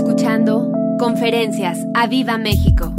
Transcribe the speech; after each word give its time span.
escuchando 0.00 0.72
Conferencias 0.98 1.78
a 1.94 2.06
Viva 2.06 2.38
México. 2.38 2.94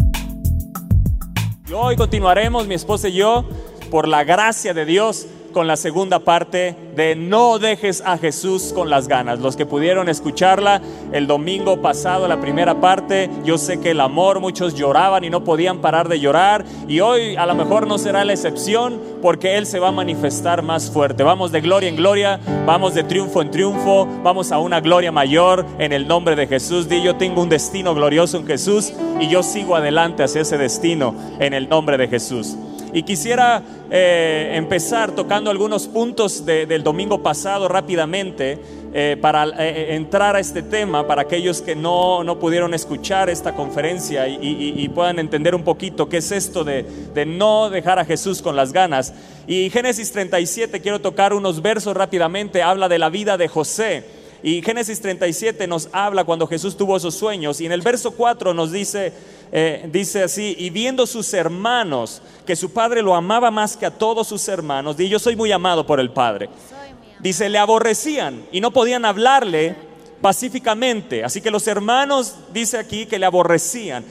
Y 1.68 1.74
hoy 1.74 1.96
continuaremos, 1.96 2.68
mi 2.68 2.76
esposa 2.76 3.10
y 3.10 3.14
yo, 3.14 3.44
por 3.90 4.08
la 4.08 4.24
gracia 4.24 4.76
de 4.76 4.86
Dios, 4.86 5.26
con 5.52 5.68
la 5.68 5.76
segunda 5.76 6.20
parte 6.20 6.76
de 6.96 7.16
No 7.16 7.60
dejes 7.60 8.02
a 8.06 8.18
Jesús 8.18 8.72
con 8.74 8.90
las 8.90 9.08
ganas. 9.08 9.40
Los 9.40 9.56
que 9.56 9.66
pudieron 9.66 10.10
escucharla 10.10 10.82
el 11.12 11.28
domingo 11.28 11.82
pasado, 11.82 12.28
la 12.28 12.40
primera 12.40 12.80
parte, 12.82 13.30
yo 13.44 13.58
sé 13.58 13.80
que 13.80 13.92
el 13.92 14.00
amor, 14.00 14.40
muchos 14.40 14.76
lloraban 14.76 15.24
y 15.24 15.30
no 15.30 15.44
podían 15.44 15.80
parar 15.80 16.10
de 16.10 16.20
llorar. 16.20 16.66
Y 16.88 17.00
hoy 17.00 17.36
a 17.36 17.46
lo 17.46 17.56
mejor 17.56 17.88
no 17.88 17.98
será 17.98 18.26
la 18.26 18.34
excepción 18.34 19.00
porque 19.22 19.58
Él 19.58 19.66
se 19.66 19.80
va 19.80 19.90
a 19.90 19.92
manifestar 19.92 20.62
más 20.62 20.90
fuerte. 20.90 21.24
Vamos 21.24 21.52
de 21.52 21.62
gloria 21.62 21.90
en 21.90 21.96
gloria, 21.96 22.40
vamos 22.66 22.94
de 22.94 23.04
triunfo 23.04 23.42
en 23.42 23.52
triunfo, 23.52 24.08
vamos 24.24 24.52
a 24.52 24.60
una 24.60 24.82
gloria 24.82 25.12
mayor 25.12 25.66
en 25.80 25.94
el 25.94 26.08
nombre 26.08 26.36
de 26.36 26.48
Jesús. 26.48 26.88
Di 26.90 27.02
yo 27.02 27.16
tengo 27.16 27.42
un 27.42 27.50
destino 27.50 27.94
glorioso 27.94 28.38
en 28.38 28.48
Jesús 28.48 28.94
y 29.20 29.28
yo 29.28 29.44
sigo 29.44 29.76
adelante 29.76 30.24
hacia 30.24 30.42
ese 30.42 30.58
destino 30.58 31.14
en 31.40 31.54
el 31.54 31.70
nombre 31.70 31.98
de 31.98 32.08
Jesús. 32.08 32.56
Y 32.94 33.04
quisiera 33.04 33.64
eh, 33.90 34.52
empezar 34.56 35.12
tocando 35.12 35.50
algunos 35.50 35.88
puntos 35.88 36.46
del 36.46 36.84
domingo 36.84 37.24
pasado 37.24 37.68
rápidamente 37.68 38.60
eh, 38.94 39.18
para 39.22 39.46
eh, 39.46 39.96
entrar 39.96 40.36
a 40.36 40.40
este 40.42 40.62
tema, 40.62 41.08
para 41.08 41.22
aquellos 41.22 41.62
que 41.62 41.76
no, 41.76 42.24
no 42.26 42.38
pudieron 42.40 42.74
escuchar 42.74 43.30
esta 43.30 43.54
conferencia 43.54 44.28
y, 44.28 44.90
puedan 44.90 45.20
entender 45.20 45.56
un 45.56 45.64
poquito 45.64 46.10
qué 46.10 46.18
es 46.18 46.32
esto 46.34 46.66
de, 46.66 46.84
de 47.14 47.26
no 47.26 47.70
dejar 47.70 48.00
a 48.00 48.06
Jesús 48.06 48.42
con 48.42 48.58
las 48.58 48.74
ganas. 48.74 49.14
Y 49.48 49.70
Génesis 49.70 50.12
37, 50.12 50.82
quiero 50.82 51.00
tocar 51.00 51.34
unos 51.34 51.62
versos 51.62 51.96
rápidamente, 51.96 52.62
habla 52.62 52.90
de 52.90 53.00
la 53.00 53.10
vida 53.10 53.38
de 53.38 53.48
José. 53.48 54.04
Y 54.44 54.62
Génesis 54.64 55.02
37 55.02 55.68
nos 55.68 55.90
habla 55.92 56.24
cuando 56.24 56.48
Jesús 56.48 56.76
tuvo 56.76 56.98
esos 56.98 57.16
sueños. 57.16 57.62
Y 57.62 57.68
en 57.68 57.72
el 57.72 57.82
verso 57.82 58.12
4 58.12 58.54
nos 58.54 58.72
dice, 58.72 59.14
eh, 59.52 59.90
dice 59.92 60.24
así, 60.24 60.56
y 60.58 60.70
viendo 60.70 61.06
sus 61.06 61.34
hermanos, 61.34 62.22
que 62.46 62.56
su 62.56 62.72
padre 62.72 63.02
lo 63.02 63.16
amaba 63.16 63.52
más 63.52 63.76
que 63.76 63.86
a 63.86 63.92
todos 63.92 64.28
sus 64.28 64.48
hermanos, 64.48 65.00
y 65.00 65.10
yo 65.10 65.20
soy 65.20 65.36
muy 65.36 65.52
amado 65.52 65.86
por 65.86 66.00
el 66.00 66.12
Padre. 66.12 66.50
Dice, 67.20 67.50
le 67.50 67.58
aborrecían 67.58 68.46
y 68.52 68.62
no 68.62 68.72
podían 68.72 69.06
hablarle 69.06 69.76
pacíficamente. 70.22 71.24
Así 71.24 71.42
que 71.42 71.52
los 71.52 71.68
hermanos, 71.68 72.36
dice 72.54 72.78
aquí, 72.78 73.06
que 73.06 73.20
le 73.20 73.26
aborrecían. 73.26 74.06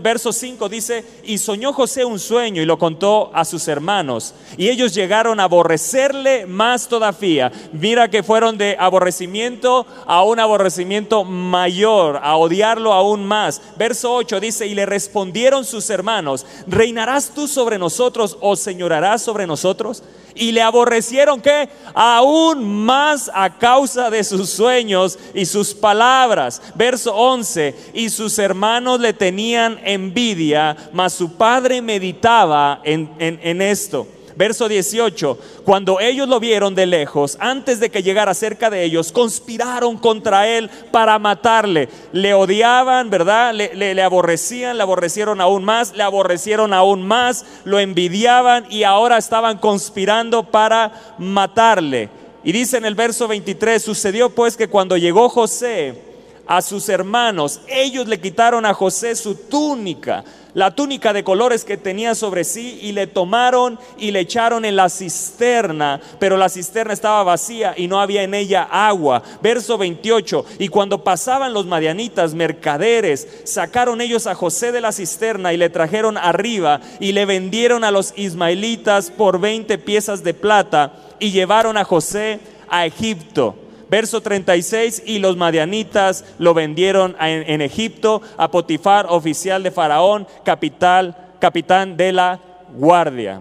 verso 0.00 0.32
5 0.32 0.68
dice, 0.68 1.04
y 1.24 1.38
soñó 1.38 1.72
José 1.72 2.04
un 2.04 2.18
sueño 2.18 2.62
y 2.62 2.66
lo 2.66 2.78
contó 2.78 3.30
a 3.34 3.44
sus 3.44 3.66
hermanos. 3.68 4.34
Y 4.56 4.68
ellos 4.68 4.94
llegaron 4.94 5.40
a 5.40 5.44
aborrecerle 5.44 6.46
más 6.46 6.88
todavía. 6.88 7.50
Mira 7.72 8.08
que 8.10 8.22
fueron 8.22 8.58
de 8.58 8.76
aborrecimiento 8.78 9.86
a 10.06 10.22
un 10.22 10.38
aborrecimiento 10.38 11.24
mayor, 11.24 12.20
a 12.22 12.36
odiarlo 12.36 12.92
aún 12.92 13.24
más. 13.24 13.62
Verso 13.76 14.14
8 14.14 14.40
dice, 14.40 14.66
y 14.66 14.74
le 14.74 14.86
respondieron 14.86 15.64
sus 15.64 15.88
hermanos, 15.90 16.44
¿reinarás 16.66 17.30
tú 17.34 17.48
sobre 17.48 17.78
nosotros 17.78 18.36
o 18.40 18.56
señorarás 18.56 19.22
sobre 19.22 19.46
nosotros? 19.46 20.02
Y 20.36 20.52
le 20.52 20.62
aborrecieron 20.62 21.40
que 21.40 21.68
aún 21.94 22.84
más 22.84 23.30
a 23.34 23.58
causa 23.58 24.10
de 24.10 24.22
sus 24.22 24.50
sueños 24.50 25.18
y 25.34 25.46
sus 25.46 25.74
palabras. 25.74 26.62
Verso 26.74 27.14
11, 27.14 27.74
y 27.94 28.10
sus 28.10 28.38
hermanos 28.38 29.00
le 29.00 29.12
tenían 29.12 29.80
envidia, 29.84 30.76
mas 30.92 31.14
su 31.14 31.32
padre 31.36 31.82
meditaba 31.82 32.80
en, 32.84 33.10
en 33.18 33.62
esto. 33.62 34.06
Verso 34.36 34.68
18, 34.68 35.38
cuando 35.64 35.98
ellos 35.98 36.28
lo 36.28 36.38
vieron 36.38 36.74
de 36.74 36.84
lejos, 36.84 37.38
antes 37.40 37.80
de 37.80 37.90
que 37.90 38.02
llegara 38.02 38.34
cerca 38.34 38.68
de 38.68 38.84
ellos, 38.84 39.10
conspiraron 39.10 39.96
contra 39.96 40.46
él 40.46 40.68
para 40.92 41.18
matarle. 41.18 41.88
Le 42.12 42.34
odiaban, 42.34 43.08
¿verdad? 43.08 43.54
Le, 43.54 44.02
aborrecían, 44.02 44.76
le 44.76 44.82
aborrecieron 44.82 45.40
aún 45.40 45.64
más, 45.64 45.96
le 45.96 46.02
aborrecieron 46.02 46.74
aún 46.74 47.06
más, 47.06 47.46
lo 47.64 47.78
envidiaban 47.78 48.66
y 48.68 48.82
ahora 48.82 49.16
estaban 49.16 49.56
conspirando 49.56 50.42
para 50.50 51.14
matarle. 51.16 52.10
Y 52.44 52.52
dice 52.52 52.76
en 52.76 52.84
el 52.84 52.94
verso 52.94 53.26
23, 53.28 53.82
sucedió 53.82 54.28
pues 54.28 54.58
que 54.58 54.68
cuando 54.68 54.98
llegó 54.98 55.30
José 55.30 56.05
a 56.46 56.62
sus 56.62 56.88
hermanos, 56.88 57.60
ellos 57.68 58.06
le 58.06 58.20
quitaron 58.20 58.64
a 58.66 58.74
José 58.74 59.14
su 59.16 59.34
túnica 59.34 60.24
la 60.56 60.74
túnica 60.74 61.12
de 61.12 61.22
colores 61.22 61.66
que 61.66 61.76
tenía 61.76 62.14
sobre 62.14 62.42
sí 62.42 62.78
y 62.80 62.92
le 62.92 63.06
tomaron 63.06 63.78
y 63.98 64.10
le 64.10 64.20
echaron 64.20 64.64
en 64.64 64.74
la 64.74 64.88
cisterna, 64.88 66.00
pero 66.18 66.38
la 66.38 66.48
cisterna 66.48 66.94
estaba 66.94 67.22
vacía 67.24 67.74
y 67.76 67.88
no 67.88 68.00
había 68.00 68.22
en 68.22 68.32
ella 68.32 68.62
agua. 68.62 69.22
Verso 69.42 69.76
28, 69.76 70.46
y 70.58 70.68
cuando 70.68 71.04
pasaban 71.04 71.52
los 71.52 71.66
madianitas, 71.66 72.32
mercaderes, 72.32 73.28
sacaron 73.44 74.00
ellos 74.00 74.26
a 74.26 74.34
José 74.34 74.72
de 74.72 74.80
la 74.80 74.92
cisterna 74.92 75.52
y 75.52 75.58
le 75.58 75.68
trajeron 75.68 76.16
arriba 76.16 76.80
y 77.00 77.12
le 77.12 77.26
vendieron 77.26 77.84
a 77.84 77.90
los 77.90 78.14
ismaelitas 78.16 79.10
por 79.10 79.38
20 79.38 79.76
piezas 79.76 80.24
de 80.24 80.32
plata 80.32 80.94
y 81.20 81.32
llevaron 81.32 81.76
a 81.76 81.84
José 81.84 82.40
a 82.70 82.86
Egipto. 82.86 83.65
Verso 83.88 84.20
36, 84.20 85.04
y 85.06 85.18
los 85.18 85.36
madianitas 85.36 86.24
lo 86.38 86.54
vendieron 86.54 87.16
en, 87.20 87.60
Egipto 87.60 88.20
a 88.36 88.50
Potifar, 88.50 89.06
oficial 89.08 89.62
de 89.62 89.70
Faraón, 89.70 90.26
capital, 90.44 91.34
capitán 91.38 91.96
de 91.96 92.12
la 92.12 92.40
guardia. 92.76 93.40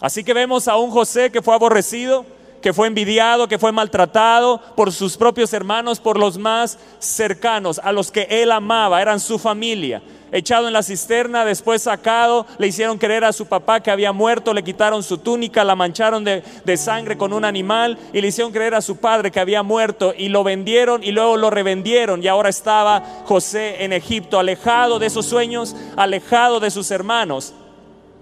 Así 0.00 0.24
que 0.24 0.34
vemos 0.34 0.68
a 0.68 0.76
un 0.76 0.90
José 0.90 1.30
que 1.30 1.42
fue 1.42 1.54
aborrecido, 1.54 2.24
que 2.66 2.72
fue 2.72 2.88
envidiado, 2.88 3.46
que 3.46 3.60
fue 3.60 3.70
maltratado 3.70 4.60
por 4.74 4.90
sus 4.90 5.16
propios 5.16 5.52
hermanos, 5.52 6.00
por 6.00 6.18
los 6.18 6.36
más 6.36 6.80
cercanos, 6.98 7.78
a 7.78 7.92
los 7.92 8.10
que 8.10 8.26
él 8.28 8.50
amaba, 8.50 9.00
eran 9.00 9.20
su 9.20 9.38
familia 9.38 10.02
echado 10.32 10.66
en 10.66 10.72
la 10.72 10.82
cisterna, 10.82 11.44
después 11.44 11.82
sacado, 11.82 12.44
le 12.58 12.66
hicieron 12.66 12.98
creer 12.98 13.24
a 13.24 13.32
su 13.32 13.46
papá 13.46 13.78
que 13.78 13.92
había 13.92 14.12
muerto, 14.12 14.52
le 14.52 14.64
quitaron 14.64 15.04
su 15.04 15.18
túnica, 15.18 15.62
la 15.62 15.76
mancharon 15.76 16.24
de, 16.24 16.42
sangre 16.76 17.16
con 17.16 17.32
un 17.32 17.44
animal 17.44 17.96
y 18.12 18.20
le 18.20 18.26
hicieron 18.26 18.52
creer 18.52 18.74
a 18.74 18.82
su 18.82 18.96
padre 18.96 19.30
que 19.30 19.38
había 19.38 19.62
muerto 19.62 20.12
y 20.18 20.28
lo 20.28 20.42
vendieron 20.42 21.04
y 21.04 21.12
luego 21.12 21.36
lo 21.36 21.50
revendieron 21.50 22.20
y 22.20 22.26
ahora 22.26 22.48
estaba 22.48 23.22
José 23.26 23.84
en 23.84 23.92
Egipto, 23.92 24.40
alejado 24.40 24.98
de 24.98 25.06
esos 25.06 25.26
sueños, 25.26 25.76
alejado 25.96 26.58
de 26.58 26.72
sus 26.72 26.90
hermanos. 26.90 27.54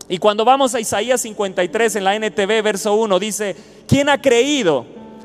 Y 0.09 0.19
cuando 0.19 0.45
vamos 0.45 0.75
a 0.75 0.81
Isaías 0.81 1.21
53 1.23 1.97
en 1.97 2.05
la 2.05 2.15
NTV, 2.15 2.63
verso 2.63 2.95
1, 2.95 3.19
dice, 3.19 3.57
¿quién 3.89 4.09
ha 4.09 4.21
creído 4.21 4.85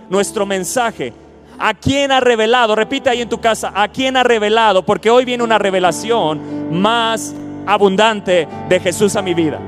nuestro 0.09 0.45
mensaje? 0.45 1.13
¿A 1.57 1.73
quién 1.73 2.11
ha 2.11 2.21
revelado? 2.21 2.75
Repite 2.75 3.09
ahí 3.09 3.21
en 3.21 3.27
tu 3.27 3.41
casa, 3.41 3.73
¿a 3.75 3.89
quién 3.89 4.15
ha 4.15 4.23
revelado? 4.23 4.85
Porque 4.85 5.09
hoy 5.09 5.25
viene 5.25 5.43
una 5.43 5.57
revelación 5.57 6.71
más 6.71 7.35
abundante 7.65 8.47
de 8.69 8.79
Jesús 8.79 9.17
a 9.17 9.21
mi 9.21 9.33
vida. 9.33 9.59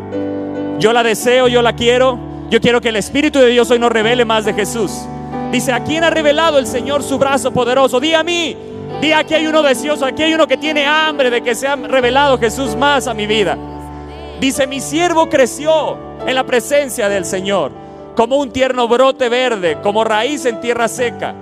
Yo 0.80 0.94
la 0.94 1.04
deseo, 1.04 1.48
yo 1.48 1.62
la 1.62 1.76
quiero. 1.76 2.18
Yo 2.50 2.60
quiero 2.60 2.82
que 2.82 2.90
el 2.90 2.96
Espíritu 2.96 3.40
de 3.40 3.48
Dios 3.48 3.70
hoy 3.72 3.80
nos 3.80 3.92
revele 3.92 4.26
más 4.26 4.46
de 4.46 4.54
Jesús. 4.54 4.92
Dice, 5.52 5.72
¿a 5.74 5.84
quién 5.84 6.04
ha 6.04 6.10
revelado 6.10 6.58
el 6.58 6.68
Señor 6.68 7.04
su 7.04 7.18
brazo 7.18 7.52
poderoso? 7.52 8.00
Di 8.00 8.14
a 8.14 8.24
mí. 8.24 8.56
Di 9.02 9.12
aquí 9.12 9.34
hay 9.34 9.48
uno 9.48 9.62
deseoso, 9.62 10.06
aquí 10.06 10.24
hay 10.24 10.34
uno 10.34 10.48
que 10.48 10.58
tiene 10.58 10.86
hambre 10.86 11.30
de 11.30 11.42
que 11.42 11.56
sea 11.56 11.76
revelado 11.76 12.38
Jesús 12.38 12.76
más 12.76 13.08
a 13.08 13.14
mi 13.14 13.28
vida. 13.28 13.58
Dice, 14.42 14.66
mi 14.66 14.82
siervo 14.82 15.30
creció 15.30 16.00
en 16.26 16.34
la 16.34 16.44
presencia 16.44 17.08
del 17.08 17.26
Señor, 17.26 17.72
como 18.16 18.38
un 18.38 18.52
tierno 18.52 18.88
brote 18.88 19.30
verde, 19.30 19.78
como 19.84 20.04
raíz 20.04 20.46
en 20.46 20.60
tierra 20.60 20.88
seca. 20.88 21.36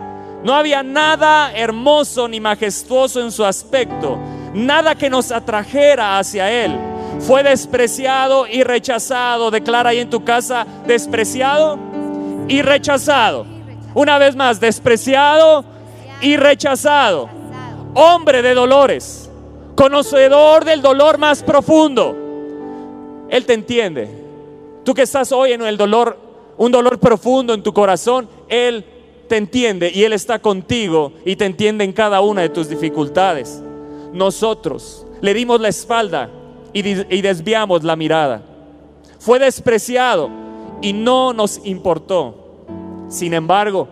No 0.44 0.54
había 0.54 0.84
nada 0.84 1.54
hermoso 1.56 2.28
ni 2.28 2.42
majestuoso 2.42 3.22
en 3.22 3.32
su 3.32 3.46
aspecto, 3.46 4.20
nada 4.54 4.96
que 4.96 5.10
nos 5.10 5.32
atrajera 5.32 6.20
hacia 6.20 6.52
Él. 6.52 6.78
Fue 7.22 7.42
despreciado 7.42 8.46
y 8.46 8.64
rechazado. 8.64 9.50
Declara 9.50 9.92
ahí 9.92 10.00
en 10.00 10.10
tu 10.10 10.26
casa, 10.26 10.68
despreciado 10.86 11.80
y 12.50 12.62
rechazado. 12.62 13.46
Una 13.94 14.18
vez 14.18 14.36
más, 14.36 14.60
despreciado 14.60 15.64
y 16.20 16.36
rechazado. 16.36 17.30
Hombre 17.94 18.42
de 18.42 18.54
dolores, 18.54 19.30
conocedor 19.76 20.66
del 20.66 20.82
dolor 20.82 21.18
más 21.18 21.44
profundo. 21.44 22.29
Él 23.30 23.46
te 23.46 23.54
entiende. 23.54 24.10
Tú 24.84 24.94
que 24.94 25.04
estás 25.04 25.32
hoy 25.32 25.52
en 25.52 25.62
el 25.62 25.78
dolor, 25.78 26.18
un 26.58 26.72
dolor 26.72 27.00
profundo 27.00 27.54
en 27.54 27.64
tu 27.64 27.74
corazón, 27.74 28.28
Él 28.48 28.84
te 29.28 29.38
entiende 29.38 29.92
y 29.94 30.04
Él 30.04 30.14
está 30.14 30.40
contigo 30.40 31.14
y 31.24 31.36
te 31.36 31.46
entiende 31.46 31.84
en 31.84 31.94
cada 31.94 32.22
una 32.22 32.42
de 32.42 32.50
tus 32.50 32.68
dificultades. 32.68 33.62
Nosotros 34.12 35.06
le 35.22 35.34
dimos 35.34 35.62
la 35.62 35.70
espalda 35.70 36.30
y, 36.74 36.82
desviamos 37.22 37.84
la 37.84 37.96
mirada. 37.96 38.42
Fue 39.20 39.40
despreciado 39.40 40.30
y 40.82 40.94
no 40.94 41.34
nos 41.34 41.66
importó. 41.66 42.36
Sin 43.10 43.34
embargo, 43.34 43.88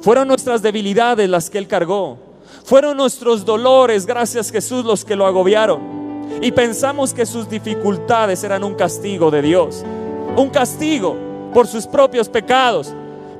fueron 0.00 0.28
nuestras 0.28 0.62
debilidades 0.62 1.28
las 1.28 1.50
que 1.50 1.58
Él 1.58 1.68
cargó. 1.68 2.18
Fueron 2.64 2.96
nuestros 2.96 3.44
dolores, 3.44 4.06
gracias 4.06 4.50
Jesús, 4.50 4.84
los 4.84 5.04
que 5.04 5.16
lo 5.16 5.26
agobiaron. 5.26 5.95
Y 6.40 6.52
pensamos 6.52 7.14
que 7.14 7.26
sus 7.26 7.48
dificultades 7.48 8.44
eran 8.44 8.64
un 8.64 8.74
castigo 8.74 9.30
de 9.30 9.42
Dios. 9.42 9.84
Un 10.36 10.50
castigo 10.50 11.16
por 11.52 11.66
sus 11.66 11.86
propios 11.86 12.28
pecados. 12.28 12.92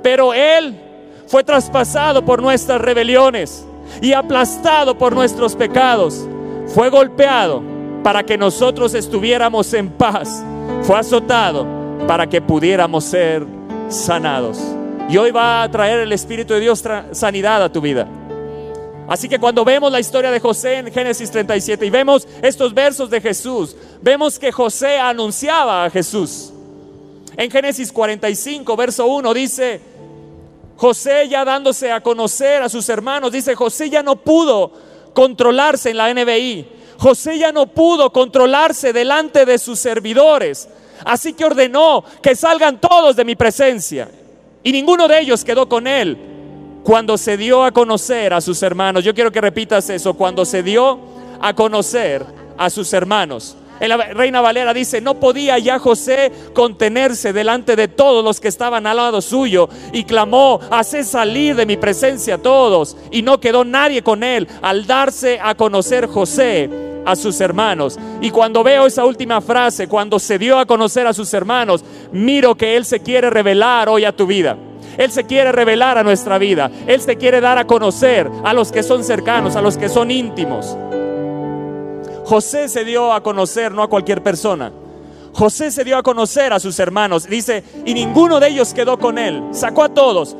Pero 0.02 0.32
Él 0.32 0.80
fue 1.26 1.44
traspasado 1.44 2.24
por 2.24 2.40
nuestras 2.40 2.80
rebeliones, 2.80 3.66
y 4.00 4.12
aplastado 4.12 4.96
por 4.96 5.14
nuestros 5.14 5.54
pecados. 5.54 6.26
Fue 6.68 6.90
golpeado 6.90 7.62
para 8.02 8.22
que 8.22 8.36
nosotros 8.36 8.94
estuviéramos 8.94 9.72
en 9.74 9.90
paz. 9.90 10.44
Fue 10.82 10.98
azotado 10.98 11.66
para 12.06 12.26
que 12.26 12.40
pudiéramos 12.40 13.04
ser 13.04 13.46
sanados. 13.88 14.60
Y 15.08 15.16
hoy 15.16 15.30
va 15.30 15.62
a 15.62 15.70
traer 15.70 16.00
el 16.00 16.12
Espíritu 16.12 16.54
de 16.54 16.60
Dios 16.60 16.82
sanidad 17.12 17.62
a 17.62 17.72
tu 17.72 17.80
vida. 17.80 18.06
Así 19.08 19.28
que 19.28 19.38
cuando 19.38 19.64
vemos 19.64 19.92
la 19.92 20.00
historia 20.00 20.30
de 20.30 20.40
José 20.40 20.78
en 20.78 20.92
Génesis 20.92 21.30
37 21.30 21.86
y 21.86 21.90
vemos 21.90 22.26
estos 22.42 22.74
versos 22.74 23.08
de 23.08 23.20
Jesús, 23.20 23.76
vemos 24.02 24.38
que 24.38 24.50
José 24.50 24.98
anunciaba 24.98 25.84
a 25.84 25.90
Jesús. 25.90 26.52
En 27.36 27.50
Génesis 27.50 27.92
45, 27.92 28.76
verso 28.76 29.06
1 29.06 29.34
dice, 29.34 29.80
José 30.76 31.28
ya 31.28 31.44
dándose 31.44 31.92
a 31.92 32.00
conocer 32.00 32.62
a 32.62 32.68
sus 32.68 32.88
hermanos, 32.88 33.30
dice, 33.30 33.54
José 33.54 33.90
ya 33.90 34.02
no 34.02 34.16
pudo 34.16 34.72
controlarse 35.14 35.90
en 35.90 35.98
la 35.98 36.12
NBI. 36.12 36.66
José 36.98 37.38
ya 37.38 37.52
no 37.52 37.66
pudo 37.66 38.12
controlarse 38.12 38.92
delante 38.92 39.44
de 39.44 39.58
sus 39.58 39.78
servidores. 39.78 40.68
Así 41.04 41.34
que 41.34 41.44
ordenó 41.44 42.04
que 42.22 42.34
salgan 42.34 42.80
todos 42.80 43.14
de 43.14 43.24
mi 43.24 43.36
presencia. 43.36 44.10
Y 44.64 44.72
ninguno 44.72 45.06
de 45.06 45.20
ellos 45.20 45.44
quedó 45.44 45.68
con 45.68 45.86
él 45.86 46.35
cuando 46.86 47.18
se 47.18 47.36
dio 47.36 47.64
a 47.64 47.72
conocer 47.72 48.32
a 48.32 48.40
sus 48.40 48.62
hermanos. 48.62 49.02
Yo 49.02 49.12
quiero 49.12 49.32
que 49.32 49.40
repitas 49.40 49.90
eso, 49.90 50.14
cuando 50.14 50.44
se 50.44 50.62
dio 50.62 51.00
a 51.40 51.52
conocer 51.52 52.24
a 52.56 52.70
sus 52.70 52.92
hermanos. 52.92 53.56
En 53.80 53.88
la 53.88 53.96
Reina 53.96 54.40
Valera 54.40 54.72
dice, 54.72 55.00
no 55.00 55.18
podía 55.18 55.58
ya 55.58 55.80
José 55.80 56.30
contenerse 56.54 57.32
delante 57.32 57.74
de 57.74 57.88
todos 57.88 58.22
los 58.22 58.38
que 58.38 58.46
estaban 58.46 58.86
al 58.86 58.98
lado 58.98 59.20
suyo 59.20 59.68
y 59.92 60.04
clamó, 60.04 60.60
hace 60.70 61.02
salir 61.02 61.56
de 61.56 61.66
mi 61.66 61.76
presencia 61.76 62.36
a 62.36 62.38
todos. 62.38 62.96
Y 63.10 63.22
no 63.22 63.40
quedó 63.40 63.64
nadie 63.64 64.02
con 64.02 64.22
él 64.22 64.46
al 64.62 64.86
darse 64.86 65.40
a 65.42 65.56
conocer 65.56 66.06
José 66.06 66.70
a 67.04 67.16
sus 67.16 67.40
hermanos. 67.40 67.98
Y 68.20 68.30
cuando 68.30 68.62
veo 68.62 68.86
esa 68.86 69.04
última 69.04 69.40
frase, 69.40 69.88
cuando 69.88 70.20
se 70.20 70.38
dio 70.38 70.56
a 70.56 70.66
conocer 70.66 71.08
a 71.08 71.12
sus 71.12 71.34
hermanos, 71.34 71.84
miro 72.12 72.54
que 72.54 72.76
Él 72.76 72.84
se 72.84 73.00
quiere 73.00 73.28
revelar 73.28 73.88
hoy 73.88 74.04
a 74.04 74.14
tu 74.14 74.24
vida. 74.24 74.56
Él 74.98 75.10
se 75.10 75.24
quiere 75.24 75.52
revelar 75.52 75.98
a 75.98 76.02
nuestra 76.02 76.38
vida. 76.38 76.70
Él 76.86 77.00
se 77.00 77.16
quiere 77.16 77.40
dar 77.40 77.58
a 77.58 77.66
conocer 77.66 78.30
a 78.44 78.52
los 78.52 78.72
que 78.72 78.82
son 78.82 79.04
cercanos, 79.04 79.56
a 79.56 79.62
los 79.62 79.76
que 79.76 79.88
son 79.88 80.10
íntimos. 80.10 80.76
José 82.24 82.68
se 82.68 82.84
dio 82.84 83.12
a 83.12 83.22
conocer 83.22 83.72
no 83.72 83.82
a 83.82 83.88
cualquier 83.88 84.22
persona. 84.22 84.72
José 85.32 85.70
se 85.70 85.84
dio 85.84 85.96
a 85.96 86.02
conocer 86.02 86.52
a 86.52 86.58
sus 86.58 86.78
hermanos. 86.78 87.26
Dice, 87.28 87.62
y 87.84 87.94
ninguno 87.94 88.40
de 88.40 88.48
ellos 88.48 88.72
quedó 88.72 88.98
con 88.98 89.18
él. 89.18 89.42
Sacó 89.52 89.84
a 89.84 89.90
todos. 89.90 90.34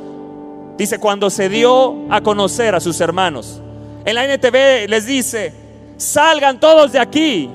Dice, 0.77 0.99
cuando 0.99 1.29
se 1.29 1.49
dio 1.49 1.95
a 2.09 2.21
conocer 2.21 2.75
a 2.75 2.79
sus 2.79 2.99
hermanos. 2.99 3.61
En 4.05 4.15
la 4.15 4.25
NTV 4.25 4.87
les 4.89 5.05
dice, 5.05 5.53
salgan 5.97 6.59
todos 6.59 6.91
de 6.91 6.99
aquí. 6.99 7.49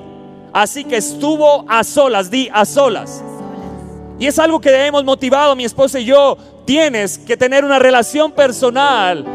Así 0.53 0.83
que 0.85 0.97
estuvo 0.97 1.65
a 1.67 1.83
solas, 1.83 2.31
di 2.31 2.49
a 2.53 2.63
solas. 2.65 3.23
Y 4.19 4.27
es 4.27 4.39
algo 4.39 4.61
que 4.61 4.85
hemos 4.85 5.03
motivado 5.03 5.55
mi 5.55 5.65
esposa 5.65 5.99
y 5.99 6.05
yo 6.05 6.37
Tienes 6.65 7.17
que 7.17 7.35
tener 7.35 7.65
una 7.65 7.79
relación 7.79 8.31
personal 8.31 9.25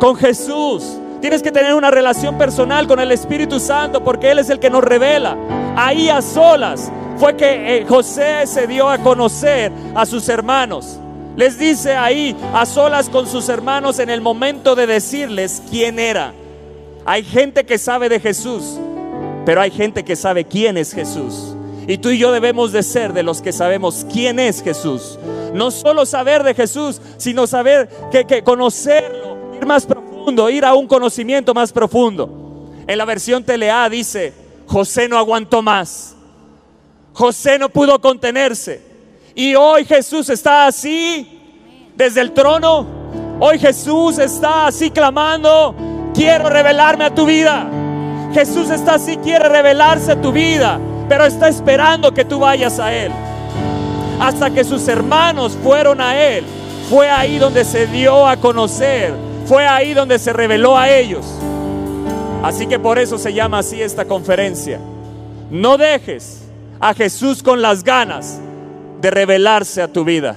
con 0.00 0.16
Jesús. 0.16 0.98
Tienes 1.20 1.42
que 1.42 1.52
tener 1.52 1.74
una 1.74 1.90
relación 1.90 2.38
personal 2.38 2.86
con 2.86 3.00
el 3.00 3.12
Espíritu 3.12 3.60
Santo 3.60 4.02
porque 4.02 4.30
Él 4.30 4.38
es 4.38 4.48
el 4.48 4.58
que 4.58 4.70
nos 4.70 4.84
revela. 4.84 5.36
Ahí 5.76 6.08
a 6.08 6.22
solas 6.22 6.90
fue 7.18 7.36
que 7.36 7.78
eh, 7.78 7.86
José 7.86 8.46
se 8.46 8.66
dio 8.66 8.88
a 8.88 8.98
conocer 8.98 9.70
a 9.94 10.06
sus 10.06 10.28
hermanos. 10.28 10.98
Les 11.36 11.58
dice 11.58 11.94
ahí 11.94 12.34
a 12.54 12.64
solas 12.64 13.08
con 13.08 13.26
sus 13.26 13.48
hermanos 13.48 13.98
en 13.98 14.10
el 14.10 14.20
momento 14.20 14.74
de 14.74 14.86
decirles 14.86 15.62
quién 15.70 15.98
era. 15.98 16.32
Hay 17.04 17.22
gente 17.22 17.64
que 17.64 17.78
sabe 17.78 18.08
de 18.08 18.20
Jesús, 18.20 18.78
pero 19.44 19.60
hay 19.60 19.70
gente 19.70 20.04
que 20.04 20.16
sabe 20.16 20.44
quién 20.44 20.76
es 20.76 20.92
Jesús. 20.92 21.54
Y 21.88 21.96
tú 21.96 22.10
y 22.10 22.18
yo 22.18 22.32
debemos 22.32 22.70
de 22.70 22.82
ser 22.82 23.14
de 23.14 23.22
los 23.22 23.40
que 23.40 23.50
sabemos 23.50 24.06
quién 24.12 24.38
es 24.38 24.62
Jesús. 24.62 25.18
No 25.54 25.70
solo 25.70 26.04
saber 26.04 26.42
de 26.42 26.52
Jesús, 26.52 27.00
sino 27.16 27.46
saber 27.46 27.88
que, 28.12 28.44
conocerlo, 28.44 29.54
ir 29.56 29.64
más 29.64 29.86
profundo, 29.86 30.50
ir 30.50 30.66
a 30.66 30.74
un 30.74 30.86
conocimiento 30.86 31.54
más 31.54 31.72
profundo. 31.72 32.74
En 32.86 32.98
la 32.98 33.06
versión 33.06 33.42
Telea 33.42 33.88
dice, 33.88 34.34
José 34.66 35.08
no 35.08 35.16
aguantó 35.16 35.62
más. 35.62 36.14
José 37.14 37.58
no 37.58 37.70
pudo 37.70 37.98
contenerse. 38.02 38.82
Y 39.34 39.54
hoy 39.54 39.86
Jesús 39.86 40.28
está 40.28 40.66
así 40.66 41.40
desde 41.96 42.20
el 42.20 42.32
trono. 42.32 42.86
Hoy 43.40 43.58
Jesús 43.58 44.18
está 44.18 44.66
así 44.66 44.90
clamando, 44.90 45.74
quiero 46.12 46.50
revelarme 46.50 47.04
a 47.04 47.14
tu 47.14 47.24
vida. 47.24 47.66
Jesús 48.34 48.68
está 48.68 48.96
así, 48.96 49.16
quiere 49.16 49.48
revelarse 49.48 50.12
a 50.12 50.20
tu 50.20 50.32
vida 50.32 50.78
pero 51.08 51.24
está 51.24 51.48
esperando 51.48 52.12
que 52.12 52.24
tú 52.24 52.40
vayas 52.40 52.78
a 52.78 52.94
Él. 52.94 53.12
Hasta 54.20 54.50
que 54.50 54.64
sus 54.64 54.86
hermanos 54.88 55.56
fueron 55.62 56.00
a 56.00 56.16
Él, 56.20 56.44
fue 56.90 57.08
ahí 57.08 57.38
donde 57.38 57.64
se 57.64 57.86
dio 57.86 58.26
a 58.26 58.36
conocer, 58.36 59.14
fue 59.46 59.66
ahí 59.66 59.94
donde 59.94 60.18
se 60.18 60.32
reveló 60.32 60.76
a 60.76 60.90
ellos. 60.90 61.24
Así 62.42 62.66
que 62.66 62.78
por 62.78 62.98
eso 62.98 63.18
se 63.18 63.32
llama 63.32 63.58
así 63.58 63.80
esta 63.80 64.04
conferencia. 64.04 64.78
No 65.50 65.76
dejes 65.76 66.42
a 66.80 66.94
Jesús 66.94 67.42
con 67.42 67.62
las 67.62 67.82
ganas 67.82 68.40
de 69.00 69.10
revelarse 69.10 69.82
a 69.82 69.92
tu 69.92 70.04
vida, 70.04 70.36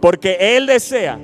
porque 0.00 0.36
Él 0.56 0.66
desea, 0.66 1.18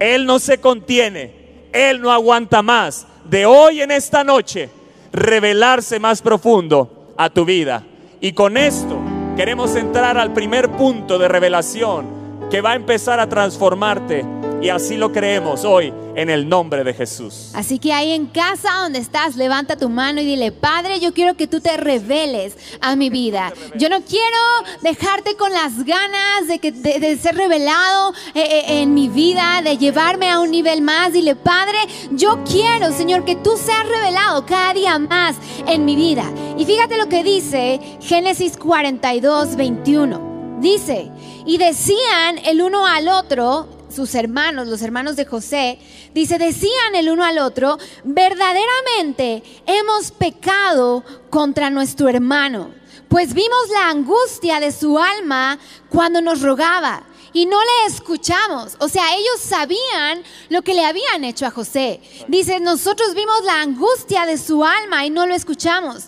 Él 0.00 0.26
no 0.26 0.38
se 0.38 0.58
contiene, 0.58 1.32
Él 1.72 2.00
no 2.00 2.10
aguanta 2.10 2.62
más 2.62 3.06
de 3.24 3.46
hoy 3.46 3.80
en 3.80 3.90
esta 3.90 4.24
noche 4.24 4.68
revelarse 5.12 5.98
más 6.00 6.20
profundo 6.22 7.14
a 7.16 7.30
tu 7.30 7.44
vida. 7.44 7.84
Y 8.24 8.32
con 8.32 8.56
esto 8.56 8.98
queremos 9.36 9.76
entrar 9.76 10.16
al 10.16 10.32
primer 10.32 10.70
punto 10.70 11.18
de 11.18 11.28
revelación 11.28 12.06
que 12.50 12.62
va 12.62 12.70
a 12.70 12.74
empezar 12.74 13.20
a 13.20 13.28
transformarte. 13.28 14.24
Y 14.64 14.70
así 14.70 14.96
lo 14.96 15.12
creemos 15.12 15.62
hoy 15.62 15.92
en 16.16 16.30
el 16.30 16.48
nombre 16.48 16.84
de 16.84 16.94
Jesús. 16.94 17.50
Así 17.52 17.78
que 17.78 17.92
ahí 17.92 18.12
en 18.12 18.24
casa 18.24 18.72
donde 18.80 18.98
estás, 18.98 19.36
levanta 19.36 19.76
tu 19.76 19.90
mano 19.90 20.22
y 20.22 20.24
dile, 20.24 20.52
Padre, 20.52 21.00
yo 21.00 21.12
quiero 21.12 21.34
que 21.34 21.46
tú 21.46 21.60
te 21.60 21.76
reveles 21.76 22.56
a 22.80 22.96
mi 22.96 23.10
vida. 23.10 23.52
Yo 23.76 23.90
no 23.90 24.00
quiero 24.00 24.38
dejarte 24.80 25.36
con 25.36 25.52
las 25.52 25.84
ganas 25.84 26.48
de, 26.48 26.60
que, 26.60 26.72
de, 26.72 27.18
ser 27.18 27.34
revelado 27.34 28.14
eh, 28.34 28.40
eh, 28.40 28.80
en 28.80 28.94
mi 28.94 29.10
vida, 29.10 29.60
de 29.62 29.76
llevarme 29.76 30.30
a 30.30 30.40
un 30.40 30.50
nivel 30.50 30.80
más. 30.80 31.12
Dile, 31.12 31.36
Padre, 31.36 31.76
yo 32.12 32.42
quiero, 32.50 32.90
Señor, 32.90 33.26
que 33.26 33.36
tú 33.36 33.58
seas 33.58 33.86
revelado 33.86 34.46
cada 34.46 34.72
día 34.72 34.98
más 34.98 35.36
en 35.66 35.84
mi 35.84 35.94
vida. 35.94 36.24
Y 36.56 36.64
fíjate 36.64 36.96
lo 36.96 37.10
que 37.10 37.22
dice 37.22 37.98
Génesis 38.00 38.56
42, 38.56 39.56
21. 39.56 40.56
Dice, 40.62 41.10
y 41.44 41.58
decían 41.58 42.38
el 42.46 42.62
uno 42.62 42.86
al 42.86 43.08
otro, 43.08 43.68
sus 43.94 44.14
hermanos, 44.14 44.66
los 44.68 44.82
hermanos 44.82 45.16
de 45.16 45.24
José, 45.24 45.78
dice, 46.12 46.38
decían 46.38 46.94
el 46.94 47.10
uno 47.10 47.24
al 47.24 47.38
otro, 47.38 47.78
verdaderamente 48.04 49.42
hemos 49.66 50.10
pecado 50.10 51.04
contra 51.30 51.70
nuestro 51.70 52.08
hermano, 52.08 52.70
pues 53.08 53.32
vimos 53.32 53.68
la 53.72 53.88
angustia 53.88 54.60
de 54.60 54.72
su 54.72 54.98
alma 54.98 55.58
cuando 55.88 56.20
nos 56.20 56.42
rogaba 56.42 57.04
y 57.34 57.46
no 57.46 57.58
le 57.60 57.94
escuchamos. 57.94 58.76
O 58.78 58.88
sea, 58.88 59.14
ellos 59.14 59.40
sabían 59.40 60.22
lo 60.48 60.62
que 60.62 60.72
le 60.72 60.86
habían 60.86 61.24
hecho 61.24 61.44
a 61.44 61.50
José. 61.50 62.00
Dice, 62.28 62.60
nosotros 62.60 63.14
vimos 63.14 63.44
la 63.44 63.60
angustia 63.60 64.24
de 64.24 64.38
su 64.38 64.64
alma 64.64 65.04
y 65.04 65.10
no 65.10 65.26
lo 65.26 65.34
escuchamos. 65.34 66.04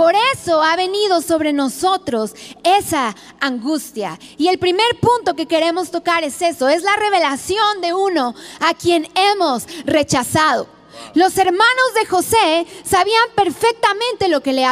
Por 0.00 0.14
eso 0.32 0.62
ha 0.62 0.76
venido 0.76 1.20
sobre 1.20 1.52
nosotros 1.52 2.34
esa 2.64 3.14
angustia. 3.38 4.18
Y 4.38 4.48
el 4.48 4.58
primer 4.58 4.98
punto 4.98 5.36
que 5.36 5.44
queremos 5.44 5.90
tocar 5.90 6.24
es 6.24 6.40
eso, 6.40 6.70
es 6.70 6.82
la 6.82 6.96
revelación 6.96 7.82
de 7.82 7.92
uno 7.92 8.34
a 8.60 8.72
quien 8.72 9.06
hemos 9.14 9.66
rechazado. 9.84 10.66
Los 11.12 11.36
hermanos 11.36 11.94
de 11.94 12.06
José 12.06 12.66
sabían 12.82 13.28
perfectamente 13.36 14.28
lo 14.28 14.40
que 14.40 14.54
le 14.54 14.64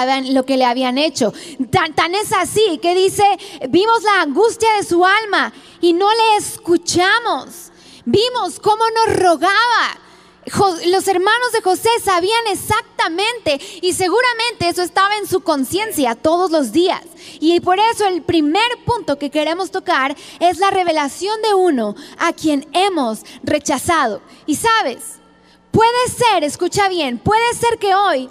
habían, 0.65 0.97
hecho. 0.97 1.35
Tan, 1.71 1.95
tan, 1.95 2.15
es 2.15 2.33
así 2.33 2.79
que 2.79 2.95
dice, 2.95 3.23
vimos 3.69 4.03
la 4.05 4.23
angustia 4.23 4.73
de 4.77 4.83
su 4.83 5.05
alma 5.05 5.53
y 5.83 5.93
no 5.93 6.09
le 6.11 6.37
escuchamos. 6.39 7.71
Vimos 8.07 8.59
cómo 8.61 8.83
nos 9.07 9.15
rogaba 9.19 10.08
los 10.87 11.09
hermanos 11.09 11.53
de 11.53 11.63
José 11.63 11.89
sabían 12.03 12.47
exactamente 12.51 13.61
y 13.83 13.93
seguramente 13.93 14.69
eso 14.69 14.83
estaba 14.83 15.17
en 15.17 15.27
su 15.27 15.41
conciencia 15.41 16.15
todos 16.15 16.51
los 16.51 16.73
días. 16.73 17.03
Y 17.41 17.61
por 17.61 17.79
eso 17.79 18.07
el 18.07 18.23
primer 18.23 18.69
punto 18.85 19.19
que 19.19 19.31
queremos 19.31 19.71
tocar 19.71 20.17
es 20.41 20.59
la 20.59 20.71
revelación 20.71 21.41
de 21.43 21.55
uno 21.55 21.95
a 22.19 22.33
quien 22.33 22.67
hemos 22.73 23.25
rechazado. 23.43 24.23
Y 24.47 24.57
sabes, 24.57 25.19
puede 25.71 26.09
ser, 26.09 26.45
escucha 26.45 26.89
bien, 26.89 27.19
puede 27.19 27.55
ser 27.55 27.79
que 27.79 27.95
hoy 27.95 28.29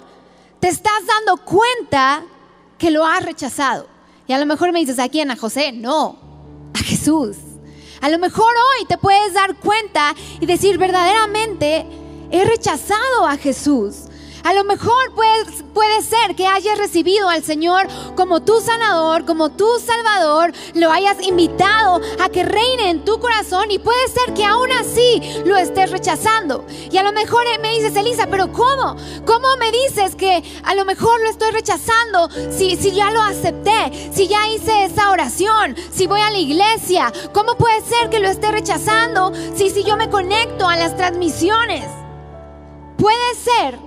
te 0.60 0.68
estás 0.68 1.06
dando 1.06 1.44
cuenta 1.44 2.24
que 2.78 2.90
lo 2.90 3.04
has 3.04 3.24
rechazado. 3.24 3.86
Y 4.26 4.32
a 4.32 4.38
lo 4.38 4.46
mejor 4.46 4.72
me 4.72 4.80
dices, 4.80 4.98
¿a 4.98 5.08
quién? 5.08 5.30
¿A 5.30 5.36
José? 5.36 5.72
No, 5.72 6.18
a 6.74 6.78
Jesús. 6.78 7.36
A 8.00 8.08
lo 8.08 8.18
mejor 8.18 8.52
hoy 8.54 8.86
te 8.86 8.98
puedes 8.98 9.34
dar 9.34 9.56
cuenta 9.56 10.14
y 10.40 10.46
decir 10.46 10.78
verdaderamente 10.78 11.86
he 12.30 12.44
rechazado 12.44 13.26
a 13.26 13.36
Jesús. 13.36 14.08
A 14.44 14.54
lo 14.54 14.64
mejor 14.64 15.14
puede, 15.14 15.44
puede, 15.74 16.00
ser 16.00 16.36
que 16.36 16.46
hayas 16.46 16.78
recibido 16.78 17.28
al 17.28 17.42
Señor 17.42 17.86
como 18.14 18.40
tu 18.40 18.60
sanador, 18.60 19.24
como 19.24 19.50
tu 19.50 19.66
salvador, 19.78 20.52
lo 20.74 20.92
hayas 20.92 21.20
invitado 21.26 22.00
a 22.20 22.28
que 22.28 22.44
reine 22.44 22.90
en 22.90 23.04
tu 23.04 23.18
corazón 23.18 23.70
y 23.70 23.78
puede 23.78 24.08
ser 24.08 24.32
que 24.34 24.44
aún 24.44 24.70
así 24.72 25.42
lo 25.44 25.56
estés 25.56 25.90
rechazando. 25.90 26.64
Y 26.90 26.96
a 26.98 27.02
lo 27.02 27.12
mejor 27.12 27.44
me 27.60 27.74
dices, 27.74 27.96
Elisa, 27.96 28.28
pero 28.30 28.52
¿cómo? 28.52 28.96
¿Cómo 29.26 29.56
me 29.58 29.72
dices 29.72 30.14
que 30.14 30.42
a 30.62 30.74
lo 30.74 30.84
mejor 30.84 31.20
lo 31.20 31.30
estoy 31.30 31.50
rechazando 31.50 32.30
si, 32.50 32.76
si 32.76 32.92
ya 32.92 33.10
lo 33.10 33.20
acepté, 33.20 34.10
si 34.14 34.28
ya 34.28 34.48
hice 34.48 34.84
esa 34.84 35.10
oración, 35.10 35.76
si 35.92 36.06
voy 36.06 36.20
a 36.20 36.30
la 36.30 36.38
iglesia? 36.38 37.12
¿Cómo 37.32 37.56
puede 37.56 37.82
ser 37.82 38.08
que 38.08 38.20
lo 38.20 38.28
esté 38.28 38.52
rechazando 38.52 39.32
si, 39.56 39.68
si 39.70 39.82
yo 39.82 39.96
me 39.96 40.08
conecto 40.08 40.68
a 40.68 40.76
las 40.76 40.96
transmisiones? 40.96 41.97
Puede 42.98 43.34
ser 43.36 43.78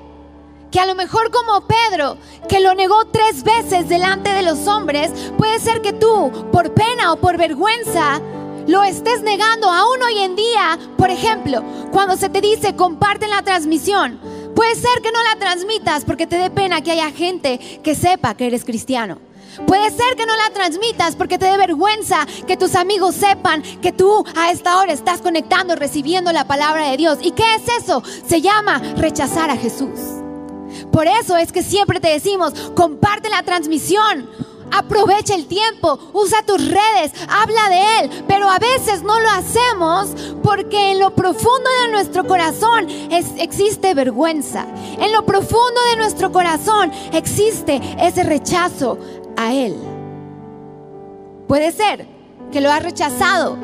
que 0.72 0.80
a 0.80 0.86
lo 0.86 0.96
mejor 0.96 1.32
como 1.32 1.68
Pedro, 1.68 2.18
que 2.48 2.62
lo 2.62 2.74
negó 2.74 3.06
tres 3.12 3.44
veces 3.44 3.90
delante 3.90 4.32
de 4.32 4.42
los 4.42 4.68
hombres, 4.68 5.12
puede 5.38 5.60
ser 5.60 5.82
que 5.82 5.92
tú, 5.92 6.32
por 6.52 6.74
pena 6.74 7.12
o 7.12 7.18
por 7.18 7.38
vergüenza, 7.38 8.22
lo 8.68 8.84
estés 8.84 9.22
negando 9.22 9.70
aún 9.70 10.02
hoy 10.02 10.20
en 10.20 10.38
día. 10.38 10.80
Por 10.98 11.10
ejemplo, 11.10 11.62
cuando 11.92 12.16
se 12.16 12.30
te 12.30 12.40
dice 12.40 12.76
comparte 12.78 13.28
la 13.28 13.42
transmisión, 13.42 14.18
puede 14.56 14.76
ser 14.76 15.02
que 15.04 15.12
no 15.12 15.22
la 15.24 15.38
transmitas 15.38 16.06
porque 16.06 16.26
te 16.26 16.38
dé 16.38 16.50
pena 16.50 16.82
que 16.82 16.92
haya 16.92 17.12
gente 17.12 17.60
que 17.84 17.96
sepa 17.96 18.36
que 18.36 18.48
eres 18.48 18.64
cristiano. 18.64 19.18
Puede 19.68 19.90
ser 19.92 20.16
que 20.16 20.26
no 20.26 20.36
la 20.36 20.50
transmitas 20.54 21.16
porque 21.16 21.38
te 21.38 21.46
dé 21.46 21.58
vergüenza 21.58 22.26
que 22.48 22.58
tus 22.58 22.76
amigos 22.76 23.16
sepan 23.16 23.62
que 23.82 23.92
tú 23.92 24.24
a 24.36 24.52
esta 24.52 24.78
hora 24.78 24.94
estás 24.94 25.22
conectando, 25.22 25.76
recibiendo 25.76 26.32
la 26.32 26.46
palabra 26.46 26.90
de 26.90 26.98
Dios. 26.98 27.20
¿Y 27.22 27.32
qué 27.32 27.56
es 27.56 27.84
eso? 27.84 28.04
Se 28.28 28.42
llama 28.42 28.80
rechazar 28.96 29.50
a 29.50 29.58
Jesús. 29.58 30.00
Por 30.92 31.08
eso 31.08 31.38
es 31.38 31.52
que 31.52 31.64
siempre 31.64 32.00
te 32.00 32.10
decimos, 32.10 32.54
comparte 32.76 33.30
la 33.30 33.44
transmisión. 33.44 34.30
Aprovecha 34.74 35.36
el 35.36 35.48
tiempo, 35.48 36.00
usa 36.14 36.44
tus 36.44 36.66
redes, 36.66 37.12
habla 37.28 37.70
de 37.70 38.00
Él, 38.00 38.24
pero 38.26 38.50
a 38.50 38.58
veces 38.58 39.04
no 39.04 39.20
lo 39.20 39.30
hacemos 39.32 40.12
porque 40.42 40.92
en 40.92 41.00
lo 41.00 41.14
profundo 41.14 41.70
de 41.84 41.92
nuestro 41.92 42.26
corazón 42.26 42.88
existe 43.10 43.94
vergüenza. 43.94 44.66
En 44.98 45.12
lo 45.12 45.26
profundo 45.26 45.82
de 45.90 45.98
nuestro 45.98 46.32
corazón 46.32 46.90
existe 47.12 47.82
ese 48.00 48.24
rechazo 48.24 48.98
a 49.38 49.54
Él. 49.54 49.76
Puede 51.48 51.72
ser 51.72 52.08
que 52.52 52.62
lo 52.62 52.72
has 52.72 52.84
rechazado 52.84 53.58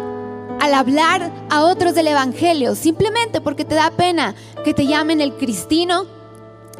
al 0.59 0.73
hablar 0.73 1.31
a 1.49 1.63
otros 1.63 1.93
del 1.93 2.07
Evangelio, 2.07 2.75
simplemente 2.75 3.41
porque 3.41 3.65
te 3.65 3.75
da 3.75 3.91
pena 3.91 4.35
que 4.63 4.73
te 4.73 4.87
llamen 4.87 5.21
el 5.21 5.35
cristino, 5.35 6.05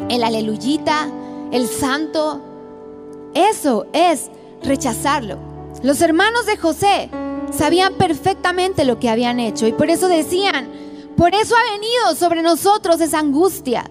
el 0.10 0.24
aleluyita, 0.24 1.08
el 1.52 1.68
santo. 1.68 2.42
Eso 3.34 3.86
es 3.94 4.30
rechazarlo. 4.64 5.38
Los 5.84 6.02
hermanos 6.02 6.46
de 6.46 6.58
José 6.58 7.10
sabían 7.52 7.94
perfectamente 7.96 8.84
lo 8.84 9.00
que 9.00 9.10
habían 9.10 9.40
hecho 9.40 9.68
y 9.68 9.74
por 9.74 9.90
eso 9.90 10.08
decían, 10.08 10.70
por 11.16 11.34
eso 11.34 11.56
ha 11.56 11.72
venido 11.72 12.16
sobre 12.16 12.42
nosotros 12.42 13.00
esa 13.02 13.20
angustia. 13.20 13.90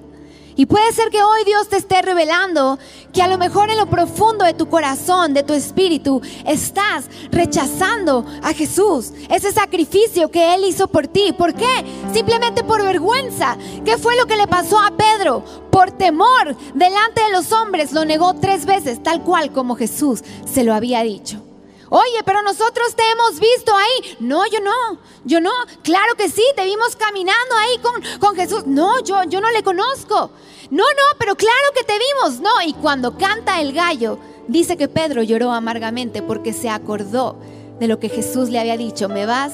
Y 0.57 0.65
puede 0.65 0.91
ser 0.93 1.11
que 1.11 1.23
hoy 1.23 1.45
Dios 1.45 1.69
te 1.69 1.77
esté 1.77 2.01
revelando 2.01 2.79
que 3.13 3.23
a 3.23 3.29
lo 3.29 3.37
mejor 3.37 3.71
en 3.71 3.77
lo 3.77 3.87
profundo 3.87 4.45
de 4.45 4.55
tu 4.55 4.69
corazón, 4.69 5.35
de 5.35 5.43
tu 5.43 5.53
espíritu, 5.53 6.23
estás 6.47 7.05
rechazando 7.31 8.25
a 8.43 8.55
Jesús. 8.55 9.13
Ese 9.29 9.53
sacrificio 9.53 10.31
que 10.31 10.55
Él 10.55 10.65
hizo 10.65 10.89
por 10.89 11.09
ti. 11.09 11.35
¿Por 11.37 11.53
qué? 11.55 11.85
Simplemente 12.15 12.65
por 12.65 12.83
vergüenza. 12.83 13.59
¿Qué 13.85 13.99
fue 13.99 14.17
lo 14.17 14.27
que 14.27 14.37
le 14.37 14.47
pasó 14.47 14.81
a 14.81 14.97
Pedro? 14.97 15.45
Por 15.71 15.91
temor 15.93 16.57
delante 16.75 17.23
de 17.23 17.33
los 17.33 17.53
hombres 17.53 17.93
lo 17.93 18.07
negó 18.07 18.35
tres 18.35 18.65
veces, 18.65 19.03
tal 19.03 19.23
cual 19.23 19.53
como 19.53 19.77
Jesús 19.77 20.25
se 20.51 20.65
lo 20.65 20.73
había 20.73 21.03
dicho. 21.03 21.46
Oye, 21.89 22.23
pero 22.25 22.43
nosotros 22.43 22.95
te 22.97 23.03
hemos 23.13 23.39
visto 23.39 23.75
ahí. 23.77 24.17
No, 24.21 24.45
yo 24.47 24.61
no, 24.61 24.99
yo 25.25 25.41
no. 25.41 25.53
Claro 25.83 26.15
que 26.17 26.29
sí, 26.29 26.43
te 26.57 26.65
vimos 26.65 26.97
caminando 26.97 27.55
ahí 27.57 27.79
con, 27.79 28.19
con 28.19 28.35
Jesús. 28.35 28.67
No, 28.67 29.03
yo, 29.05 29.23
yo 29.25 29.41
no 29.41 29.51
le 29.51 29.63
conozco. 29.63 30.31
No, 30.71 30.83
no, 30.83 31.19
pero 31.19 31.37
claro 31.37 31.73
que 31.75 31.85
te 31.85 31.95
vimos. 31.99 32.41
No, 32.41 32.51
y 32.67 32.73
cuando 32.75 33.17
canta 33.17 33.61
el 33.61 33.73
gallo, 33.73 34.19
dice 34.49 34.77
que 34.77 34.89
Pedro 34.89 35.23
lloró 35.23 35.53
amargamente 35.53 36.23
porque 36.23 36.53
se 36.53 36.69
acordó 36.69 37.37
de 37.79 37.87
lo 37.87 38.01
que 38.01 38.09
Jesús 38.09 38.49
le 38.51 38.59
había 38.59 38.77
dicho. 38.77 39.09
Me 39.09 39.27
vas 39.27 39.53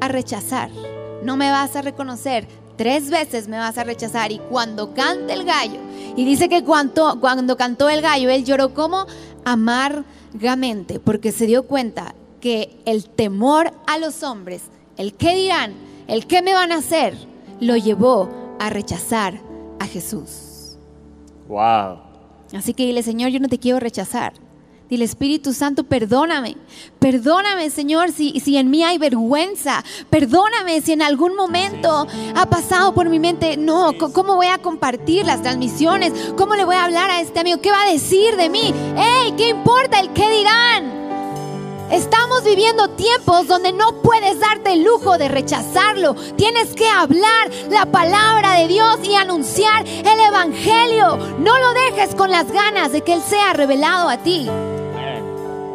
a 0.00 0.08
rechazar, 0.08 0.70
no 1.22 1.36
me 1.36 1.50
vas 1.50 1.74
a 1.74 1.82
reconocer. 1.82 2.46
Tres 2.76 3.10
veces 3.10 3.48
me 3.48 3.58
vas 3.58 3.76
a 3.76 3.84
rechazar. 3.84 4.30
Y 4.30 4.38
cuando 4.38 4.94
canta 4.94 5.32
el 5.32 5.44
gallo, 5.44 5.80
y 6.14 6.24
dice 6.24 6.48
que 6.48 6.62
cuando, 6.62 7.18
cuando 7.20 7.56
cantó 7.56 7.88
el 7.88 8.02
gallo, 8.02 8.30
él 8.30 8.44
lloró 8.44 8.72
como 8.72 9.06
amargamente 9.44 10.21
porque 11.04 11.32
se 11.32 11.46
dio 11.46 11.64
cuenta 11.64 12.14
que 12.40 12.76
el 12.86 13.08
temor 13.08 13.72
a 13.86 13.98
los 13.98 14.22
hombres, 14.22 14.62
el 14.96 15.14
qué 15.14 15.34
dirán, 15.34 15.74
el 16.08 16.26
qué 16.26 16.42
me 16.42 16.54
van 16.54 16.72
a 16.72 16.76
hacer, 16.76 17.14
lo 17.60 17.76
llevó 17.76 18.28
a 18.58 18.70
rechazar 18.70 19.40
a 19.78 19.86
Jesús. 19.86 20.76
Wow. 21.48 21.98
Así 22.54 22.74
que 22.74 22.84
dile, 22.86 23.02
Señor, 23.02 23.30
yo 23.30 23.40
no 23.40 23.48
te 23.48 23.58
quiero 23.58 23.80
rechazar. 23.80 24.32
Dile, 24.92 25.06
Espíritu 25.06 25.54
Santo, 25.54 25.84
perdóname. 25.84 26.54
Perdóname, 26.98 27.70
Señor, 27.70 28.12
si, 28.12 28.38
si 28.40 28.58
en 28.58 28.68
mí 28.68 28.84
hay 28.84 28.98
vergüenza. 28.98 29.82
Perdóname 30.10 30.82
si 30.82 30.92
en 30.92 31.00
algún 31.00 31.34
momento 31.34 32.06
ha 32.36 32.46
pasado 32.50 32.92
por 32.92 33.08
mi 33.08 33.18
mente, 33.18 33.56
no, 33.56 33.94
¿cómo 33.96 34.36
voy 34.36 34.48
a 34.48 34.58
compartir 34.58 35.24
las 35.24 35.40
transmisiones? 35.40 36.12
¿Cómo 36.36 36.56
le 36.56 36.66
voy 36.66 36.76
a 36.76 36.84
hablar 36.84 37.10
a 37.10 37.22
este 37.22 37.40
amigo? 37.40 37.62
¿Qué 37.62 37.70
va 37.70 37.84
a 37.84 37.90
decir 37.90 38.36
de 38.36 38.50
mí? 38.50 38.74
¡Ey! 38.98 39.32
¿Qué 39.38 39.48
importa 39.48 39.98
el 39.98 40.12
qué 40.12 40.28
dirán? 40.28 41.02
Estamos 41.90 42.44
viviendo 42.44 42.90
tiempos 42.90 43.48
donde 43.48 43.72
no 43.72 44.02
puedes 44.02 44.40
darte 44.40 44.74
el 44.74 44.84
lujo 44.84 45.16
de 45.16 45.28
rechazarlo. 45.28 46.14
Tienes 46.36 46.74
que 46.74 46.86
hablar 46.86 47.50
la 47.70 47.86
palabra 47.86 48.58
de 48.58 48.68
Dios 48.68 48.98
y 49.04 49.14
anunciar 49.14 49.86
el 49.86 50.20
Evangelio. 50.20 51.16
No 51.38 51.58
lo 51.58 51.72
dejes 51.72 52.14
con 52.14 52.30
las 52.30 52.52
ganas 52.52 52.92
de 52.92 53.00
que 53.00 53.14
Él 53.14 53.22
sea 53.26 53.54
revelado 53.54 54.10
a 54.10 54.18
ti. 54.18 54.50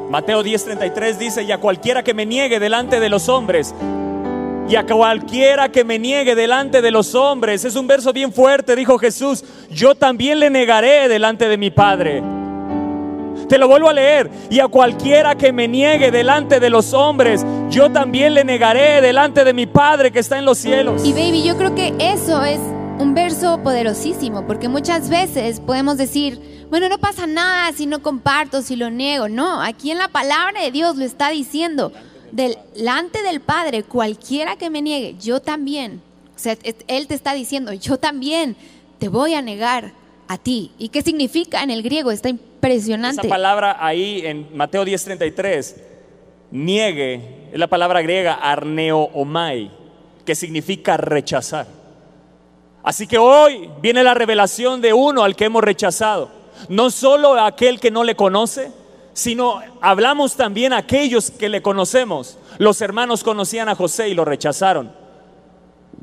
Mateo 0.10 0.42
10:33 0.42 1.18
dice, 1.18 1.44
y 1.44 1.52
a 1.52 1.58
cualquiera 1.58 2.04
que 2.04 2.14
me 2.14 2.26
niegue 2.26 2.60
delante 2.60 3.00
de 3.00 3.10
los 3.10 3.28
hombres, 3.28 3.76
y 4.70 4.76
a 4.76 4.86
cualquiera 4.86 5.70
que 5.70 5.84
me 5.84 6.00
niegue 6.00 6.36
delante 6.36 6.82
de 6.82 6.92
los 6.92 7.14
hombres, 7.16 7.66
es 7.66 7.76
un 7.76 7.88
verso 7.88 8.14
bien 8.14 8.32
fuerte, 8.32 8.76
dijo 8.76 8.98
Jesús, 8.98 9.44
yo 9.70 9.96
también 9.96 10.40
le 10.40 10.50
negaré 10.50 11.08
delante 11.10 11.48
de 11.50 11.58
mi 11.58 11.72
Padre. 11.72 12.24
Te 13.50 13.58
lo 13.58 13.68
vuelvo 13.68 13.90
a 13.90 13.94
leer, 13.94 14.30
y 14.50 14.60
a 14.60 14.68
cualquiera 14.68 15.36
que 15.36 15.52
me 15.52 15.68
niegue 15.68 16.12
delante 16.12 16.60
de 16.60 16.70
los 16.70 16.94
hombres, 16.94 17.46
yo 17.70 17.92
también 17.92 18.34
le 18.34 18.44
negaré 18.44 19.02
delante 19.02 19.44
de 19.44 19.54
mi 19.54 19.68
Padre 19.68 20.12
que 20.12 20.20
está 20.20 20.38
en 20.38 20.46
los 20.46 20.58
cielos. 20.58 21.06
Y 21.06 21.14
baby, 21.14 21.44
yo 21.44 21.58
creo 21.58 21.76
que 21.76 21.94
eso 22.00 22.44
es 22.44 22.60
un 23.00 23.14
verso 23.14 23.62
poderosísimo, 23.64 24.48
porque 24.48 24.70
muchas 24.70 25.10
veces 25.10 25.60
podemos 25.60 25.98
decir, 25.98 26.66
bueno, 26.70 26.90
no 26.90 26.98
pasa 26.98 27.28
nada 27.28 27.72
si 27.74 27.86
no 27.86 28.02
comparto, 28.02 28.62
si 28.62 28.76
lo 28.76 28.90
niego. 28.90 29.30
No, 29.30 29.62
aquí 29.62 29.92
en 29.92 29.98
la 29.98 30.08
palabra 30.08 30.62
de 30.62 30.72
Dios 30.72 30.96
lo 30.96 31.06
está 31.06 31.30
diciendo. 31.30 31.92
Delante 32.32 33.24
del 33.24 33.40
Padre, 33.40 33.84
cualquiera 33.84 34.58
que 34.58 34.70
me 34.70 34.82
niegue, 34.82 35.16
yo 35.20 35.42
también. 35.42 36.02
O 36.36 36.40
sea, 36.40 36.58
Él 36.88 37.08
te 37.08 37.14
está 37.14 37.34
diciendo, 37.34 37.72
yo 37.74 37.98
también 37.98 38.56
te 39.00 39.10
voy 39.10 39.34
a 39.34 39.42
negar 39.42 39.94
a 40.28 40.38
ti. 40.38 40.72
¿Y 40.78 40.90
qué 40.90 41.02
significa 41.02 41.64
en 41.64 41.72
el 41.72 41.84
griego? 41.84 42.12
Está 42.12 42.30
impresionante. 42.30 43.22
Esa 43.22 43.30
palabra 43.30 43.78
ahí 43.80 44.22
en 44.26 44.48
Mateo 44.56 44.84
10:33, 44.84 45.76
niegue, 46.52 47.50
es 47.54 47.60
la 47.60 47.68
palabra 47.68 48.02
griega 48.02 48.34
arneoomai, 48.34 49.72
que 50.26 50.36
significa 50.36 50.98
rechazar. 50.98 51.77
Así 52.84 53.08
que 53.08 53.18
hoy 53.18 53.70
viene 53.82 54.04
la 54.04 54.14
revelación 54.14 54.82
de 54.82 54.94
uno 54.94 55.24
al 55.24 55.36
que 55.36 55.46
hemos 55.46 55.64
rechazado 55.64 56.38
no 56.70 56.90
solo 56.90 57.36
a 57.36 57.48
aquel 57.48 57.80
que 57.80 57.92
no 57.92 58.04
le 58.04 58.16
conoce, 58.16 58.72
sino 59.14 59.62
hablamos 59.82 60.36
también 60.36 60.74
a 60.74 60.78
aquellos 60.78 61.32
que 61.32 61.50
le 61.50 61.62
conocemos. 61.62 62.38
Los 62.58 62.82
hermanos 62.82 63.24
conocían 63.24 63.70
a 63.70 63.76
José 63.76 64.10
y 64.10 64.14
lo 64.14 64.26
rechazaron. 64.26 64.92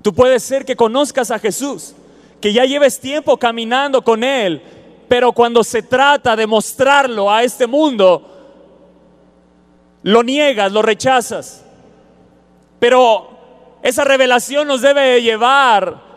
Tú 0.03 0.15
puedes 0.15 0.43
ser 0.43 0.65
que 0.65 0.77
conozcas 0.77 1.31
a 1.31 1.39
Jesús, 1.39 1.95
que 2.41 2.53
ya 2.53 2.65
lleves 2.65 3.01
tiempo 3.01 3.37
caminando 3.37 4.03
con 4.03 4.25
Él, 4.25 4.63
pero 5.09 5.33
cuando 5.33 5.63
se 5.65 5.83
trata 5.83 6.37
de 6.37 6.47
mostrarlo 6.47 7.31
a 7.31 7.43
este 7.43 7.67
mundo, 7.67 8.31
lo 10.03 10.23
niegas, 10.23 10.73
lo 10.73 10.83
rechazas. 10.83 11.65
Pero 12.79 13.31
esa 13.83 14.05
revelación 14.05 14.67
nos 14.67 14.83
debe 14.83 15.23
llevar 15.23 16.14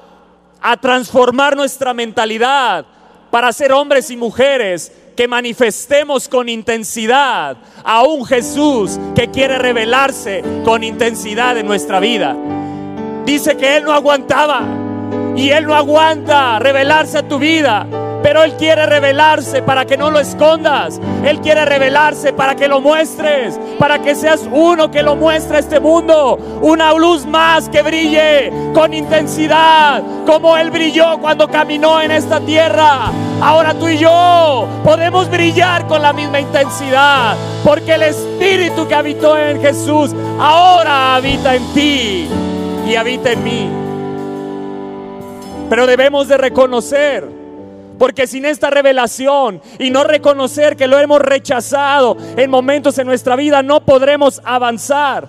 a 0.62 0.78
transformar 0.78 1.56
nuestra 1.56 1.94
mentalidad, 1.94 2.86
para 3.32 3.52
ser 3.52 3.72
hombres 3.72 4.10
y 4.10 4.18
mujeres 4.18 4.92
que 5.16 5.28
manifestemos 5.28 6.30
con 6.30 6.48
intensidad 6.48 7.58
a 7.84 8.04
un 8.04 8.26
Jesús 8.26 9.00
que 9.16 9.30
quiere 9.30 9.58
revelarse 9.58 10.44
con 10.64 10.84
intensidad 10.84 11.58
en 11.58 11.66
nuestra 11.66 12.00
vida. 12.00 12.36
Dice 13.26 13.58
que 13.58 13.78
Él 13.78 13.84
no 13.84 13.92
aguantaba 13.92 14.62
Y 15.38 15.52
Él 15.52 15.66
no 15.68 15.76
aguanta 15.76 16.58
revelarse 16.58 17.20
a 17.20 17.28
tu 17.28 17.38
vida. 17.38 17.86
Pero 18.24 18.44
Él 18.44 18.54
quiere 18.56 18.86
revelarse 18.86 19.62
para 19.62 19.86
que 19.86 19.98
no 19.98 20.10
lo 20.12 20.20
escondas. 20.20 21.00
Él 21.24 21.40
quiere 21.40 21.66
revelarse 21.66 22.34
para 22.34 22.56
que 22.56 22.68
lo 22.68 22.82
muestres. 22.82 23.60
Para 23.80 24.00
que 24.00 24.16
seas 24.16 24.48
uno 24.52 24.92
que 24.92 25.04
lo 25.04 25.16
muestre 25.16 25.58
a 25.58 25.60
este 25.60 25.80
mundo. 25.80 26.38
Una 26.62 26.94
luz 26.94 27.26
más 27.26 27.70
que 27.70 27.82
brille 27.82 28.52
con 28.74 28.94
intensidad. 28.94 30.02
Como 30.26 30.58
Él 30.58 30.72
brilló 30.72 31.20
cuando 31.20 31.48
caminó 31.48 32.02
en 32.02 32.12
esta 32.12 32.40
tierra. 32.40 33.12
Ahora 33.42 33.74
tú 33.76 33.88
y 33.88 33.98
yo 33.98 34.68
podemos 34.84 35.30
brillar 35.30 35.86
con 35.88 36.02
la 36.02 36.12
misma 36.12 36.40
intensidad. 36.40 37.36
Porque 37.64 37.94
el 37.94 38.04
Espíritu 38.04 38.88
que 38.88 38.96
habitó 38.96 39.38
en 39.38 39.62
Jesús 39.62 40.14
ahora 40.40 41.16
habita 41.16 41.56
en 41.56 41.74
ti. 41.74 42.28
Y 42.88 42.96
habita 42.96 43.32
en 43.32 43.44
mí. 43.44 43.70
Pero 45.70 45.86
debemos 45.86 46.30
de 46.30 46.38
reconocer 46.38 47.37
porque 47.98 48.28
sin 48.28 48.46
esta 48.46 48.70
revelación 48.70 49.62
y 49.80 49.90
no 49.90 50.04
reconocer 50.04 50.76
que 50.76 50.88
lo 50.88 51.00
hemos 51.00 51.20
rechazado 51.20 52.18
en 52.36 52.50
momentos 52.50 52.98
en 52.98 53.08
nuestra 53.08 53.36
vida, 53.36 53.64
no 53.64 53.82
podremos 53.82 54.42
avanzar. 54.44 55.28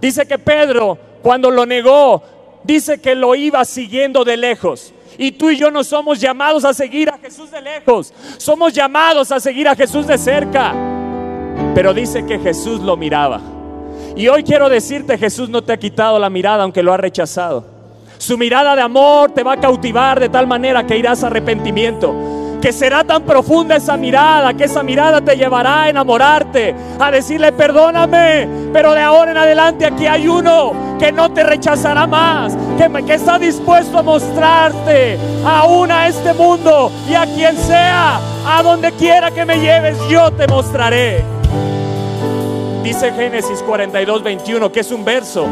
Dice 0.00 0.26
que 0.26 0.38
Pedro, 0.38 0.98
cuando 1.22 1.50
lo 1.50 1.66
negó, 1.66 2.22
dice 2.62 3.00
que 3.00 3.14
lo 3.14 3.34
iba 3.34 3.64
siguiendo 3.64 4.24
de 4.24 4.36
lejos. 4.36 4.92
Y 5.18 5.32
tú 5.32 5.50
y 5.50 5.56
yo 5.56 5.70
no 5.70 5.82
somos 5.82 6.20
llamados 6.20 6.64
a 6.64 6.74
seguir 6.74 7.08
a 7.08 7.18
Jesús 7.18 7.50
de 7.50 7.62
lejos, 7.62 8.12
somos 8.36 8.72
llamados 8.72 9.32
a 9.32 9.40
seguir 9.40 9.66
a 9.68 9.74
Jesús 9.74 10.06
de 10.06 10.18
cerca. 10.18 10.74
Pero 11.74 11.94
dice 11.94 12.26
que 12.26 12.38
Jesús 12.38 12.80
lo 12.80 12.96
miraba. 12.96 13.40
Y 14.14 14.28
hoy 14.28 14.42
quiero 14.42 14.68
decirte, 14.68 15.18
Jesús 15.18 15.48
no 15.48 15.62
te 15.62 15.72
ha 15.72 15.78
quitado 15.78 16.18
la 16.18 16.30
mirada 16.30 16.62
aunque 16.62 16.82
lo 16.82 16.92
ha 16.92 16.96
rechazado. 16.96 17.75
Su 18.18 18.38
mirada 18.38 18.74
de 18.74 18.82
amor 18.82 19.32
te 19.32 19.42
va 19.42 19.52
a 19.52 19.56
cautivar 19.60 20.18
de 20.18 20.28
tal 20.28 20.46
manera 20.46 20.86
que 20.86 20.96
irás 20.96 21.22
a 21.22 21.28
arrepentimiento. 21.28 22.14
Que 22.60 22.72
será 22.72 23.04
tan 23.04 23.22
profunda 23.22 23.76
esa 23.76 23.96
mirada, 23.96 24.54
que 24.54 24.64
esa 24.64 24.82
mirada 24.82 25.20
te 25.20 25.36
llevará 25.36 25.82
a 25.82 25.88
enamorarte, 25.90 26.74
a 26.98 27.10
decirle 27.10 27.52
perdóname, 27.52 28.48
pero 28.72 28.94
de 28.94 29.02
ahora 29.02 29.30
en 29.30 29.36
adelante 29.36 29.86
aquí 29.86 30.06
hay 30.06 30.26
uno 30.26 30.72
que 30.98 31.12
no 31.12 31.30
te 31.30 31.44
rechazará 31.44 32.06
más, 32.06 32.56
que, 32.78 32.90
que 33.04 33.14
está 33.14 33.38
dispuesto 33.38 33.98
a 33.98 34.02
mostrarte 34.02 35.18
aún 35.44 35.92
a 35.92 36.08
este 36.08 36.32
mundo 36.32 36.90
y 37.08 37.14
a 37.14 37.26
quien 37.26 37.56
sea, 37.56 38.18
a 38.46 38.62
donde 38.62 38.90
quiera 38.92 39.30
que 39.30 39.44
me 39.44 39.60
lleves, 39.60 39.96
yo 40.08 40.32
te 40.32 40.48
mostraré. 40.48 41.22
Dice 42.82 43.12
Génesis 43.12 43.62
42, 43.62 44.22
21, 44.22 44.72
que 44.72 44.80
es 44.80 44.90
un 44.90 45.04
verso 45.04 45.46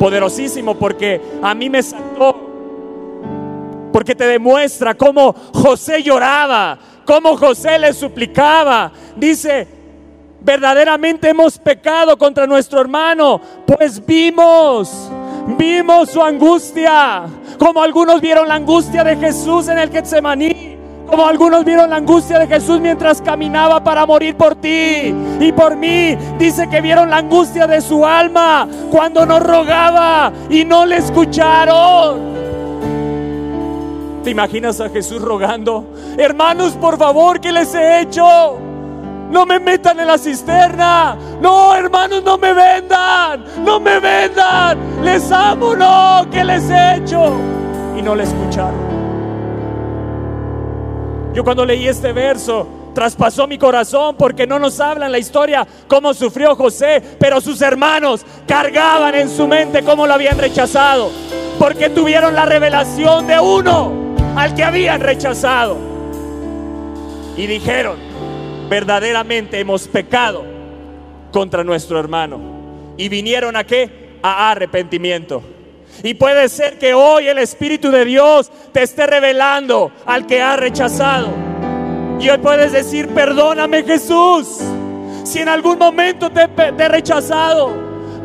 poderosísimo 0.00 0.76
porque 0.76 1.20
a 1.42 1.54
mí 1.54 1.68
me 1.68 1.82
saltó. 1.82 2.34
Porque 3.92 4.14
te 4.14 4.24
demuestra 4.24 4.94
cómo 4.94 5.34
José 5.52 6.02
lloraba, 6.02 6.78
cómo 7.04 7.36
José 7.36 7.78
le 7.78 7.92
suplicaba. 7.92 8.90
Dice, 9.14 9.68
verdaderamente 10.40 11.28
hemos 11.28 11.58
pecado 11.58 12.16
contra 12.16 12.46
nuestro 12.46 12.80
hermano, 12.80 13.42
pues 13.66 14.04
vimos, 14.06 15.10
vimos 15.58 16.08
su 16.08 16.22
angustia, 16.22 17.24
como 17.58 17.82
algunos 17.82 18.22
vieron 18.22 18.48
la 18.48 18.54
angustia 18.54 19.04
de 19.04 19.16
Jesús 19.16 19.68
en 19.68 19.78
el 19.78 19.90
Getsemaní. 19.90 20.69
Como 21.10 21.26
algunos 21.26 21.64
vieron 21.64 21.90
la 21.90 21.96
angustia 21.96 22.38
de 22.38 22.46
Jesús 22.46 22.78
mientras 22.80 23.20
caminaba 23.20 23.82
para 23.82 24.06
morir 24.06 24.36
por 24.36 24.54
ti 24.54 25.12
y 25.40 25.52
por 25.52 25.74
mí. 25.74 26.16
Dice 26.38 26.68
que 26.68 26.80
vieron 26.80 27.10
la 27.10 27.16
angustia 27.16 27.66
de 27.66 27.80
su 27.80 28.06
alma 28.06 28.68
cuando 28.92 29.26
nos 29.26 29.42
rogaba 29.42 30.32
y 30.48 30.64
no 30.64 30.86
le 30.86 30.98
escucharon. 30.98 32.30
¿Te 34.22 34.30
imaginas 34.30 34.80
a 34.80 34.88
Jesús 34.88 35.20
rogando? 35.20 35.84
Hermanos, 36.16 36.74
por 36.74 36.96
favor, 36.96 37.40
¿qué 37.40 37.50
les 37.50 37.74
he 37.74 38.02
hecho? 38.02 38.58
No 39.30 39.46
me 39.46 39.58
metan 39.58 39.98
en 39.98 40.06
la 40.06 40.18
cisterna. 40.18 41.16
No, 41.40 41.74
hermanos, 41.74 42.22
no 42.22 42.38
me 42.38 42.52
vendan. 42.52 43.44
No 43.64 43.80
me 43.80 43.98
vendan. 43.98 44.78
Les 45.02 45.32
amo, 45.32 45.74
no. 45.74 46.26
¿Qué 46.30 46.44
les 46.44 46.68
he 46.70 46.96
hecho? 46.96 47.32
Y 47.96 48.02
no 48.02 48.14
le 48.14 48.24
escucharon. 48.24 48.99
Yo 51.32 51.44
cuando 51.44 51.64
leí 51.64 51.86
este 51.86 52.12
verso, 52.12 52.66
traspasó 52.94 53.46
mi 53.46 53.56
corazón 53.56 54.16
porque 54.16 54.46
no 54.46 54.58
nos 54.58 54.80
habla 54.80 55.06
en 55.06 55.12
la 55.12 55.18
historia 55.18 55.66
cómo 55.86 56.12
sufrió 56.12 56.56
José, 56.56 57.02
pero 57.18 57.40
sus 57.40 57.60
hermanos 57.62 58.24
cargaban 58.46 59.14
en 59.14 59.28
su 59.28 59.46
mente 59.46 59.82
cómo 59.82 60.06
lo 60.06 60.14
habían 60.14 60.38
rechazado, 60.38 61.10
porque 61.58 61.88
tuvieron 61.90 62.34
la 62.34 62.46
revelación 62.46 63.26
de 63.26 63.38
uno 63.38 63.92
al 64.36 64.54
que 64.54 64.64
habían 64.64 65.00
rechazado. 65.00 65.76
Y 67.36 67.46
dijeron, 67.46 67.96
verdaderamente 68.68 69.60
hemos 69.60 69.86
pecado 69.86 70.44
contra 71.32 71.64
nuestro 71.64 71.98
hermano. 71.98 72.40
Y 72.96 73.08
vinieron 73.08 73.56
a 73.56 73.64
qué? 73.64 74.18
A 74.22 74.50
arrepentimiento. 74.50 75.42
Y 76.02 76.14
puede 76.14 76.48
ser 76.48 76.78
que 76.78 76.94
hoy 76.94 77.28
el 77.28 77.38
Espíritu 77.38 77.90
de 77.90 78.04
Dios 78.04 78.50
te 78.72 78.82
esté 78.82 79.06
revelando 79.06 79.92
al 80.06 80.26
que 80.26 80.40
ha 80.40 80.56
rechazado. 80.56 81.28
Y 82.18 82.28
hoy 82.28 82.38
puedes 82.38 82.72
decir, 82.72 83.08
perdóname 83.14 83.82
Jesús, 83.82 84.60
si 85.24 85.38
en 85.38 85.48
algún 85.48 85.78
momento 85.78 86.30
te, 86.30 86.48
he 86.56 86.88
rechazado, 86.88 87.72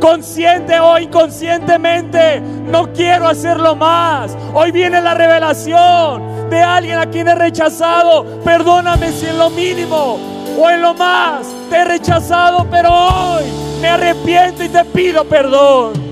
consciente 0.01 0.79
o 0.79 0.97
inconscientemente, 0.99 2.41
no 2.41 2.91
quiero 2.91 3.27
hacerlo 3.27 3.75
más. 3.75 4.37
Hoy 4.53 4.71
viene 4.71 5.01
la 5.01 5.13
revelación 5.13 6.49
de 6.49 6.61
alguien 6.61 6.97
a 6.97 7.09
quien 7.09 7.27
he 7.27 7.35
rechazado. 7.35 8.25
Perdóname 8.43 9.11
si 9.11 9.27
en 9.27 9.37
lo 9.37 9.49
mínimo 9.49 10.19
o 10.57 10.69
en 10.69 10.81
lo 10.81 10.93
más 10.93 11.47
te 11.69 11.77
he 11.77 11.85
rechazado, 11.85 12.67
pero 12.69 12.89
hoy 12.91 13.43
me 13.81 13.89
arrepiento 13.89 14.63
y 14.63 14.69
te 14.69 14.83
pido 14.85 15.23
perdón 15.25 16.04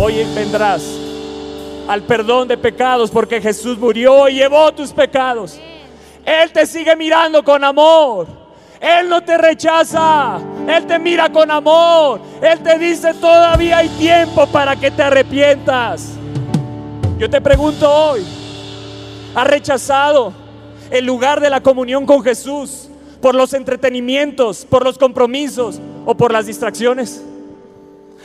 hoy 0.00 0.24
vendrás 0.34 0.82
al 1.88 2.02
perdón 2.02 2.48
de 2.48 2.56
pecados 2.56 3.10
porque 3.10 3.40
Jesús 3.40 3.78
murió 3.78 4.28
y 4.28 4.34
llevó 4.34 4.72
tus 4.72 4.92
pecados. 4.92 5.58
Él 6.24 6.52
te 6.52 6.66
sigue 6.66 6.94
mirando 6.94 7.42
con 7.42 7.64
amor. 7.64 8.26
Él 8.80 9.08
no 9.08 9.22
te 9.22 9.36
rechaza. 9.36 10.38
Él 10.68 10.86
te 10.86 10.98
mira 10.98 11.32
con 11.32 11.50
amor. 11.50 12.20
Él 12.40 12.60
te 12.60 12.78
dice 12.78 13.14
todavía 13.14 13.78
hay 13.78 13.88
tiempo 13.88 14.46
para 14.46 14.76
que 14.76 14.90
te 14.90 15.02
arrepientas. 15.02 16.10
Yo 17.18 17.28
te 17.28 17.40
pregunto 17.40 17.90
hoy, 17.90 18.24
¿has 19.34 19.46
rechazado 19.46 20.32
el 20.90 21.04
lugar 21.04 21.40
de 21.40 21.50
la 21.50 21.60
comunión 21.60 22.06
con 22.06 22.22
Jesús 22.22 22.88
por 23.20 23.34
los 23.34 23.52
entretenimientos, 23.52 24.64
por 24.64 24.84
los 24.84 24.96
compromisos 24.96 25.80
o 26.06 26.14
por 26.14 26.32
las 26.32 26.46
distracciones? 26.46 27.24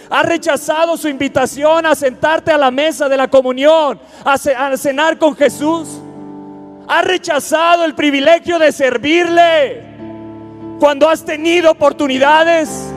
Has 0.10 0.26
rechazado 0.26 0.98
su 0.98 1.08
invitación 1.08 1.86
a 1.86 1.96
sentarte 1.96 2.52
a 2.52 2.58
la 2.58 2.72
mesa 2.72 3.08
de 3.10 3.18
la 3.18 3.28
comunión, 3.28 4.00
a, 4.24 4.38
cenar 4.78 5.18
con 5.18 5.36
Jesús. 5.36 5.88
Has 6.88 7.06
rechazado 7.06 7.86
el 7.86 7.96
privilegio 7.96 8.60
de 8.60 8.72
servirle 8.72 9.84
cuando 10.80 11.10
has 11.10 11.24
tenido 11.24 11.72
oportunidades. 11.72 12.94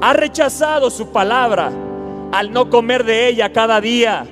Has 0.00 0.16
rechazado 0.16 0.90
su 0.90 1.10
palabra 1.10 1.70
al 2.32 2.52
no 2.52 2.68
comer 2.68 3.04
de 3.04 3.28
ella 3.28 3.52
cada 3.52 3.80
día, 3.80 4.26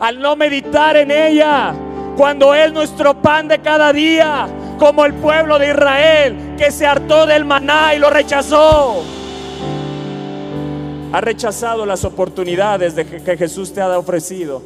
al 0.00 0.20
no 0.20 0.36
meditar 0.36 0.96
en 0.96 1.10
ella, 1.10 1.74
cuando 2.16 2.54
es 2.54 2.72
nuestro 2.72 3.20
pan 3.20 3.48
de 3.48 3.58
cada 3.58 3.92
día, 3.92 4.46
como 4.78 5.04
el 5.04 5.14
pueblo 5.14 5.58
de 5.58 5.70
Israel 5.70 6.54
que 6.56 6.70
se 6.70 6.86
hartó 6.86 7.26
del 7.26 7.44
maná 7.44 7.94
y 7.94 7.98
lo 7.98 8.10
rechazó. 8.10 9.04
Ha 11.12 11.20
rechazado 11.20 11.84
las 11.84 12.04
oportunidades 12.04 12.96
de 12.96 13.04
que 13.04 13.36
Jesús 13.36 13.72
te 13.74 13.82
ha 13.82 13.98
ofrecido 13.98 14.62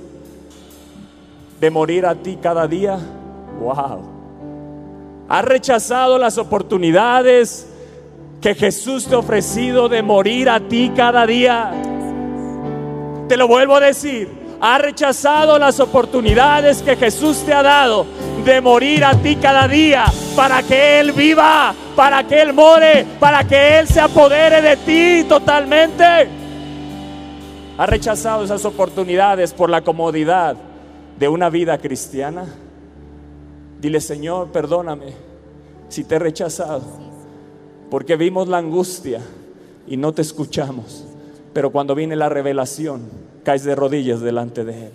de 1.60 1.70
morir 1.70 2.06
a 2.06 2.14
ti 2.14 2.38
cada 2.40 2.68
día. 2.68 2.98
Wow. 3.60 4.16
Ha 5.28 5.42
rechazado 5.42 6.18
las 6.18 6.38
oportunidades 6.38 7.66
que 8.40 8.54
Jesús 8.54 9.06
te 9.06 9.16
ha 9.16 9.18
ofrecido 9.18 9.88
de 9.88 10.02
morir 10.02 10.48
a 10.48 10.60
ti 10.60 10.92
cada 10.94 11.26
día. 11.26 11.72
Te 13.28 13.36
lo 13.36 13.48
vuelvo 13.48 13.74
a 13.74 13.80
decir. 13.80 14.46
Ha 14.60 14.78
rechazado 14.78 15.58
las 15.58 15.80
oportunidades 15.80 16.80
que 16.80 16.94
Jesús 16.94 17.42
te 17.44 17.52
ha 17.52 17.62
dado 17.62 18.06
de 18.44 18.60
morir 18.60 19.04
a 19.04 19.14
ti 19.14 19.34
cada 19.36 19.66
día 19.66 20.04
para 20.36 20.62
que 20.62 21.00
Él 21.00 21.10
viva, 21.10 21.74
para 21.96 22.22
que 22.22 22.40
Él 22.40 22.52
more, 22.52 23.04
para 23.18 23.42
que 23.42 23.80
Él 23.80 23.88
se 23.88 24.00
apodere 24.00 24.62
de 24.62 24.76
ti 24.76 25.24
totalmente. 25.28 26.35
Ha 27.78 27.84
rechazado 27.84 28.42
esas 28.42 28.64
oportunidades 28.64 29.52
por 29.52 29.68
la 29.68 29.82
comodidad 29.82 30.56
de 31.18 31.28
una 31.28 31.50
vida 31.50 31.76
cristiana. 31.76 32.46
Dile, 33.80 34.00
Señor, 34.00 34.50
perdóname 34.50 35.12
si 35.88 36.02
te 36.02 36.14
he 36.14 36.18
rechazado, 36.18 36.84
porque 37.90 38.16
vimos 38.16 38.48
la 38.48 38.58
angustia 38.58 39.20
y 39.86 39.98
no 39.98 40.12
te 40.12 40.22
escuchamos. 40.22 41.04
Pero 41.52 41.70
cuando 41.70 41.94
viene 41.94 42.16
la 42.16 42.30
revelación, 42.30 43.02
caes 43.44 43.64
de 43.64 43.74
rodillas 43.74 44.20
delante 44.20 44.64
de 44.64 44.86
Él. 44.86 44.92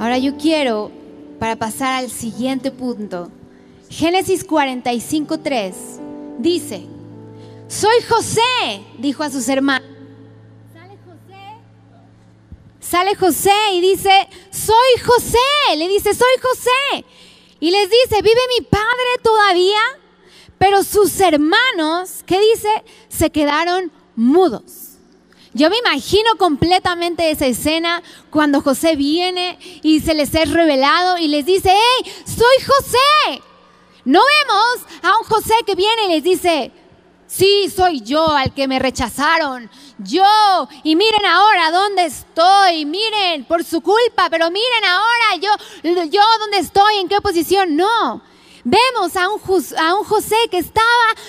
Ahora 0.00 0.18
yo 0.18 0.36
quiero, 0.36 0.90
para 1.38 1.54
pasar 1.54 1.94
al 1.94 2.10
siguiente 2.10 2.72
punto, 2.72 3.30
Génesis 3.88 4.44
45.3 4.46 5.72
dice, 6.40 6.84
soy 7.68 8.02
José, 8.08 8.40
dijo 8.98 9.22
a 9.22 9.30
sus 9.30 9.48
hermanos. 9.48 9.93
Sale 12.88 13.14
José. 13.16 13.50
Y 13.72 13.80
dice, 13.80 14.28
soy 14.50 15.02
José. 15.04 15.76
Le 15.76 15.88
dice, 15.88 16.14
soy 16.14 16.34
José. 16.42 17.04
Y 17.60 17.70
les 17.70 17.88
dice, 17.88 18.22
¿vive 18.22 18.40
mi 18.58 18.64
padre 18.64 18.84
todavía? 19.22 19.80
Pero 20.58 20.82
sus 20.84 21.18
hermanos, 21.20 22.22
¿qué 22.26 22.40
dice? 22.40 22.68
Se 23.08 23.30
quedaron 23.30 23.90
mudos. 24.16 24.84
Yo 25.52 25.70
me 25.70 25.78
imagino 25.78 26.36
completamente 26.36 27.30
esa 27.30 27.46
escena 27.46 28.02
cuando 28.30 28.60
José 28.60 28.96
viene 28.96 29.58
y 29.82 30.00
se 30.00 30.14
les 30.14 30.34
es 30.34 30.50
revelado 30.50 31.16
y 31.16 31.28
les 31.28 31.46
dice, 31.46 31.70
hey, 31.72 32.12
soy 32.26 32.66
José. 32.66 33.42
No 34.04 34.20
vemos 34.20 34.86
a 35.02 35.18
un 35.18 35.24
José 35.24 35.54
que 35.64 35.76
viene 35.76 36.06
y 36.06 36.08
les 36.08 36.24
dice, 36.24 36.72
sí, 37.26 37.70
soy 37.74 38.00
yo 38.00 38.28
al 38.28 38.52
que 38.52 38.68
me 38.68 38.78
rechazaron. 38.78 39.70
Yo, 39.98 40.68
y 40.82 40.96
miren 40.96 41.24
ahora 41.26 41.70
dónde 41.70 42.06
estoy, 42.06 42.84
miren, 42.84 43.44
por 43.44 43.62
su 43.64 43.80
culpa, 43.80 44.28
pero 44.30 44.50
miren 44.50 44.84
ahora 44.84 45.36
yo, 45.40 45.50
yo 46.10 46.22
dónde 46.40 46.58
estoy, 46.58 46.96
en 46.96 47.08
qué 47.08 47.20
posición. 47.20 47.76
No, 47.76 48.22
vemos 48.64 49.16
a 49.16 49.28
un, 49.28 49.40
a 49.78 49.94
un 49.94 50.04
José 50.04 50.36
que 50.50 50.58
estaba 50.58 50.88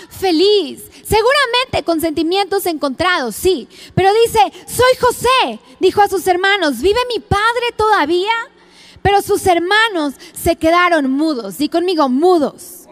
feliz, 0.10 0.81
seguramente 1.03 1.84
con 1.84 2.01
sentimientos 2.01 2.65
encontrados, 2.65 3.36
sí, 3.36 3.67
pero 3.93 4.10
dice, 4.25 4.39
soy 4.67 4.95
José, 4.99 5.60
dijo 5.79 6.01
a 6.01 6.08
sus 6.08 6.25
hermanos, 6.27 6.79
¿vive 6.79 6.99
mi 7.13 7.19
padre 7.19 7.71
todavía? 7.77 8.34
Pero 9.01 9.21
sus 9.21 9.45
hermanos 9.45 10.15
se 10.34 10.55
quedaron 10.55 11.12
mudos, 11.12 11.60
di 11.60 11.69
conmigo, 11.69 12.10
mudos. 12.10 12.84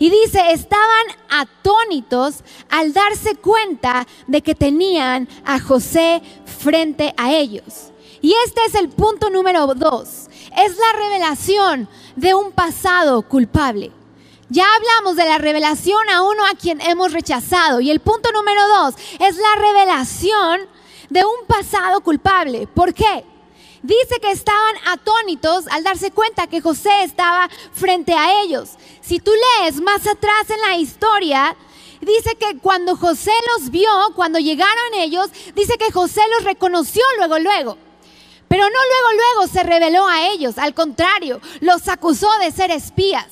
Y 0.00 0.08
dice, 0.08 0.40
estaban 0.52 1.06
atónitos 1.28 2.42
al 2.70 2.94
darse 2.94 3.36
cuenta 3.36 4.06
de 4.26 4.40
que 4.40 4.54
tenían 4.54 5.28
a 5.44 5.60
José 5.60 6.22
frente 6.46 7.12
a 7.18 7.34
ellos. 7.34 7.92
Y 8.22 8.34
este 8.46 8.64
es 8.64 8.74
el 8.74 8.88
punto 8.88 9.28
número 9.28 9.66
dos. 9.74 10.30
Es 10.56 10.76
la 10.78 10.98
revelación 10.98 11.86
de 12.16 12.32
un 12.34 12.50
pasado 12.50 13.20
culpable. 13.22 13.92
Ya 14.48 14.64
hablamos 14.74 15.16
de 15.16 15.26
la 15.26 15.36
revelación 15.36 16.08
a 16.08 16.22
uno 16.22 16.46
a 16.46 16.54
quien 16.54 16.80
hemos 16.80 17.12
rechazado. 17.12 17.80
Y 17.80 17.90
el 17.90 18.00
punto 18.00 18.32
número 18.32 18.66
dos 18.68 18.94
es 19.20 19.36
la 19.36 19.54
revelación 19.60 20.60
de 21.10 21.26
un 21.26 21.46
pasado 21.46 22.00
culpable. 22.00 22.66
¿Por 22.66 22.94
qué? 22.94 23.26
Dice 23.82 24.20
que 24.20 24.30
estaban 24.30 24.74
atónitos 24.88 25.66
al 25.68 25.82
darse 25.82 26.10
cuenta 26.10 26.46
que 26.46 26.60
José 26.60 26.90
estaba 27.02 27.48
frente 27.72 28.12
a 28.12 28.42
ellos. 28.42 28.72
Si 29.10 29.18
tú 29.18 29.32
lees 29.58 29.80
más 29.80 30.06
atrás 30.06 30.50
en 30.50 30.60
la 30.60 30.76
historia, 30.76 31.56
dice 32.00 32.36
que 32.36 32.58
cuando 32.58 32.96
José 32.96 33.32
los 33.48 33.70
vio, 33.70 33.90
cuando 34.14 34.38
llegaron 34.38 34.94
ellos, 34.94 35.30
dice 35.56 35.76
que 35.78 35.90
José 35.90 36.20
los 36.36 36.44
reconoció 36.44 37.02
luego, 37.16 37.40
luego. 37.40 37.76
Pero 38.46 38.62
no 38.62 38.70
luego, 38.70 39.22
luego 39.34 39.52
se 39.52 39.64
reveló 39.64 40.06
a 40.06 40.28
ellos. 40.28 40.58
Al 40.58 40.74
contrario, 40.74 41.40
los 41.58 41.88
acusó 41.88 42.28
de 42.38 42.52
ser 42.52 42.70
espías. 42.70 43.26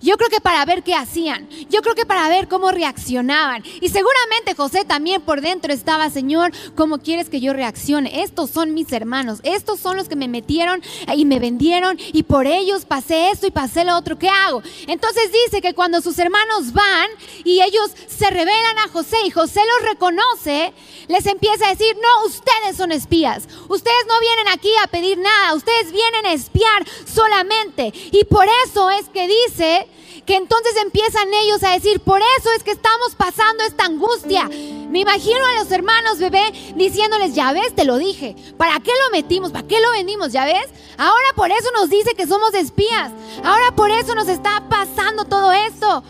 Yo 0.00 0.16
creo 0.16 0.30
que 0.30 0.40
para 0.40 0.64
ver 0.64 0.82
qué 0.82 0.94
hacían. 0.94 1.48
Yo 1.68 1.82
creo 1.82 1.94
que 1.94 2.06
para 2.06 2.28
ver 2.28 2.48
cómo 2.48 2.70
reaccionaban. 2.70 3.62
Y 3.80 3.88
seguramente 3.90 4.54
José 4.54 4.84
también 4.84 5.20
por 5.20 5.40
dentro 5.40 5.72
estaba, 5.72 6.08
Señor, 6.10 6.52
¿cómo 6.74 6.98
quieres 6.98 7.28
que 7.28 7.40
yo 7.40 7.52
reaccione? 7.52 8.22
Estos 8.22 8.50
son 8.50 8.72
mis 8.72 8.92
hermanos. 8.92 9.40
Estos 9.42 9.78
son 9.78 9.96
los 9.96 10.08
que 10.08 10.16
me 10.16 10.28
metieron 10.28 10.82
y 11.14 11.24
me 11.24 11.38
vendieron 11.38 11.98
y 12.12 12.22
por 12.22 12.46
ellos 12.46 12.86
pasé 12.86 13.30
esto 13.30 13.46
y 13.46 13.50
pasé 13.50 13.84
lo 13.84 13.96
otro. 13.96 14.18
¿Qué 14.18 14.28
hago? 14.28 14.62
Entonces 14.86 15.30
dice 15.44 15.60
que 15.60 15.74
cuando 15.74 16.00
sus 16.00 16.18
hermanos 16.18 16.72
van 16.72 17.08
y 17.44 17.60
ellos 17.60 17.90
se 18.06 18.30
revelan 18.30 18.78
a 18.78 18.88
José 18.88 19.16
y 19.26 19.30
José 19.30 19.60
los 19.66 19.90
reconoce, 19.90 20.72
les 21.08 21.26
empieza 21.26 21.66
a 21.66 21.70
decir, 21.70 21.96
no, 22.00 22.26
ustedes 22.26 22.76
son 22.76 22.92
espías. 22.92 23.48
Ustedes 23.68 24.06
no 24.08 24.18
vienen 24.20 24.48
aquí 24.48 24.70
a 24.82 24.86
pedir 24.86 25.18
nada. 25.18 25.54
Ustedes 25.54 25.92
vienen 25.92 26.26
a 26.26 26.32
espiar 26.32 26.86
solamente. 27.04 27.92
Y 28.12 28.24
por 28.24 28.46
eso 28.64 28.90
es 28.90 29.08
que 29.08 29.28
dice 29.28 29.88
que 30.26 30.36
entonces 30.36 30.76
empiezan 30.82 31.32
ellos 31.42 31.62
a 31.62 31.72
decir, 31.72 32.00
por 32.00 32.20
eso 32.38 32.50
es 32.56 32.62
que 32.62 32.72
estamos 32.72 33.14
pasando 33.16 33.64
esta 33.64 33.84
angustia. 33.84 34.48
Me 34.48 35.00
imagino 35.00 35.44
a 35.46 35.60
los 35.60 35.70
hermanos 35.70 36.18
bebé 36.18 36.52
diciéndoles, 36.74 37.34
ya 37.34 37.52
ves, 37.52 37.74
te 37.74 37.84
lo 37.84 37.98
dije, 37.98 38.34
¿para 38.56 38.80
qué 38.80 38.90
lo 39.04 39.10
metimos? 39.12 39.52
¿Para 39.52 39.66
qué 39.66 39.80
lo 39.80 39.90
vendimos? 39.92 40.32
¿Ya 40.32 40.44
ves? 40.44 40.66
Ahora 40.98 41.28
por 41.36 41.50
eso 41.50 41.70
nos 41.74 41.90
dice 41.90 42.14
que 42.14 42.26
somos 42.26 42.54
espías. 42.54 43.12
Ahora 43.44 43.70
por 43.74 43.90
eso 43.90 44.14
nos 44.14 44.28
está 44.28 44.64
pasando 44.68 45.24
todo 45.24 45.52
esto 45.52 46.02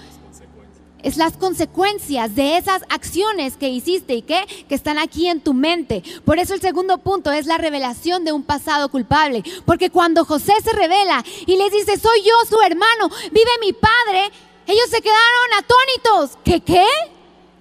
es 1.02 1.16
las 1.16 1.36
consecuencias 1.36 2.34
de 2.34 2.56
esas 2.56 2.82
acciones 2.88 3.56
que 3.56 3.68
hiciste 3.68 4.14
y 4.14 4.22
que, 4.22 4.44
que 4.68 4.74
están 4.74 4.98
aquí 4.98 5.28
en 5.28 5.40
tu 5.40 5.54
mente. 5.54 6.02
Por 6.24 6.38
eso 6.38 6.54
el 6.54 6.60
segundo 6.60 6.98
punto 6.98 7.32
es 7.32 7.46
la 7.46 7.58
revelación 7.58 8.24
de 8.24 8.32
un 8.32 8.42
pasado 8.42 8.88
culpable. 8.88 9.42
Porque 9.66 9.90
cuando 9.90 10.24
José 10.24 10.52
se 10.62 10.72
revela 10.72 11.24
y 11.46 11.56
les 11.56 11.72
dice, 11.72 11.98
soy 11.98 12.22
yo 12.22 12.34
su 12.48 12.60
hermano, 12.60 13.08
vive 13.30 13.50
mi 13.60 13.72
padre, 13.72 14.30
ellos 14.66 14.88
se 14.90 15.00
quedaron 15.00 15.58
atónitos. 15.58 16.38
¿Qué 16.44 16.60
qué? 16.60 16.86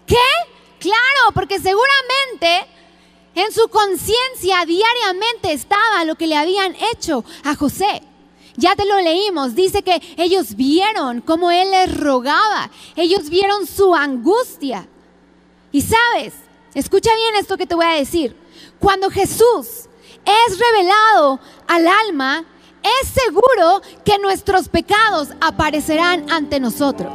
¿Qué? 0.05 0.15
Claro, 0.79 1.33
porque 1.33 1.59
seguramente 1.59 2.67
en 3.35 3.51
su 3.51 3.67
conciencia 3.69 4.65
diariamente 4.65 5.53
estaba 5.53 6.05
lo 6.05 6.15
que 6.15 6.27
le 6.27 6.37
habían 6.37 6.75
hecho 6.93 7.23
a 7.43 7.55
José. 7.55 8.01
Ya 8.59 8.75
te 8.75 8.85
lo 8.85 8.99
leímos, 8.99 9.55
dice 9.55 9.83
que 9.83 10.01
ellos 10.17 10.55
vieron 10.57 11.21
cómo 11.21 11.49
Él 11.49 11.71
les 11.71 11.97
rogaba, 11.97 12.69
ellos 12.97 13.29
vieron 13.29 13.65
su 13.65 13.95
angustia. 13.95 14.85
Y 15.71 15.81
sabes, 15.81 16.33
escucha 16.73 17.09
bien 17.15 17.35
esto 17.35 17.55
que 17.55 17.65
te 17.65 17.75
voy 17.75 17.85
a 17.85 17.93
decir, 17.93 18.35
cuando 18.77 19.09
Jesús 19.09 19.87
es 20.25 20.59
revelado 20.59 21.39
al 21.69 21.87
alma, 21.87 22.43
es 23.01 23.07
seguro 23.07 23.81
que 24.03 24.19
nuestros 24.19 24.67
pecados 24.67 25.29
aparecerán 25.39 26.29
ante 26.29 26.59
nosotros. 26.59 27.13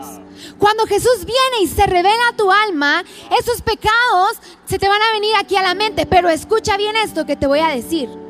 Cuando 0.59 0.87
Jesús 0.87 1.27
viene 1.27 1.63
y 1.63 1.67
se 1.67 1.85
revela 1.85 2.29
a 2.31 2.37
tu 2.37 2.51
alma, 2.51 3.05
esos 3.39 3.61
pecados 3.61 4.39
se 4.65 4.79
te 4.79 4.89
van 4.89 5.03
a 5.03 5.13
venir 5.13 5.35
aquí 5.39 5.57
a 5.57 5.63
la 5.63 5.75
mente. 5.75 6.07
Pero 6.07 6.31
escucha 6.31 6.79
bien 6.79 6.97
esto 6.97 7.27
que 7.27 7.37
te 7.37 7.47
voy 7.47 7.61
a 7.61 7.69
decir 7.69 8.24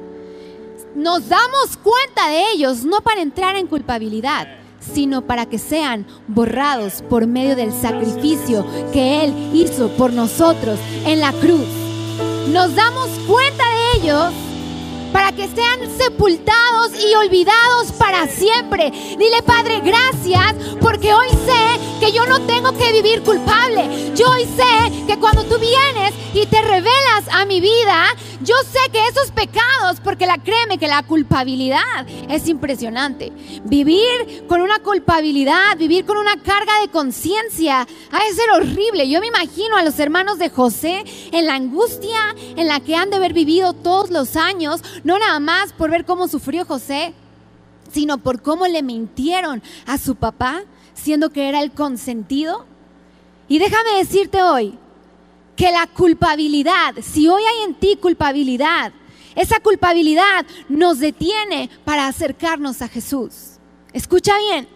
nos 0.95 1.29
damos 1.29 1.77
cuenta 1.83 2.29
de 2.29 2.53
ellos 2.53 2.85
no 2.85 3.01
para 3.01 3.23
entrar 3.23 3.57
en 3.57 3.67
culpabilidad, 3.67 4.47
sino 4.81 5.23
para 5.23 5.47
que 5.47 5.59
sean 5.59 6.07
borrados 6.29 7.03
por 7.09 7.27
medio 7.27 7.57
del 7.57 7.73
sacrificio 7.73 8.67
que 8.93 9.25
Él 9.25 9.35
hizo 9.53 9.89
por 9.97 10.13
nosotros 10.13 10.79
en 11.05 11.21
la 11.21 11.33
cruz. 11.33 11.67
Nos 12.51 12.75
damos 12.75 13.09
cuenta 13.27 13.65
de 13.65 13.99
ellos 13.99 14.33
para 15.15 15.31
que 15.31 15.47
sean 15.47 15.79
sepultados 15.97 16.91
y 17.01 17.15
olvidados 17.15 17.93
para 17.97 18.27
siempre. 18.27 18.91
Dile, 18.91 19.45
Padre, 19.47 19.81
gracias 19.81 20.57
porque 20.81 21.15
hoy 21.15 21.29
sé 21.47 22.01
que 22.01 22.11
yo 22.11 22.27
no 22.27 22.41
tengo 22.41 22.73
que 22.77 22.91
vivir 22.91 23.23
culpable. 23.23 24.13
Yo 24.17 24.29
hoy 24.29 24.45
sé 24.45 25.07
que 25.07 25.17
cuando 25.21 25.45
tú 25.45 25.57
vienes 25.61 26.15
y 26.35 26.47
te 26.47 26.61
revelas 26.63 27.29
a 27.31 27.45
mi 27.45 27.61
vida, 27.61 28.09
yo 28.43 28.57
sé 28.71 28.91
que 28.93 29.07
esos 29.07 29.31
pecados, 29.31 30.01
porque 30.03 30.27
la 30.27 30.37
créeme 30.39 30.79
que 30.79 30.89
la 30.89 31.03
culpabilidad 31.03 32.07
es 32.29 32.49
impresionante. 32.49 33.33
Vivir 33.65 34.47
con 34.49 34.61
una 34.61 34.81
culpabilidad, 34.81 35.77
vivir 35.79 36.05
con 36.05 36.17
una 36.17 36.37
carga 36.43 36.81
de 36.81 36.89
conciencia, 36.89 37.87
ha 38.11 38.25
de 38.25 38.35
ser 38.35 38.51
horrible. 38.51 39.09
Yo 39.09 39.21
me 39.21 39.29
imagino 39.29 39.77
a 39.77 39.85
los 39.85 39.99
hermanos 39.99 40.39
de 40.39 40.51
José 40.51 41.05
en 41.33 41.47
la 41.47 41.55
angustia 41.55 42.35
en 42.57 42.67
la 42.67 42.81
que 42.81 42.97
han 42.97 43.11
de 43.11 43.17
haber 43.17 43.33
vivido 43.33 43.73
todos 43.73 44.11
los 44.11 44.37
años, 44.37 44.83
no 45.05 45.19
nada 45.19 45.39
más 45.39 45.73
por 45.73 45.91
ver 45.91 46.05
cómo 46.05 46.27
sufrió 46.27 46.65
José, 46.65 47.15
sino 47.93 48.19
por 48.19 48.43
cómo 48.43 48.67
le 48.67 48.83
mintieron 48.83 49.63
a 49.87 49.99
su 49.99 50.17
papá, 50.17 50.63
siendo 50.95 51.31
que 51.31 51.49
era 51.49 51.61
el 51.61 51.71
consentido. 51.71 52.67
Y 53.47 53.59
déjame 53.59 53.99
decirte 53.99 54.43
hoy 54.43 54.79
que 55.57 55.71
la 55.71 55.87
culpabilidad, 55.87 56.95
si 57.03 57.29
hoy 57.29 57.43
hay 57.43 57.65
en 57.69 57.75
ti 57.75 57.97
culpabilidad, 57.97 58.93
esa 59.35 59.61
culpabilidad 59.61 60.47
nos 60.69 60.99
detiene 60.99 61.71
para 61.85 62.07
acercarnos 62.07 62.83
a 62.83 62.89
Jesús. 62.89 63.59
Escucha 63.93 64.37
bien, 64.39 64.69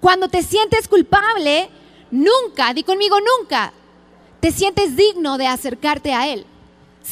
cuando 0.00 0.28
te 0.28 0.42
sientes 0.42 0.88
culpable, 0.88 1.68
nunca, 2.10 2.72
di 2.72 2.82
conmigo 2.82 3.16
nunca, 3.20 3.72
te 4.40 4.52
sientes 4.52 4.96
digno 4.96 5.38
de 5.38 5.46
acercarte 5.46 6.12
a 6.12 6.28
Él. 6.28 6.46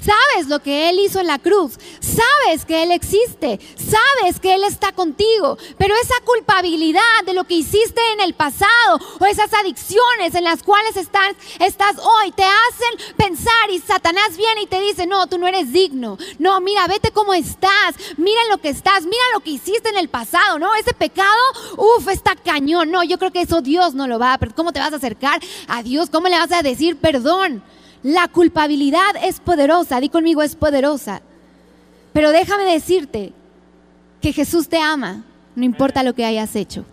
Sabes 0.03 0.49
lo 0.49 0.61
que 0.61 0.89
Él 0.89 0.99
hizo 0.99 1.21
en 1.21 1.29
la 1.29 1.39
cruz. 1.39 1.79
Sabes 2.01 2.65
que 2.65 2.83
Él 2.83 2.91
existe. 2.91 3.61
Sabes 3.77 4.41
que 4.41 4.55
Él 4.55 4.65
está 4.65 4.93
contigo. 4.93 5.57
Pero 5.79 5.95
esa 5.95 6.15
culpabilidad 6.25 7.25
de 7.25 7.35
lo 7.35 7.45
que 7.45 7.55
hiciste 7.55 8.01
en 8.15 8.21
el 8.21 8.35
pasado 8.35 8.99
o 9.21 9.27
esas 9.27 9.53
adicciones 9.55 10.35
en 10.35 10.45
las 10.45 10.63
cuales 10.63 10.97
estás, 10.97 11.97
hoy 11.99 12.33
te 12.33 12.43
hacen 12.43 13.15
pensar 13.17 13.71
y 13.71 13.79
Satanás 13.79 14.37
viene 14.37 14.63
y 14.63 14.67
te 14.67 14.81
dice, 14.81 15.07
no, 15.07 15.27
tú 15.27 15.39
no 15.39 15.47
eres 15.47 15.73
digno. 15.73 16.19
No, 16.39 16.61
mira, 16.61 16.87
vete 16.87 17.11
cómo 17.13 17.33
estás. 17.33 17.95
Mira 18.17 18.41
lo 18.51 18.59
que 18.59 18.71
estás. 18.71 19.05
Mira 19.05 19.23
lo 19.33 19.41
que 19.41 19.51
hiciste 19.51 19.89
en 19.89 19.99
el 19.99 20.09
pasado. 20.09 20.59
No, 20.59 20.75
ese 20.75 20.93
pecado, 20.93 21.41
uff, 21.77 22.09
está 22.09 22.35
cañón. 22.35 22.91
No, 22.91 23.05
yo 23.05 23.19
creo 23.19 23.33
que 23.33 23.43
eso 23.43 23.61
Dios 23.61 23.95
no 23.95 24.07
lo 24.07 24.19
va 24.19 24.35
a... 24.35 24.39
¿Cómo 24.55 24.73
te 24.73 24.81
vas 24.81 24.93
a 24.93 24.97
acercar 24.97 25.41
a 25.69 25.83
Dios? 25.83 26.11
¿Cómo 26.11 26.29
le 26.29 26.39
vas 26.39 26.53
a 26.53 26.63
decir 26.63 26.97
perdón? 26.97 27.63
La 28.05 28.29
culpabilidad 28.29 29.17
es 29.23 29.41
poderosa, 29.41 29.99
di 29.99 30.11
conmigo 30.11 30.43
es 30.43 30.57
poderosa. 30.57 31.23
Pero 32.13 32.33
déjame 32.33 32.65
decirte 32.65 33.33
que 34.21 34.35
Jesús 34.35 34.69
te 34.69 34.77
ama, 34.77 35.25
no 35.57 35.65
importa 35.65 36.03
lo 36.03 36.15
que 36.15 36.27
hayas 36.27 36.55
hecho. 36.55 36.85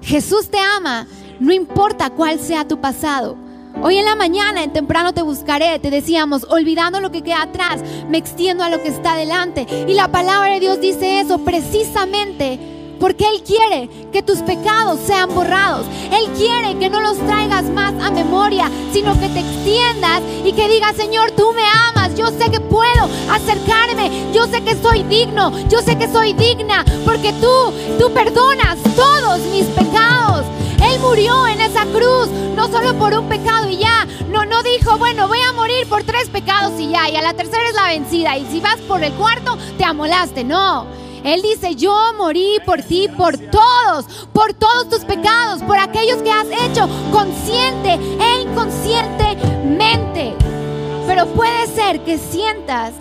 Jesús 0.00 0.48
te 0.50 0.58
ama, 0.58 1.06
no 1.40 1.52
importa 1.52 2.08
cuál 2.08 2.40
sea 2.40 2.66
tu 2.66 2.80
pasado. 2.80 3.36
Hoy 3.82 3.98
en 3.98 4.06
la 4.06 4.16
mañana, 4.16 4.64
en 4.64 4.72
temprano 4.72 5.12
te 5.12 5.20
buscaré, 5.20 5.78
te 5.78 5.90
decíamos, 5.90 6.44
olvidando 6.44 7.02
lo 7.02 7.12
que 7.12 7.20
queda 7.20 7.42
atrás, 7.42 7.82
me 8.08 8.16
extiendo 8.16 8.64
a 8.64 8.70
lo 8.70 8.82
que 8.82 8.88
está 8.88 9.14
delante. 9.14 9.66
Y 9.86 9.92
la 9.92 10.08
palabra 10.08 10.54
de 10.54 10.60
Dios 10.60 10.80
dice 10.80 11.20
eso 11.20 11.44
precisamente 11.44 12.58
porque 12.98 13.28
Él 13.28 13.42
quiere 13.42 13.88
que 14.12 14.22
tus 14.22 14.38
pecados 14.38 15.00
sean 15.06 15.34
borrados. 15.34 15.86
Él 16.12 16.30
quiere 16.36 16.78
que 16.78 16.88
no 16.88 17.00
los 17.00 17.18
traigas 17.18 17.64
más 17.64 17.92
a 18.02 18.10
memoria, 18.10 18.70
sino 18.92 19.18
que 19.18 19.28
te 19.28 19.40
extiendas 19.40 20.22
y 20.44 20.52
que 20.52 20.68
digas, 20.68 20.96
Señor, 20.96 21.32
tú 21.32 21.52
me 21.52 21.62
amas. 21.88 22.14
Yo 22.14 22.28
sé 22.28 22.50
que 22.50 22.60
puedo 22.60 23.08
acercarme. 23.30 24.32
Yo 24.32 24.46
sé 24.46 24.62
que 24.62 24.76
soy 24.76 25.02
digno. 25.04 25.52
Yo 25.68 25.80
sé 25.80 25.96
que 25.96 26.08
soy 26.08 26.32
digna. 26.32 26.84
Porque 27.04 27.32
tú, 27.34 27.72
tú 27.98 28.12
perdonas 28.12 28.78
todos 28.94 29.40
mis 29.52 29.66
pecados. 29.66 30.46
Él 30.82 31.00
murió 31.00 31.46
en 31.46 31.60
esa 31.60 31.84
cruz, 31.86 32.28
no 32.54 32.68
solo 32.68 32.94
por 32.98 33.12
un 33.14 33.28
pecado 33.28 33.68
y 33.68 33.78
ya. 33.78 34.06
No, 34.28 34.44
no 34.44 34.62
dijo, 34.62 34.98
bueno, 34.98 35.26
voy 35.26 35.40
a 35.40 35.52
morir 35.52 35.86
por 35.88 36.02
tres 36.04 36.28
pecados 36.28 36.78
y 36.78 36.90
ya. 36.90 37.08
Y 37.08 37.16
a 37.16 37.22
la 37.22 37.34
tercera 37.34 37.68
es 37.68 37.74
la 37.74 37.88
vencida. 37.88 38.36
Y 38.36 38.46
si 38.46 38.60
vas 38.60 38.76
por 38.82 39.02
el 39.02 39.12
cuarto, 39.14 39.56
te 39.78 39.84
amolaste. 39.84 40.44
No. 40.44 41.05
Él 41.26 41.42
dice, 41.42 41.74
yo 41.74 41.92
morí 42.16 42.58
por 42.64 42.80
ti, 42.82 43.08
por 43.08 43.36
todos, 43.36 44.28
por 44.32 44.54
todos 44.54 44.88
tus 44.88 45.04
pecados, 45.04 45.60
por 45.64 45.76
aquellos 45.76 46.22
que 46.22 46.30
has 46.30 46.46
hecho 46.46 46.88
consciente 47.10 47.94
e 47.94 48.42
inconscientemente. 48.42 50.34
Pero 51.04 51.26
puede 51.34 51.66
ser 51.66 52.04
que 52.04 52.18
sientas 52.18 52.92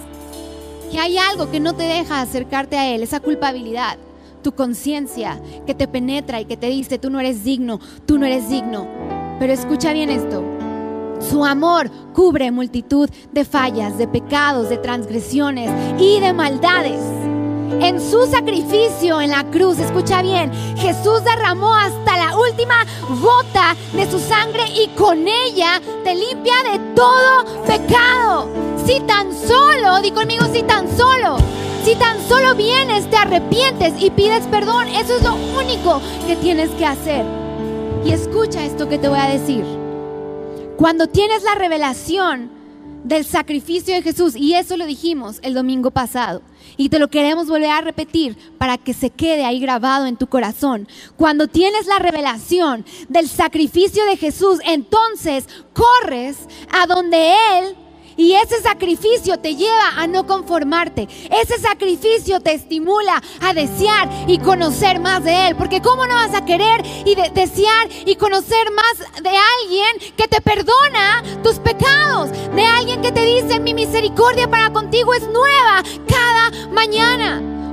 que 0.91 0.97
hay 0.97 1.19
algo 1.19 1.51
que 1.51 1.59
no 1.59 1.75
te 1.75 1.83
deja 1.83 2.19
acercarte 2.19 2.79
a 2.79 2.95
Él, 2.95 3.03
esa 3.03 3.19
culpabilidad, 3.19 3.99
tu 4.41 4.53
conciencia 4.53 5.39
que 5.67 5.75
te 5.75 5.87
penetra 5.87 6.41
y 6.41 6.45
que 6.45 6.57
te 6.57 6.67
dice, 6.67 6.97
tú 6.97 7.11
no 7.11 7.19
eres 7.19 7.43
digno, 7.43 7.79
tú 8.07 8.17
no 8.17 8.25
eres 8.25 8.49
digno. 8.49 8.87
Pero 9.37 9.53
escucha 9.53 9.93
bien 9.93 10.09
esto. 10.09 10.43
Su 11.19 11.45
amor 11.45 11.91
cubre 12.11 12.49
multitud 12.49 13.07
de 13.31 13.45
fallas, 13.45 13.99
de 13.99 14.07
pecados, 14.07 14.69
de 14.69 14.77
transgresiones 14.77 15.69
y 15.99 16.19
de 16.19 16.33
maldades. 16.33 17.01
En 17.71 17.99
su 17.99 18.25
sacrificio 18.25 19.19
en 19.21 19.31
la 19.31 19.43
cruz, 19.43 19.79
escucha 19.79 20.21
bien, 20.21 20.51
Jesús 20.77 21.23
derramó 21.23 21.75
hasta 21.75 22.17
la 22.17 22.37
última 22.37 22.85
gota 23.21 23.75
de 23.93 24.09
su 24.09 24.19
sangre 24.19 24.63
y 24.69 24.87
con 24.89 25.27
ella 25.27 25.81
te 26.03 26.15
limpia 26.15 26.55
de 26.71 26.79
todo 26.95 27.63
pecado. 27.65 28.49
Si 28.85 28.99
tan 29.01 29.31
solo, 29.33 30.01
di 30.01 30.11
conmigo, 30.11 30.45
si 30.53 30.63
tan 30.63 30.87
solo, 30.97 31.37
si 31.83 31.95
tan 31.95 32.19
solo 32.27 32.55
vienes, 32.55 33.09
te 33.09 33.17
arrepientes 33.17 33.93
y 33.99 34.09
pides 34.09 34.45
perdón, 34.47 34.87
eso 34.87 35.15
es 35.15 35.23
lo 35.23 35.35
único 35.35 36.01
que 36.27 36.35
tienes 36.35 36.69
que 36.71 36.85
hacer. 36.85 37.25
Y 38.05 38.11
escucha 38.11 38.63
esto 38.63 38.87
que 38.87 38.99
te 38.99 39.09
voy 39.09 39.19
a 39.19 39.27
decir. 39.27 39.63
Cuando 40.77 41.07
tienes 41.07 41.43
la 41.43 41.55
revelación 41.55 42.54
del 43.05 43.23
sacrificio 43.23 43.93
de 43.93 44.01
Jesús, 44.01 44.35
y 44.35 44.55
eso 44.55 44.75
lo 44.77 44.85
dijimos 44.87 45.37
el 45.43 45.53
domingo 45.53 45.91
pasado, 45.91 46.41
y 46.75 46.89
te 46.89 46.97
lo 46.97 47.07
queremos 47.07 47.47
volver 47.47 47.69
a 47.69 47.81
repetir 47.81 48.35
para 48.57 48.79
que 48.79 48.93
se 48.93 49.11
quede 49.11 49.45
ahí 49.45 49.59
grabado 49.59 50.07
en 50.07 50.17
tu 50.17 50.25
corazón. 50.27 50.87
Cuando 51.15 51.47
tienes 51.47 51.85
la 51.85 51.99
revelación 51.99 52.83
del 53.07 53.29
sacrificio 53.29 54.03
de 54.05 54.17
Jesús, 54.17 54.59
entonces 54.65 55.47
corres 55.73 56.47
a 56.71 56.87
donde 56.87 57.33
Él 57.59 57.75
y 58.17 58.33
ese 58.33 58.61
sacrificio 58.61 59.37
te 59.37 59.55
lleva 59.55 59.89
a 59.97 60.07
no 60.07 60.25
conformarte. 60.25 61.07
Ese 61.29 61.59
sacrificio 61.59 62.39
te 62.39 62.53
estimula 62.53 63.21
a 63.41 63.53
desear 63.53 64.09
y 64.27 64.39
conocer 64.39 64.99
más 64.99 65.23
de 65.23 65.47
Él. 65.47 65.55
Porque 65.55 65.81
¿cómo 65.81 66.05
no 66.05 66.15
vas 66.15 66.33
a 66.33 66.45
querer 66.45 66.81
y 67.05 67.15
desear 67.15 67.87
y 68.05 68.15
conocer 68.15 68.71
más 68.71 69.23
de 69.23 69.29
alguien 69.29 70.13
que 70.15 70.27
te 70.27 70.41
perdona 70.41 71.23
tus 71.43 71.55
pecados? 71.55 72.31
De 72.55 72.65
alguien 72.65 73.01
que 73.01 73.11
te 73.11 73.25
dice, 73.25 73.59
mi 73.59 73.73
misericordia 73.73 74.49
para 74.49 74.71
contigo 74.71 75.13
es 75.13 75.23
nueva 75.23 75.83
cada. 76.07 76.54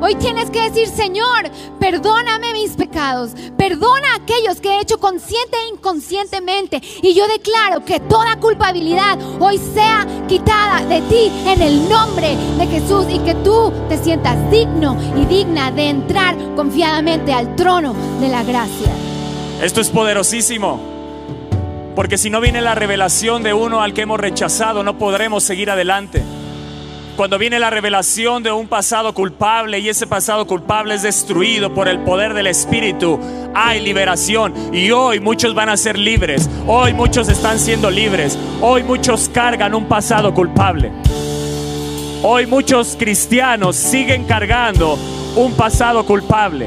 Hoy 0.05 0.17
tienes 0.17 0.51
que 0.51 0.69
decir, 0.69 0.89
Señor, 0.89 1.49
perdóname 1.79 2.55
mis 2.55 2.73
pecados, 2.73 3.31
perdona 3.57 4.17
aquellos 4.17 4.61
que 4.61 4.71
he 4.71 4.81
hecho 4.81 4.99
consciente 4.99 5.57
e 5.57 5.75
inconscientemente. 5.75 6.83
Y 7.03 7.15
yo 7.15 7.29
declaro 7.29 7.85
que 7.85 8.01
toda 8.01 8.35
culpabilidad 8.41 9.17
hoy 9.39 9.59
sea 9.59 10.05
quitada 10.27 10.85
de 10.87 11.03
ti 11.03 11.31
en 11.47 11.63
el 11.63 11.89
nombre 11.89 12.37
de 12.59 12.67
Jesús 12.67 13.07
y 13.11 13.21
que 13.21 13.37
tú 13.37 13.73
te 13.89 13.97
sientas 13.97 14.51
digno 14.51 14.97
y 15.17 15.25
digna 15.27 15.71
de 15.71 15.91
entrar 15.91 16.37
confiadamente 16.57 17.33
al 17.33 17.55
trono 17.55 17.95
de 18.21 18.29
la 18.29 18.43
gracia. 18.43 18.93
Esto 19.63 19.81
es 19.81 19.89
poderosísimo. 19.89 20.81
Porque 21.95 22.19
si 22.19 22.29
no 22.29 22.41
viene 22.41 22.61
la 22.61 22.75
revelación 22.75 23.45
de 23.45 23.55
uno 23.55 23.83
al 23.83 23.95
que 23.95 24.03
hemos 24.03 24.19
rechazado, 24.19 24.83
no 24.83 24.99
podremos 24.99 25.45
seguir 25.45 25.71
adelante. 25.71 26.25
Cuando 27.17 27.37
viene 27.37 27.59
la 27.59 27.69
revelación 27.69 28.43
de 28.43 28.51
un 28.51 28.69
pasado 28.69 29.13
culpable 29.13 29.79
y 29.79 29.89
ese 29.91 30.07
pasado 30.07 30.47
culpable 30.47 30.95
es 30.95 31.03
destruido 31.03 31.75
por 31.75 31.87
el 31.87 31.99
poder 32.01 32.33
del 32.33 32.47
Espíritu, 32.47 33.21
hay 33.55 33.81
liberación. 33.81 34.55
Y 34.73 34.91
hoy 34.93 35.21
muchos 35.21 35.55
van 35.55 35.69
a 35.69 35.77
ser 35.77 35.99
libres. 35.99 36.49
Hoy 36.67 36.95
muchos 36.95 37.29
están 37.29 37.59
siendo 37.59 37.91
libres. 37.91 38.39
Hoy 38.63 38.83
muchos 38.83 39.29
cargan 39.29 39.75
un 39.75 39.85
pasado 39.85 40.33
culpable. 40.33 40.91
Hoy 42.23 42.47
muchos 42.47 42.97
cristianos 42.99 43.77
siguen 43.77 44.25
cargando 44.25 44.99
un 45.37 45.53
pasado 45.53 46.07
culpable. 46.07 46.67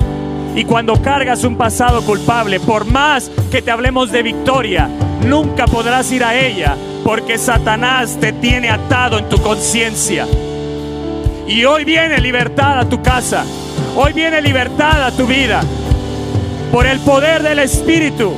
Y 0.56 0.64
cuando 0.64 1.02
cargas 1.02 1.44
un 1.44 1.58
pasado 1.58 2.04
culpable, 2.04 2.60
por 2.60 2.86
más 2.86 3.32
que 3.50 3.64
te 3.64 3.72
hablemos 3.72 4.12
de 4.12 4.22
victoria, 4.22 4.88
nunca 5.26 5.66
podrás 5.66 6.12
ir 6.12 6.24
a 6.24 6.36
ella 6.36 6.78
porque 7.06 7.38
Satanás 7.38 8.18
te 8.20 8.34
tiene 8.34 8.72
atado 8.72 9.20
en 9.20 9.30
tu 9.30 9.40
conciencia. 9.40 10.26
Y 11.48 11.64
hoy 11.64 11.86
viene 11.86 12.18
libertad 12.18 12.80
a 12.80 12.90
tu 12.90 13.04
casa. 13.04 13.46
Hoy 13.96 14.12
viene 14.12 14.42
libertad 14.42 15.04
a 15.04 15.12
tu 15.12 15.28
vida. 15.28 15.62
Por 16.72 16.88
el 16.88 17.00
poder 17.02 17.44
del 17.44 17.60
Espíritu. 17.60 18.34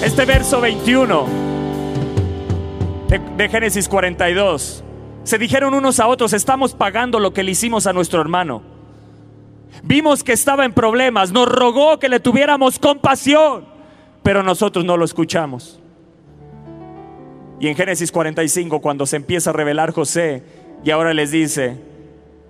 Este 0.00 0.24
verso 0.24 0.60
21 0.60 1.26
de, 3.08 3.18
de, 3.36 3.48
Génesis 3.48 3.88
42. 3.88 4.84
Se 5.24 5.36
dijeron 5.36 5.74
unos 5.74 5.98
a 5.98 6.06
otros, 6.06 6.32
estamos 6.32 6.74
pagando 6.74 7.18
lo 7.18 7.32
que 7.32 7.42
le 7.42 7.50
hicimos 7.50 7.88
a 7.88 7.92
nuestro 7.92 8.20
hermano. 8.20 8.62
Vimos 9.82 10.22
que 10.22 10.32
estaba 10.32 10.64
en 10.64 10.72
problemas, 10.72 11.32
nos 11.32 11.48
rogó 11.48 11.98
que 11.98 12.08
le 12.08 12.20
tuviéramos 12.20 12.78
compasión, 12.78 13.64
pero 14.22 14.44
nosotros 14.44 14.84
no 14.84 14.96
lo 14.96 15.04
escuchamos. 15.04 15.80
Y 17.60 17.66
en 17.66 17.74
Génesis 17.74 18.12
45, 18.12 18.80
cuando 18.80 19.04
se 19.06 19.16
empieza 19.16 19.50
a 19.50 19.52
revelar 19.52 19.92
José, 19.92 20.42
y 20.84 20.90
ahora 20.90 21.12
les 21.12 21.32
dice, 21.32 21.76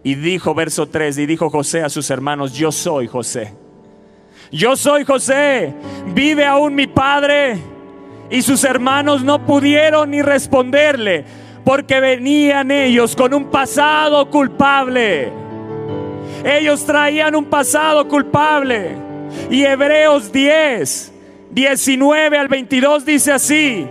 y 0.03 0.15
dijo 0.15 0.55
verso 0.55 0.89
3, 0.89 1.19
y 1.19 1.27
dijo 1.27 1.49
José 1.51 1.83
a 1.83 1.89
sus 1.89 2.11
hermanos, 2.11 2.53
yo 2.53 2.71
soy 2.71 3.07
José. 3.07 3.55
Yo 4.51 4.77
soy 4.77 5.05
José, 5.05 5.75
vive 6.15 6.45
aún 6.45 6.75
mi 6.75 6.87
padre. 6.87 7.59
Y 8.31 8.43
sus 8.43 8.65
hermanos 8.65 9.25
no 9.25 9.47
pudieron 9.47 10.11
ni 10.11 10.21
responderle, 10.21 11.25
porque 11.65 12.01
venían 12.01 12.71
ellos 12.71 13.17
con 13.17 13.33
un 13.33 13.47
pasado 13.47 14.29
culpable. 14.31 15.33
Ellos 16.45 16.85
traían 16.85 17.35
un 17.35 17.47
pasado 17.47 18.07
culpable. 18.07 18.97
Y 19.51 19.65
Hebreos 19.65 20.31
10, 20.31 21.13
19 21.51 22.39
al 22.39 22.49
22 22.49 23.05
dice 23.05 23.33
así. 23.33 23.87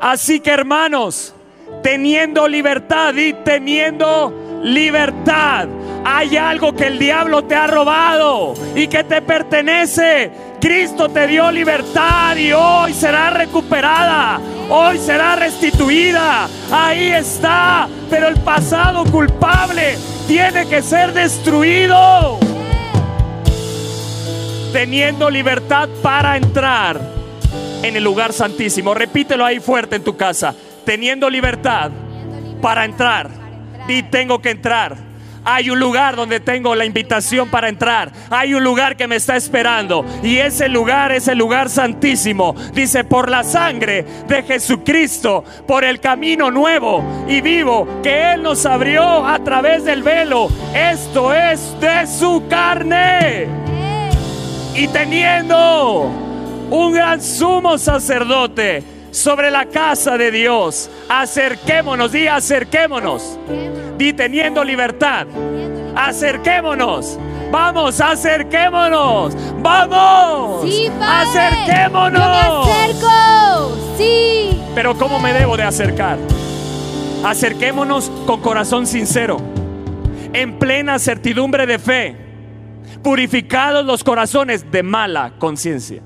Así 0.00 0.40
que 0.40 0.50
hermanos, 0.50 1.34
teniendo 1.82 2.48
libertad 2.48 3.14
y 3.14 3.32
teniendo 3.32 4.60
libertad, 4.62 5.68
hay 6.04 6.36
algo 6.36 6.74
que 6.74 6.86
el 6.86 6.98
diablo 6.98 7.44
te 7.44 7.54
ha 7.54 7.66
robado 7.66 8.54
y 8.74 8.86
que 8.88 9.04
te 9.04 9.22
pertenece. 9.22 10.30
Cristo 10.60 11.08
te 11.08 11.26
dio 11.26 11.50
libertad 11.50 12.36
y 12.36 12.52
hoy 12.52 12.92
será 12.92 13.30
recuperada, 13.30 14.40
hoy 14.68 14.98
será 14.98 15.36
restituida. 15.36 16.48
Ahí 16.70 17.08
está, 17.08 17.88
pero 18.10 18.28
el 18.28 18.36
pasado 18.36 19.04
culpable 19.04 19.96
tiene 20.26 20.66
que 20.66 20.82
ser 20.82 21.12
destruido. 21.12 22.38
Teniendo 24.72 25.30
libertad 25.30 25.88
para 26.02 26.36
entrar 26.36 27.23
en 27.86 27.96
el 27.96 28.04
lugar 28.04 28.32
santísimo. 28.32 28.94
Repítelo 28.94 29.44
ahí 29.44 29.60
fuerte 29.60 29.96
en 29.96 30.04
tu 30.04 30.16
casa. 30.16 30.54
Teniendo 30.84 31.30
libertad 31.30 31.90
para 32.60 32.84
entrar. 32.84 33.30
Y 33.88 34.02
tengo 34.04 34.40
que 34.40 34.50
entrar 34.50 35.14
hay 35.44 35.68
un 35.68 35.78
lugar 35.78 36.16
donde 36.16 36.40
tengo 36.40 36.74
la 36.74 36.86
invitación 36.86 37.50
para 37.50 37.68
entrar. 37.68 38.10
Hay 38.30 38.54
un 38.54 38.64
lugar 38.64 38.96
que 38.96 39.06
me 39.06 39.16
está 39.16 39.36
esperando. 39.36 40.04
Y 40.22 40.38
ese 40.38 40.68
lugar 40.68 41.12
es 41.12 41.28
el 41.28 41.38
lugar 41.38 41.68
santísimo. 41.68 42.54
Dice, 42.72 43.04
por 43.04 43.30
la 43.30 43.44
sangre 43.44 44.04
de 44.26 44.42
Jesucristo, 44.42 45.44
por 45.66 45.84
el 45.84 46.00
camino 46.00 46.50
nuevo 46.50 47.04
y 47.28 47.42
vivo 47.42 47.86
que 48.02 48.32
Él 48.32 48.42
nos 48.42 48.64
abrió 48.64 49.26
a 49.26 49.38
través 49.44 49.84
del 49.84 50.02
velo. 50.02 50.48
Esto 50.74 51.34
es 51.34 51.78
de 51.78 52.06
su 52.06 52.44
carne. 52.48 53.46
Y 54.74 54.88
teniendo 54.88 56.33
un 56.70 56.92
gran 56.92 57.22
sumo 57.22 57.78
sacerdote 57.78 58.82
sobre 59.10 59.50
la 59.50 59.66
casa 59.66 60.16
de 60.16 60.30
Dios, 60.30 60.90
acerquémonos, 61.08 62.12
di 62.12 62.26
acerquémonos 62.26 63.38
di 63.96 64.12
teniendo 64.12 64.64
libertad. 64.64 65.26
Acerquémonos. 65.94 67.18
Vamos, 67.50 68.00
acerquémonos. 68.00 69.36
Vamos. 69.62 70.68
Sí, 70.68 70.90
acerquémonos. 71.00 72.22
Yo 72.22 72.64
me 72.66 72.72
acerco. 72.72 73.76
Sí. 73.96 74.60
Pero 74.74 74.96
¿cómo 74.96 75.20
me 75.20 75.32
debo 75.32 75.56
de 75.56 75.62
acercar? 75.62 76.18
Acerquémonos 77.24 78.10
con 78.26 78.40
corazón 78.40 78.86
sincero, 78.86 79.38
en 80.32 80.58
plena 80.58 80.98
certidumbre 80.98 81.64
de 81.64 81.78
fe, 81.78 82.16
purificados 83.02 83.86
los 83.86 84.04
corazones 84.04 84.70
de 84.70 84.82
mala 84.82 85.32
conciencia. 85.38 86.02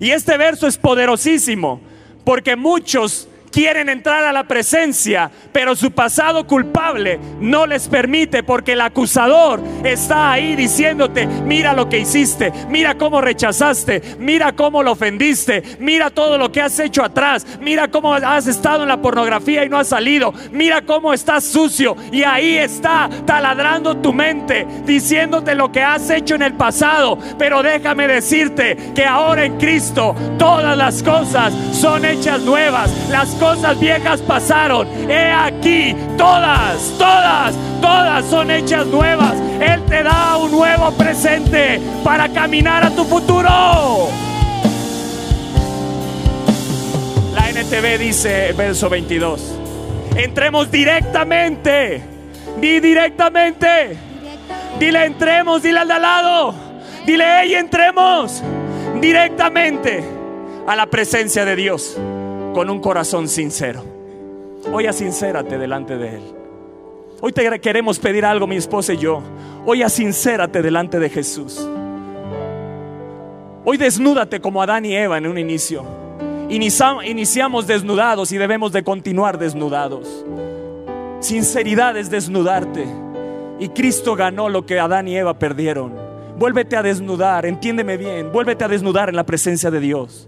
Y 0.00 0.10
este 0.10 0.36
verso 0.38 0.66
es 0.66 0.78
poderosísimo, 0.78 1.80
porque 2.24 2.56
muchos 2.56 3.28
quieren 3.50 3.88
entrar 3.88 4.24
a 4.24 4.32
la 4.32 4.44
presencia, 4.44 5.30
pero 5.52 5.74
su 5.76 5.90
pasado 5.92 6.46
culpable 6.46 7.18
no 7.40 7.66
les 7.66 7.88
permite 7.88 8.42
porque 8.42 8.72
el 8.72 8.80
acusador 8.80 9.60
está 9.84 10.32
ahí 10.32 10.56
diciéndote, 10.56 11.26
mira 11.26 11.72
lo 11.72 11.88
que 11.88 11.98
hiciste, 11.98 12.52
mira 12.68 12.96
cómo 12.96 13.20
rechazaste, 13.20 14.02
mira 14.18 14.52
cómo 14.52 14.82
lo 14.82 14.92
ofendiste, 14.92 15.62
mira 15.78 16.10
todo 16.10 16.38
lo 16.38 16.52
que 16.52 16.60
has 16.60 16.78
hecho 16.78 17.04
atrás, 17.04 17.46
mira 17.60 17.88
cómo 17.88 18.14
has 18.14 18.46
estado 18.46 18.82
en 18.82 18.88
la 18.88 19.02
pornografía 19.02 19.64
y 19.64 19.68
no 19.68 19.78
has 19.78 19.88
salido, 19.88 20.32
mira 20.52 20.82
cómo 20.82 21.12
estás 21.12 21.44
sucio 21.44 21.96
y 22.12 22.22
ahí 22.22 22.56
está 22.56 23.08
taladrando 23.26 23.96
tu 23.96 24.12
mente, 24.12 24.66
diciéndote 24.84 25.54
lo 25.54 25.72
que 25.72 25.82
has 25.82 26.08
hecho 26.10 26.34
en 26.34 26.42
el 26.42 26.54
pasado, 26.54 27.18
pero 27.38 27.62
déjame 27.62 28.06
decirte 28.06 28.76
que 28.94 29.04
ahora 29.04 29.44
en 29.44 29.58
Cristo 29.58 30.14
todas 30.38 30.76
las 30.76 31.02
cosas 31.02 31.52
son 31.72 32.04
hechas 32.04 32.40
nuevas, 32.42 32.90
las 33.10 33.34
cosas 33.40 33.80
viejas 33.80 34.20
pasaron. 34.20 34.86
He 35.10 35.32
aquí, 35.32 35.96
todas, 36.16 36.92
todas, 36.98 37.54
todas 37.80 38.24
son 38.26 38.50
hechas 38.50 38.86
nuevas. 38.86 39.34
Él 39.60 39.82
te 39.86 40.02
da 40.04 40.36
un 40.36 40.52
nuevo 40.52 40.92
presente 40.92 41.80
para 42.04 42.28
caminar 42.28 42.84
a 42.84 42.90
tu 42.90 43.04
futuro. 43.04 44.08
La 47.34 47.50
NTV 47.50 47.98
dice, 47.98 48.52
verso 48.52 48.88
22, 48.88 49.58
entremos 50.16 50.70
directamente, 50.70 52.02
di 52.60 52.80
directamente, 52.80 53.96
dile 54.78 55.06
entremos, 55.06 55.62
dile 55.62 55.80
al 55.80 55.88
de 55.88 55.94
al 55.94 56.02
lado, 56.02 56.54
dile, 57.06 57.24
hey, 57.40 57.54
entremos 57.54 58.42
directamente 59.00 60.04
a 60.66 60.76
la 60.76 60.86
presencia 60.86 61.44
de 61.44 61.56
Dios 61.56 61.96
con 62.52 62.70
un 62.70 62.80
corazón 62.80 63.28
sincero. 63.28 63.84
Hoy 64.72 64.86
asincérate 64.86 65.58
delante 65.58 65.96
de 65.96 66.16
Él. 66.16 66.22
Hoy 67.20 67.32
te 67.32 67.60
queremos 67.60 67.98
pedir 67.98 68.24
algo, 68.24 68.46
mi 68.46 68.56
esposa 68.56 68.94
y 68.94 68.98
yo. 68.98 69.22
Hoy 69.66 69.82
asincérate 69.82 70.62
delante 70.62 70.98
de 70.98 71.10
Jesús. 71.10 71.68
Hoy 73.64 73.76
desnúdate 73.76 74.40
como 74.40 74.62
Adán 74.62 74.84
y 74.84 74.94
Eva 74.94 75.18
en 75.18 75.26
un 75.26 75.38
inicio. 75.38 75.84
Iniciamos 76.48 77.66
desnudados 77.66 78.32
y 78.32 78.38
debemos 78.38 78.72
de 78.72 78.82
continuar 78.82 79.38
desnudados. 79.38 80.24
Sinceridad 81.20 81.96
es 81.96 82.10
desnudarte. 82.10 82.86
Y 83.58 83.68
Cristo 83.68 84.16
ganó 84.16 84.48
lo 84.48 84.64
que 84.64 84.80
Adán 84.80 85.06
y 85.06 85.16
Eva 85.16 85.38
perdieron. 85.38 85.92
Vuélvete 86.38 86.76
a 86.76 86.82
desnudar, 86.82 87.44
entiéndeme 87.44 87.98
bien, 87.98 88.32
vuélvete 88.32 88.64
a 88.64 88.68
desnudar 88.68 89.10
en 89.10 89.16
la 89.16 89.26
presencia 89.26 89.70
de 89.70 89.80
Dios. 89.80 90.26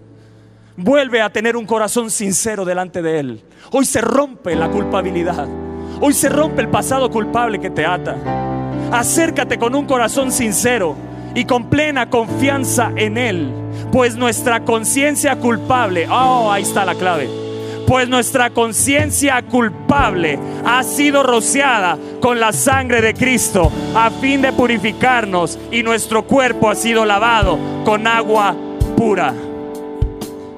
Vuelve 0.75 1.21
a 1.21 1.29
tener 1.29 1.55
un 1.55 1.67
corazón 1.67 2.09
sincero 2.09 2.65
delante 2.65 3.03
de 3.03 3.19
Él. 3.19 3.41
Hoy 3.71 3.85
se 3.85 4.01
rompe 4.01 4.55
la 4.55 4.69
culpabilidad. 4.69 5.47
Hoy 6.01 6.13
se 6.13 6.29
rompe 6.29 6.61
el 6.61 6.69
pasado 6.69 7.11
culpable 7.11 7.59
que 7.59 7.69
te 7.69 7.85
ata. 7.85 8.15
Acércate 8.91 9.59
con 9.59 9.75
un 9.75 9.85
corazón 9.85 10.31
sincero 10.31 10.95
y 11.35 11.45
con 11.45 11.69
plena 11.69 12.09
confianza 12.09 12.91
en 12.95 13.19
Él. 13.19 13.53
Pues 13.91 14.15
nuestra 14.15 14.65
conciencia 14.65 15.35
culpable, 15.35 16.07
oh, 16.09 16.51
ahí 16.51 16.63
está 16.63 16.85
la 16.85 16.95
clave. 16.95 17.29
Pues 17.85 18.09
nuestra 18.09 18.49
conciencia 18.49 19.43
culpable 19.43 20.39
ha 20.65 20.81
sido 20.81 21.21
rociada 21.21 21.99
con 22.19 22.39
la 22.39 22.51
sangre 22.51 23.01
de 23.01 23.13
Cristo 23.13 23.71
a 23.93 24.09
fin 24.09 24.41
de 24.41 24.51
purificarnos 24.53 25.59
y 25.71 25.83
nuestro 25.83 26.23
cuerpo 26.23 26.71
ha 26.71 26.75
sido 26.75 27.05
lavado 27.05 27.59
con 27.85 28.07
agua 28.07 28.55
pura. 28.97 29.35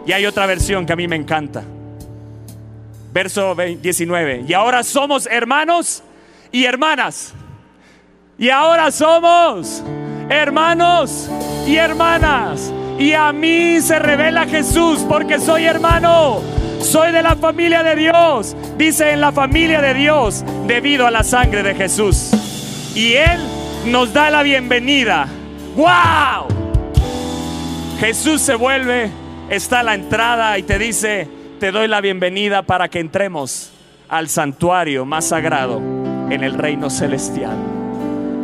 Y 0.06 0.12
hay 0.12 0.26
otra 0.26 0.46
versión 0.46 0.86
que 0.86 0.94
a 0.94 0.96
mí 0.96 1.08
me 1.08 1.16
encanta. 1.16 1.64
Verso 3.12 3.56
19. 3.56 4.46
Y 4.48 4.54
ahora 4.54 4.84
somos 4.84 5.26
hermanos 5.26 6.04
y 6.52 6.66
hermanas. 6.66 7.34
Y 8.38 8.50
ahora 8.50 8.92
somos 8.92 9.84
hermanos 10.30 11.30
y 11.66 11.78
hermanas. 11.78 12.72
Y 13.00 13.14
a 13.14 13.32
mí 13.32 13.82
se 13.82 14.00
revela 14.00 14.46
Jesús 14.46 15.06
porque 15.08 15.40
soy 15.40 15.66
hermano. 15.66 16.42
Soy 16.82 17.12
de 17.12 17.24
la 17.24 17.36
familia 17.36 17.82
de 17.82 17.96
Dios. 17.96 18.56
Dice 18.78 19.12
en 19.12 19.22
la 19.22 19.32
familia 19.32 19.82
de 19.82 19.94
Dios 19.94 20.44
debido 20.68 21.08
a 21.08 21.12
la 21.12 21.24
sangre 21.24 21.64
de 21.64 21.74
Jesús. 21.74 22.32
Y 22.94 23.14
Él 23.14 23.40
nos 23.88 24.14
da 24.14 24.30
la 24.30 24.44
bienvenida. 24.44 25.28
¡Wow! 25.76 26.48
Jesús 28.00 28.42
se 28.42 28.56
vuelve 28.56 29.25
está 29.50 29.84
la 29.84 29.94
entrada 29.94 30.58
y 30.58 30.64
te 30.64 30.80
dice, 30.80 31.28
te 31.60 31.72
doy 31.72 31.88
la 31.88 32.02
bienvenida 32.02 32.64
para 32.64 32.90
que 32.90 33.00
entremos 33.00 33.72
al 34.10 34.30
santuario 34.30 35.06
más 35.06 35.26
sagrado 35.26 35.78
en 36.30 36.44
el 36.44 36.54
reino 36.54 36.90
celestial. 36.90 37.56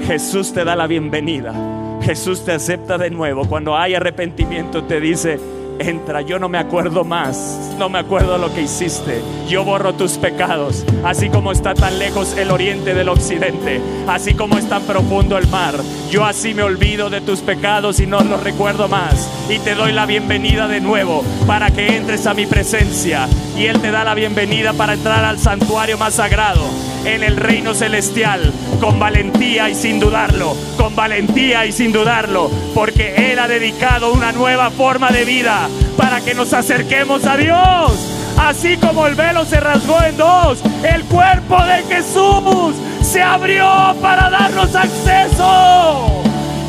Jesús 0.05 0.53
te 0.53 0.63
da 0.63 0.75
la 0.75 0.87
bienvenida. 0.87 1.53
Jesús 2.01 2.43
te 2.43 2.51
acepta 2.51 2.97
de 2.97 3.09
nuevo. 3.09 3.47
Cuando 3.47 3.77
hay 3.77 3.95
arrepentimiento 3.95 4.83
te 4.83 4.99
dice, 4.99 5.39
entra, 5.81 6.21
yo 6.21 6.39
no 6.39 6.49
me 6.49 6.57
acuerdo 6.57 7.03
más, 7.03 7.71
no 7.77 7.89
me 7.89 7.99
acuerdo 7.99 8.37
lo 8.37 8.53
que 8.53 8.61
hiciste, 8.61 9.21
yo 9.47 9.63
borro 9.63 9.93
tus 9.93 10.17
pecados, 10.17 10.85
así 11.03 11.29
como 11.29 11.51
está 11.51 11.73
tan 11.73 11.99
lejos 11.99 12.37
el 12.37 12.51
oriente 12.51 12.93
del 12.93 13.09
occidente, 13.09 13.81
así 14.07 14.33
como 14.33 14.57
es 14.57 14.67
tan 14.67 14.83
profundo 14.83 15.37
el 15.37 15.47
mar, 15.47 15.75
yo 16.09 16.25
así 16.25 16.53
me 16.53 16.63
olvido 16.63 17.09
de 17.09 17.21
tus 17.21 17.41
pecados 17.41 17.99
y 17.99 18.07
no 18.07 18.21
los 18.21 18.43
recuerdo 18.43 18.87
más, 18.87 19.29
y 19.49 19.59
te 19.59 19.75
doy 19.75 19.91
la 19.91 20.05
bienvenida 20.05 20.67
de 20.67 20.81
nuevo 20.81 21.23
para 21.47 21.71
que 21.71 21.97
entres 21.97 22.27
a 22.27 22.33
mi 22.33 22.45
presencia, 22.45 23.27
y 23.57 23.65
Él 23.65 23.79
te 23.81 23.91
da 23.91 24.03
la 24.03 24.15
bienvenida 24.15 24.73
para 24.73 24.93
entrar 24.93 25.25
al 25.25 25.39
santuario 25.39 25.97
más 25.97 26.15
sagrado 26.15 26.90
en 27.05 27.23
el 27.23 27.37
reino 27.37 27.73
celestial 27.73 28.51
con 28.79 28.99
valentía 28.99 29.69
y 29.69 29.75
sin 29.75 29.99
dudarlo, 29.99 30.55
con 30.77 30.95
valentía 30.95 31.65
y 31.65 31.71
sin 31.71 31.91
dudarlo, 31.91 32.49
porque 32.73 33.31
Él 33.31 33.39
ha 33.39 33.47
dedicado 33.47 34.13
una 34.13 34.31
nueva 34.31 34.69
forma 34.69 35.11
de 35.11 35.25
vida 35.25 35.67
para 35.97 36.21
que 36.21 36.33
nos 36.33 36.53
acerquemos 36.53 37.25
a 37.25 37.37
Dios. 37.37 37.91
Así 38.37 38.77
como 38.77 39.07
el 39.07 39.15
velo 39.15 39.45
se 39.45 39.59
rasgó 39.59 40.01
en 40.03 40.17
dos, 40.17 40.59
el 40.83 41.03
cuerpo 41.03 41.57
de 41.63 41.83
Jesús 41.95 42.75
se 43.01 43.21
abrió 43.21 43.95
para 44.01 44.29
darnos 44.29 44.73
acceso 44.75 46.21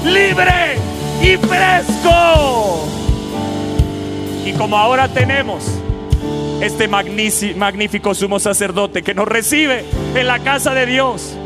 libre 0.04 0.76
y 1.22 1.36
fresco. 1.36 2.88
Y 4.44 4.52
como 4.52 4.76
ahora 4.76 5.08
tenemos 5.08 5.81
este 6.62 6.86
magnífico 6.86 8.14
sumo 8.14 8.38
sacerdote 8.38 9.02
que 9.02 9.14
nos 9.14 9.26
recibe 9.26 9.84
en 10.14 10.26
la 10.28 10.38
casa 10.38 10.72
de 10.74 10.86
Dios. 10.86 11.36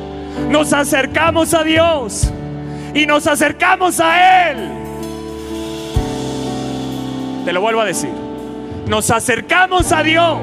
nos 0.51 0.75
acercamos 0.75 1.55
a 1.55 1.65
Dios 1.65 2.31
y 2.95 3.07
nos 3.07 3.27
acercamos 3.27 3.99
a 3.99 4.51
Él. 4.51 4.59
Te 7.47 7.53
lo 7.55 7.63
vuelvo 7.63 7.81
a 7.81 7.87
decir. 7.87 8.11
Nos 8.87 9.11
acercamos 9.11 9.91
a 9.91 10.03
Dios 10.03 10.39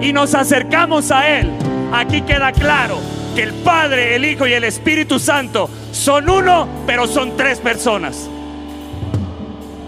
y 0.00 0.14
nos 0.14 0.34
acercamos 0.34 1.10
a 1.10 1.38
Él. 1.38 1.50
Aquí 1.92 2.22
queda 2.22 2.52
claro 2.52 2.98
que 3.34 3.42
el 3.42 3.52
Padre, 3.52 4.16
el 4.16 4.24
Hijo 4.24 4.46
y 4.46 4.54
el 4.54 4.64
Espíritu 4.64 5.18
Santo 5.18 5.68
son 5.92 6.30
uno, 6.30 6.66
pero 6.86 7.06
son 7.06 7.36
tres 7.36 7.58
personas. 7.58 8.30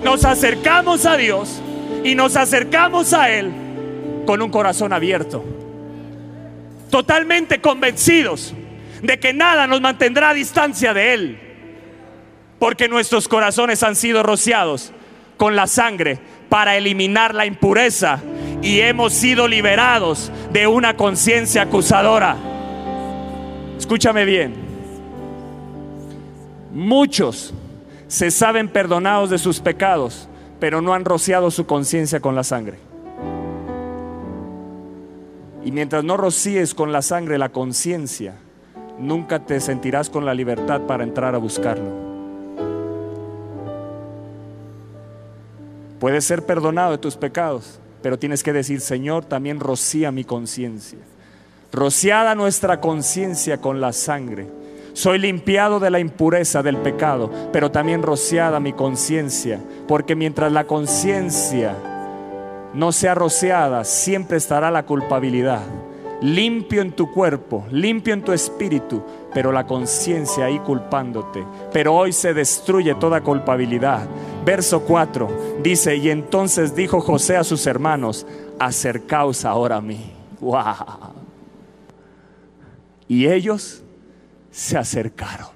Nos 0.05 0.27
acercamos 0.27 1.07
a 1.07 1.17
Dios 1.17 1.63
y 2.05 2.15
nos 2.15 2.37
acercamos 2.37 3.15
a 3.15 3.31
Él 3.31 3.68
con 4.29 4.43
un 4.43 4.51
corazón 4.51 4.93
abierto, 4.93 5.43
totalmente 6.91 7.63
convencidos 7.63 8.53
de 9.01 9.19
que 9.19 9.33
nada 9.33 9.67
nos 9.67 9.81
mantendrá 9.81 10.29
a 10.29 10.35
distancia 10.35 10.93
de 10.93 11.15
Él, 11.15 11.39
porque 12.59 12.91
nuestros 12.91 13.27
corazones 13.27 13.83
han 13.83 13.97
sido 13.97 14.23
rociados 14.23 14.93
con 15.39 15.57
la 15.57 15.67
sangre 15.67 16.19
para 16.51 16.77
eliminar 16.77 17.35
la 17.35 17.47
impureza 17.47 18.21
y 18.61 18.81
hemos 18.81 19.15
sido 19.15 19.49
liberados 19.49 20.31
de 20.53 20.67
una 20.67 20.95
conciencia 20.95 21.63
acusadora. 21.63 22.37
Escúchame 23.79 24.27
bien, 24.27 24.53
muchos 26.75 27.55
se 28.09 28.31
saben 28.31 28.69
perdonados 28.69 29.31
de 29.31 29.39
sus 29.39 29.61
pecados, 29.61 30.29
pero 30.61 30.83
no 30.83 30.93
han 30.93 31.07
rociado 31.07 31.51
su 31.51 31.65
conciencia 31.65 32.21
con 32.21 32.35
la 32.35 32.45
sangre. 32.45 32.88
Y 35.65 35.73
mientras 35.73 36.05
no 36.05 36.17
rocíes 36.17 36.75
con 36.75 36.93
la 36.93 37.03
sangre 37.03 37.39
la 37.39 37.51
conciencia, 37.51 38.35
nunca 38.99 39.41
te 39.41 39.61
sentirás 39.61 40.11
con 40.11 40.25
la 40.25 40.35
libertad 40.35 40.83
para 40.83 41.05
entrar 41.05 41.35
a 41.35 41.39
buscarlo. 41.39 42.09
Puedes 45.99 46.25
ser 46.25 46.47
perdonado 46.47 46.93
de 46.93 46.99
tus 46.99 47.17
pecados, 47.17 47.81
pero 48.03 48.19
tienes 48.19 48.43
que 48.43 48.53
decir, 48.53 48.81
Señor, 48.81 49.25
también 49.25 49.59
rocía 49.59 50.13
mi 50.13 50.25
conciencia. 50.25 50.99
Rociada 51.73 52.35
nuestra 52.35 52.81
conciencia 52.81 53.61
con 53.61 53.81
la 53.81 53.93
sangre. 53.93 54.47
Soy 54.93 55.19
limpiado 55.19 55.81
de 55.81 55.91
la 55.91 55.99
impureza 55.99 56.63
del 56.63 56.77
pecado, 56.77 57.31
pero 57.53 57.71
también 57.71 58.03
rociada 58.03 58.61
mi 58.61 58.73
conciencia, 58.73 59.61
porque 59.87 60.15
mientras 60.15 60.53
la 60.53 60.65
conciencia 60.65 61.77
no 62.75 62.93
sea 62.93 63.15
rociada, 63.15 63.85
siempre 63.85 64.37
estará 64.37 64.71
la 64.71 64.85
culpabilidad. 64.85 65.63
Limpio 66.21 66.83
en 66.83 66.93
tu 66.93 67.13
cuerpo, 67.13 67.65
limpio 67.71 68.13
en 68.13 68.23
tu 68.23 68.33
espíritu, 68.33 69.03
pero 69.33 69.53
la 69.53 69.67
conciencia 69.67 70.47
ahí 70.47 70.59
culpándote. 70.59 71.45
Pero 71.73 71.95
hoy 71.95 72.13
se 72.13 72.35
destruye 72.35 72.95
toda 72.97 73.21
culpabilidad. 73.21 74.09
Verso 74.45 74.81
4 74.81 75.61
dice, 75.63 75.97
y 75.97 76.11
entonces 76.11 76.75
dijo 76.75 77.01
José 77.01 77.37
a 77.37 77.45
sus 77.45 77.67
hermanos, 77.67 78.27
acercaos 78.59 79.45
ahora 79.45 79.77
a 79.77 79.81
mí. 79.81 80.13
Y 83.07 83.27
ellos 83.29 83.83
se 84.51 84.77
acercaron. 84.77 85.49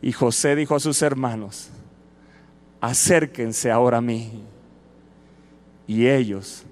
Y 0.00 0.12
José 0.12 0.54
dijo 0.54 0.76
a 0.76 0.80
sus 0.80 1.02
hermanos, 1.02 1.70
acérquense 2.80 3.70
ahora 3.70 3.98
a 3.98 4.02
mí. 4.02 4.42
Y 5.86 6.06
ellos 6.06 6.64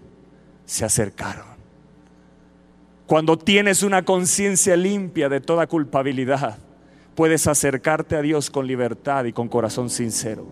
se 0.64 0.84
acercaron. 0.84 1.46
Cuando 3.06 3.38
tienes 3.38 3.82
una 3.82 4.04
conciencia 4.04 4.76
limpia 4.76 5.28
de 5.28 5.40
toda 5.40 5.66
culpabilidad, 5.66 6.58
puedes 7.14 7.46
acercarte 7.46 8.16
a 8.16 8.22
Dios 8.22 8.50
con 8.50 8.66
libertad 8.66 9.24
y 9.24 9.32
con 9.32 9.48
corazón 9.48 9.90
sincero. 9.90 10.46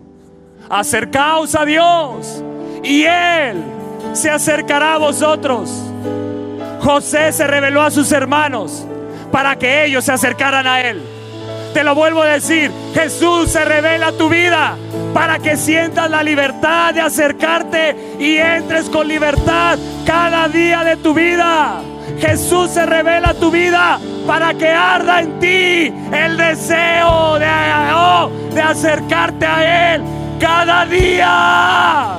Acercaos 0.69 1.53
a 1.55 1.65
Dios 1.65 2.43
y 2.83 3.03
Él 3.03 3.61
se 4.13 4.29
acercará 4.29 4.95
a 4.95 4.97
vosotros. 4.97 5.69
José 6.79 7.31
se 7.31 7.45
reveló 7.45 7.81
a 7.81 7.91
sus 7.91 8.11
hermanos 8.11 8.85
para 9.31 9.57
que 9.57 9.85
ellos 9.85 10.05
se 10.05 10.13
acercaran 10.13 10.65
a 10.65 10.81
Él. 10.81 11.01
Te 11.75 11.83
lo 11.83 11.93
vuelvo 11.93 12.21
a 12.21 12.27
decir, 12.27 12.71
Jesús 12.93 13.51
se 13.51 13.65
revela 13.65 14.13
tu 14.13 14.29
vida 14.29 14.77
para 15.13 15.39
que 15.39 15.57
sientas 15.57 16.09
la 16.09 16.23
libertad 16.23 16.93
de 16.93 17.01
acercarte 17.01 18.15
y 18.17 18.37
entres 18.37 18.89
con 18.89 19.05
libertad 19.09 19.77
cada 20.05 20.47
día 20.47 20.85
de 20.85 20.95
tu 20.95 21.13
vida. 21.13 21.81
Jesús 22.17 22.69
se 22.69 22.85
revela 22.85 23.33
tu 23.33 23.51
vida 23.51 23.99
para 24.25 24.53
que 24.53 24.69
arda 24.69 25.19
en 25.19 25.37
ti 25.41 25.93
el 26.13 26.37
deseo 26.37 27.37
de, 27.39 27.47
oh, 27.93 28.31
de 28.53 28.61
acercarte 28.61 29.45
a 29.45 29.95
Él 29.95 30.01
cada 30.39 30.85
día. 30.85 32.17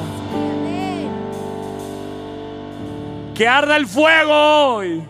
Que 3.34 3.48
arda 3.48 3.74
el 3.78 3.86
fuego 3.86 4.74
hoy 4.74 5.02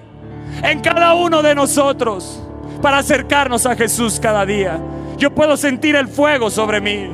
en 0.63 0.81
cada 0.83 1.15
uno 1.15 1.43
de 1.43 1.53
nosotros 1.53 2.46
para 2.81 2.99
acercarnos 2.99 3.67
a 3.67 3.77
Jesús 3.77 4.21
cada 4.21 4.45
día. 4.47 4.79
Yo 5.19 5.35
puedo 5.35 5.57
sentir 5.57 5.97
el 5.97 6.09
fuego 6.09 6.51
sobre 6.51 6.81
mí. 6.81 7.11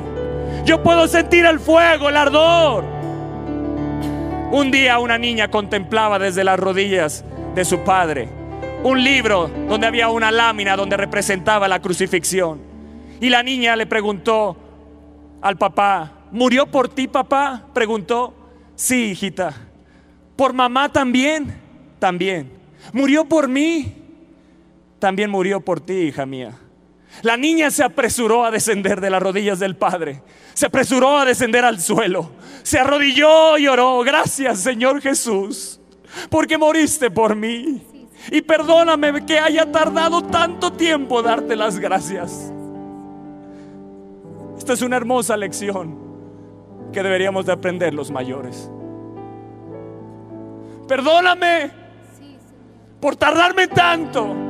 Yo 0.65 0.83
puedo 0.83 1.07
sentir 1.07 1.45
el 1.45 1.59
fuego, 1.59 2.09
el 2.09 2.17
ardor. 2.17 2.83
Un 4.51 4.71
día 4.71 4.99
una 4.99 5.17
niña 5.17 5.49
contemplaba 5.49 6.19
desde 6.19 6.43
las 6.43 6.59
rodillas 6.59 7.23
de 7.55 7.65
su 7.65 7.79
padre 7.79 8.43
un 8.83 9.01
libro 9.01 9.49
donde 9.69 9.87
había 9.87 10.09
una 10.09 10.29
lámina 10.29 10.75
donde 10.75 10.97
representaba 10.97 11.67
la 11.67 11.81
crucifixión. 11.81 12.61
Y 13.19 13.29
la 13.29 13.41
niña 13.41 13.75
le 13.75 13.85
preguntó 13.85 14.57
al 15.41 15.57
papá, 15.57 16.11
¿murió 16.31 16.67
por 16.67 16.89
ti 16.89 17.07
papá? 17.07 17.63
Preguntó, 17.73 18.33
sí, 18.75 19.11
hijita. 19.11 19.53
¿Por 20.35 20.53
mamá 20.53 20.89
también? 20.89 21.55
También. 21.99 22.51
¿Murió 22.91 23.23
por 23.25 23.47
mí? 23.47 24.02
También 25.03 25.29
murió 25.29 25.59
por 25.59 25.81
ti, 25.81 25.95
hija 25.95 26.25
mía. 26.25 26.53
La 27.23 27.35
niña 27.35 27.69
se 27.71 27.83
apresuró 27.83 28.45
a 28.45 28.51
descender 28.51 29.01
de 29.01 29.09
las 29.09 29.21
rodillas 29.21 29.59
del 29.59 29.75
padre. 29.75 30.23
Se 30.53 30.67
apresuró 30.67 31.17
a 31.17 31.25
descender 31.25 31.65
al 31.65 31.81
suelo. 31.81 32.31
Se 32.61 32.79
arrodilló 32.79 33.57
y 33.57 33.67
oró. 33.67 33.99
Gracias, 33.99 34.61
Señor 34.61 35.01
Jesús, 35.01 35.81
porque 36.29 36.57
moriste 36.57 37.11
por 37.11 37.35
mí. 37.35 37.85
Y 38.31 38.43
perdóname 38.43 39.25
que 39.25 39.39
haya 39.39 39.69
tardado 39.69 40.23
tanto 40.23 40.71
tiempo 40.71 41.21
darte 41.21 41.57
las 41.57 41.79
gracias. 41.79 42.53
Esta 44.57 44.71
es 44.71 44.81
una 44.81 44.95
hermosa 44.95 45.35
lección 45.35 45.99
que 46.93 47.03
deberíamos 47.03 47.45
de 47.45 47.51
aprender 47.51 47.93
los 47.93 48.09
mayores. 48.09 48.71
Perdóname 50.87 51.71
por 53.01 53.17
tardarme 53.17 53.67
tanto 53.67 54.42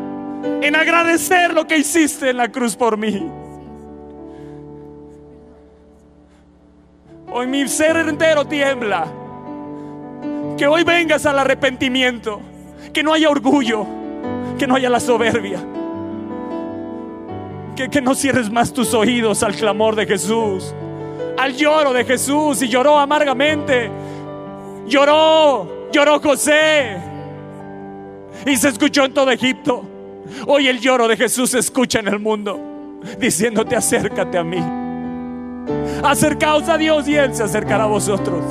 en 0.44 0.76
agradecer 0.76 1.54
lo 1.54 1.66
que 1.66 1.78
hiciste 1.78 2.30
en 2.30 2.38
la 2.38 2.50
cruz 2.50 2.76
por 2.76 2.98
mí. 2.98 3.30
Hoy 7.32 7.48
mi 7.48 7.68
ser 7.68 7.98
entero 7.98 8.46
tiembla. 8.46 9.08
Que 10.58 10.68
hoy 10.68 10.84
vengas 10.84 11.26
al 11.26 11.40
arrepentimiento 11.40 12.40
que 12.94 13.02
no 13.02 13.14
haya 13.14 13.30
orgullo, 13.30 13.86
que 14.60 14.68
no 14.68 14.76
haya 14.76 14.90
la 14.90 15.00
soberbia. 15.00 15.60
Que, 17.76 17.90
que, 17.90 18.02
no 18.02 18.14
cierres 18.14 18.52
más 18.52 18.72
tus 18.72 18.94
oídos 18.94 19.42
al 19.42 19.56
clamor 19.56 19.96
de 19.96 20.06
Jesús, 20.06 20.76
al 21.40 21.56
lloro 21.56 21.92
de 21.92 22.06
Jesús 22.06 22.62
y 22.62 22.68
lloró 22.68 23.00
amargamente. 23.00 23.90
Lloró, 24.86 25.90
lloró 25.92 26.20
José 26.20 26.98
y 28.46 28.56
se 28.58 28.70
escuchó 28.70 29.06
en 29.06 29.14
todo 29.14 29.32
Egipto. 29.32 29.93
Hoy 30.48 30.68
el 30.68 30.80
lloro 30.80 31.08
de 31.08 31.18
Jesús 31.18 31.52
se 31.52 31.60
escucha 31.60 32.00
en 32.00 32.08
el 32.08 32.20
mundo, 32.20 32.60
diciéndote 33.20 33.76
acércate 33.76 34.38
a 34.38 34.44
mí. 34.44 34.64
Acercaos 36.04 36.68
a 36.70 36.78
Dios 36.78 37.08
y 37.08 37.16
Él 37.16 37.34
se 37.34 37.44
acercará 37.44 37.86
a 37.86 37.88
vosotros. 37.88 38.44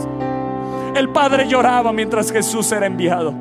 El 0.95 1.09
Padre 1.11 1.49
lloraba 1.49 1.93
mientras 1.93 2.31
Jesús 2.31 2.71
era 2.73 2.87
enviado. 2.87 3.35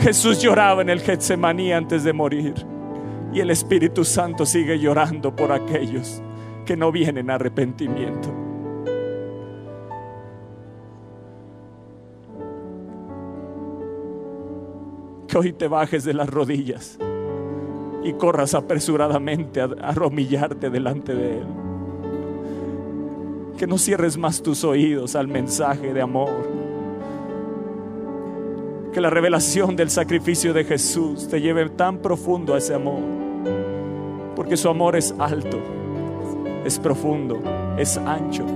Jesús 0.00 0.40
lloraba 0.40 0.82
en 0.82 0.90
el 0.90 1.00
Getsemaní 1.00 1.72
antes 1.72 2.04
de 2.04 2.12
morir. 2.12 2.54
Y 3.32 3.40
el 3.40 3.50
Espíritu 3.50 4.04
Santo 4.04 4.44
sigue 4.44 4.78
llorando 4.78 5.34
por 5.36 5.52
aquellos 5.52 6.20
que 6.66 6.76
no 6.76 6.90
vienen 6.90 7.30
a 7.30 7.36
arrepentimiento. 7.36 8.34
Que 15.28 15.38
hoy 15.38 15.52
te 15.52 15.68
bajes 15.68 16.02
de 16.02 16.14
las 16.14 16.28
rodillas 16.28 16.98
y 18.02 18.14
corras 18.14 18.54
apresuradamente 18.54 19.60
a 19.60 19.64
arromillarte 19.82 20.70
delante 20.70 21.14
de 21.14 21.38
Él. 21.38 21.46
Que 23.58 23.66
no 23.66 23.78
cierres 23.78 24.16
más 24.16 24.42
tus 24.42 24.64
oídos 24.64 25.14
al 25.14 25.28
mensaje 25.28 25.92
de 25.92 26.00
amor 26.00 26.30
Que 28.90 29.02
la 29.02 29.10
revelación 29.10 29.76
del 29.76 29.90
sacrificio 29.90 30.54
de 30.54 30.64
Jesús 30.64 31.28
te 31.28 31.42
lleve 31.42 31.68
tan 31.68 31.98
profundo 31.98 32.54
a 32.54 32.58
ese 32.58 32.74
amor. 32.74 33.02
Porque 34.34 34.56
su 34.56 34.68
amor 34.68 34.96
es 34.96 35.14
alto, 35.18 35.58
es 36.64 36.78
profundo, 36.78 37.40
es 37.76 37.98
ancho 37.98 38.46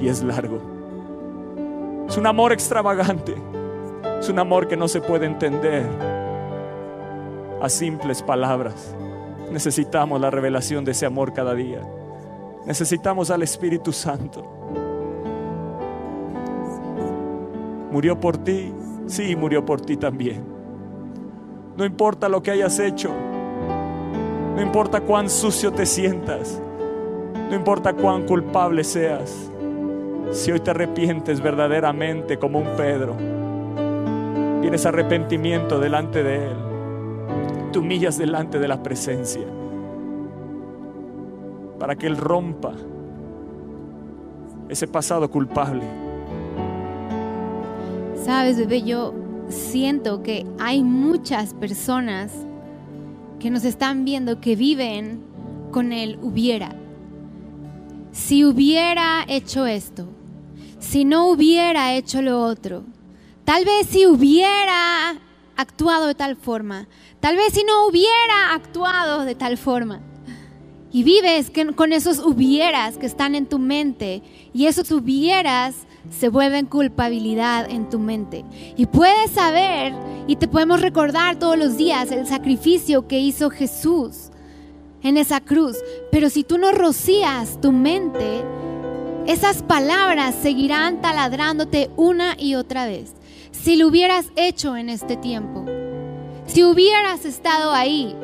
y 0.00 0.08
es 0.08 0.22
largo. 0.22 0.60
Es 2.08 2.16
un 2.16 2.26
amor 2.26 2.52
extravagante. 2.52 3.34
Es 4.20 4.28
un 4.28 4.38
amor 4.38 4.68
que 4.68 4.76
no 4.76 4.86
se 4.86 5.00
puede 5.00 5.26
entender 5.26 6.21
a 7.62 7.68
simples 7.68 8.22
palabras. 8.22 8.92
Necesitamos 9.52 10.20
la 10.20 10.30
revelación 10.30 10.84
de 10.84 10.90
ese 10.90 11.06
amor 11.06 11.32
cada 11.32 11.54
día. 11.54 11.80
Necesitamos 12.66 13.30
al 13.30 13.44
Espíritu 13.44 13.92
Santo. 13.92 14.44
Murió 17.92 18.18
por 18.18 18.36
ti, 18.38 18.74
sí, 19.06 19.36
murió 19.36 19.64
por 19.64 19.80
ti 19.80 19.96
también. 19.96 20.44
No 21.76 21.84
importa 21.84 22.28
lo 22.28 22.42
que 22.42 22.50
hayas 22.50 22.80
hecho, 22.80 23.10
no 24.56 24.60
importa 24.60 25.00
cuán 25.00 25.30
sucio 25.30 25.72
te 25.72 25.86
sientas, 25.86 26.60
no 27.48 27.54
importa 27.54 27.92
cuán 27.92 28.26
culpable 28.26 28.82
seas, 28.82 29.50
si 30.32 30.50
hoy 30.50 30.60
te 30.60 30.72
arrepientes 30.72 31.40
verdaderamente 31.40 32.38
como 32.38 32.58
un 32.58 32.76
Pedro, 32.76 33.16
tienes 34.60 34.84
arrepentimiento 34.84 35.78
delante 35.78 36.22
de 36.22 36.46
Él, 36.46 36.71
te 37.72 37.78
humillas 37.78 38.18
delante 38.18 38.58
de 38.58 38.68
la 38.68 38.82
presencia 38.82 39.46
para 41.78 41.96
que 41.96 42.06
Él 42.06 42.16
rompa 42.16 42.74
ese 44.68 44.86
pasado 44.86 45.28
culpable. 45.30 45.84
Sabes, 48.24 48.56
bebé, 48.56 48.82
yo 48.82 49.14
siento 49.48 50.22
que 50.22 50.46
hay 50.60 50.84
muchas 50.84 51.54
personas 51.54 52.32
que 53.40 53.50
nos 53.50 53.64
están 53.64 54.04
viendo 54.04 54.40
que 54.40 54.54
viven 54.54 55.24
con 55.72 55.92
el 55.92 56.18
hubiera. 56.22 56.76
Si 58.12 58.44
hubiera 58.44 59.24
hecho 59.26 59.66
esto, 59.66 60.06
si 60.78 61.04
no 61.04 61.28
hubiera 61.28 61.94
hecho 61.94 62.22
lo 62.22 62.44
otro, 62.44 62.84
tal 63.44 63.64
vez 63.64 63.88
si 63.88 64.06
hubiera 64.06 65.18
actuado 65.56 66.06
de 66.06 66.14
tal 66.14 66.36
forma, 66.36 66.86
tal 67.22 67.36
vez 67.36 67.52
si 67.52 67.62
no 67.62 67.86
hubiera 67.86 68.52
actuado 68.52 69.24
de 69.24 69.36
tal 69.36 69.56
forma. 69.56 70.00
Y 70.90 71.04
vives 71.04 71.50
con 71.74 71.92
esos 71.94 72.18
hubieras 72.18 72.98
que 72.98 73.06
están 73.06 73.34
en 73.34 73.46
tu 73.46 73.58
mente 73.58 74.22
y 74.52 74.66
esos 74.66 74.90
hubieras 74.90 75.74
se 76.10 76.28
vuelven 76.28 76.66
culpabilidad 76.66 77.70
en 77.70 77.88
tu 77.88 77.98
mente. 77.98 78.44
Y 78.76 78.86
puedes 78.86 79.30
saber 79.30 79.94
y 80.26 80.36
te 80.36 80.48
podemos 80.48 80.82
recordar 80.82 81.38
todos 81.38 81.56
los 81.56 81.76
días 81.78 82.10
el 82.10 82.26
sacrificio 82.26 83.06
que 83.06 83.20
hizo 83.20 83.50
Jesús 83.50 84.30
en 85.02 85.16
esa 85.16 85.40
cruz. 85.40 85.78
Pero 86.10 86.28
si 86.28 86.42
tú 86.42 86.58
no 86.58 86.72
rocías 86.72 87.60
tu 87.60 87.70
mente, 87.70 88.42
esas 89.26 89.62
palabras 89.62 90.34
seguirán 90.42 91.00
taladrándote 91.00 91.88
una 91.96 92.34
y 92.36 92.56
otra 92.56 92.84
vez. 92.84 93.14
Si 93.52 93.76
lo 93.76 93.86
hubieras 93.86 94.26
hecho 94.34 94.76
en 94.76 94.88
este 94.88 95.16
tiempo, 95.16 95.64
si 96.52 96.64
hubieras 96.64 97.24
estado 97.24 97.72
ahí, 97.72 98.14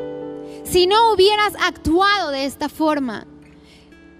si 0.65 0.87
no 0.87 1.13
hubieras 1.13 1.55
actuado 1.61 2.31
de 2.31 2.45
esta 2.45 2.69
forma, 2.69 3.27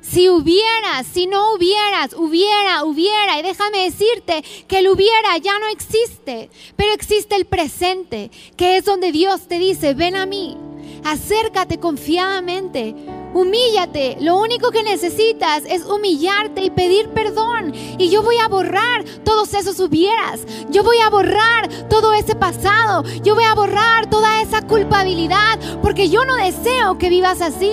si 0.01 0.31
hubieras, 0.31 1.07
si 1.13 1.27
no 1.27 1.53
hubieras, 1.53 2.15
hubiera, 2.17 2.85
hubiera. 2.85 3.39
Y 3.39 3.43
déjame 3.43 3.85
decirte 3.85 4.43
que 4.67 4.79
el 4.79 4.89
hubiera 4.89 5.37
ya 5.37 5.59
no 5.59 5.69
existe, 5.69 6.49
pero 6.77 6.93
existe 6.93 7.37
el 7.37 7.45
presente, 7.45 8.31
que 8.57 8.79
es 8.79 8.87
donde 8.87 9.13
Dios 9.13 9.47
te 9.47 9.59
dice, 9.59 9.93
ven 9.93 10.17
a 10.17 10.25
mí, 10.25 10.57
acércate 11.05 11.79
confiadamente, 11.79 12.95
humíllate. 13.35 14.17
Lo 14.21 14.37
único 14.39 14.71
que 14.71 14.83
necesitas 14.83 15.63
es 15.67 15.85
humillarte 15.85 16.63
y 16.63 16.71
pedir 16.71 17.09
perdón. 17.11 17.73
Y 17.99 18.11
yo 18.11 18.23
voy 18.23 18.37
a 18.39 18.49
borrar 18.49 19.05
todos 19.25 19.55
esos 19.55 19.81
hubieras. 19.81 20.41
Yo 20.71 20.83
voy 20.83 20.99
a 20.99 21.11
borrar 21.11 21.69
todo 21.89 22.13
ese 22.13 22.35
pasado. 22.35 23.05
Yo 23.23 23.35
voy 23.35 23.45
a 23.45 23.55
borrar 23.55 24.09
toda 24.11 24.43
esa 24.43 24.63
culpabilidad, 24.63 25.59
porque 25.83 26.09
yo 26.09 26.25
no 26.25 26.37
deseo 26.37 26.99
que 26.99 27.09
vivas 27.09 27.41
así. 27.41 27.71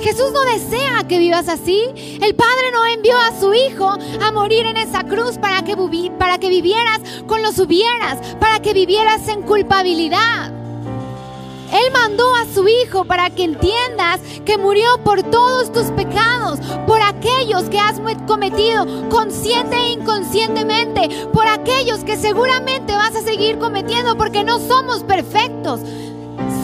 Jesús 0.00 0.32
no 0.32 0.42
desea 0.44 1.06
que 1.08 1.18
vivas 1.18 1.48
así. 1.48 1.84
El 2.20 2.34
Padre 2.34 2.72
no 2.72 2.84
envió 2.86 3.16
a 3.16 3.38
su 3.38 3.54
Hijo 3.54 3.96
a 4.20 4.32
morir 4.32 4.66
en 4.66 4.76
esa 4.76 5.04
cruz 5.04 5.38
para 5.38 5.62
que, 5.62 5.76
vivieras 6.48 7.00
con 7.26 7.42
los 7.42 7.58
hubieras, 7.58 8.36
para 8.40 8.60
que 8.60 8.72
vivieras 8.72 9.28
en 9.28 9.42
culpabilidad. 9.42 10.61
Él 11.72 11.90
mandó 11.92 12.34
a 12.34 12.44
su 12.44 12.68
Hijo 12.68 13.04
para 13.04 13.30
que 13.30 13.44
entiendas 13.44 14.20
que 14.44 14.58
murió 14.58 15.02
por 15.02 15.22
todos 15.22 15.72
tus 15.72 15.86
pecados, 15.92 16.60
por 16.86 17.00
aquellos 17.00 17.64
que 17.64 17.78
has 17.78 17.98
cometido 18.26 19.08
consciente 19.08 19.76
e 19.76 19.92
inconscientemente, 19.92 21.08
por 21.32 21.46
aquellos 21.46 22.04
que 22.04 22.16
seguramente 22.16 22.92
vas 22.94 23.16
a 23.16 23.22
seguir 23.22 23.58
cometiendo 23.58 24.16
porque 24.16 24.44
no 24.44 24.58
somos 24.58 25.02
perfectos. 25.02 25.80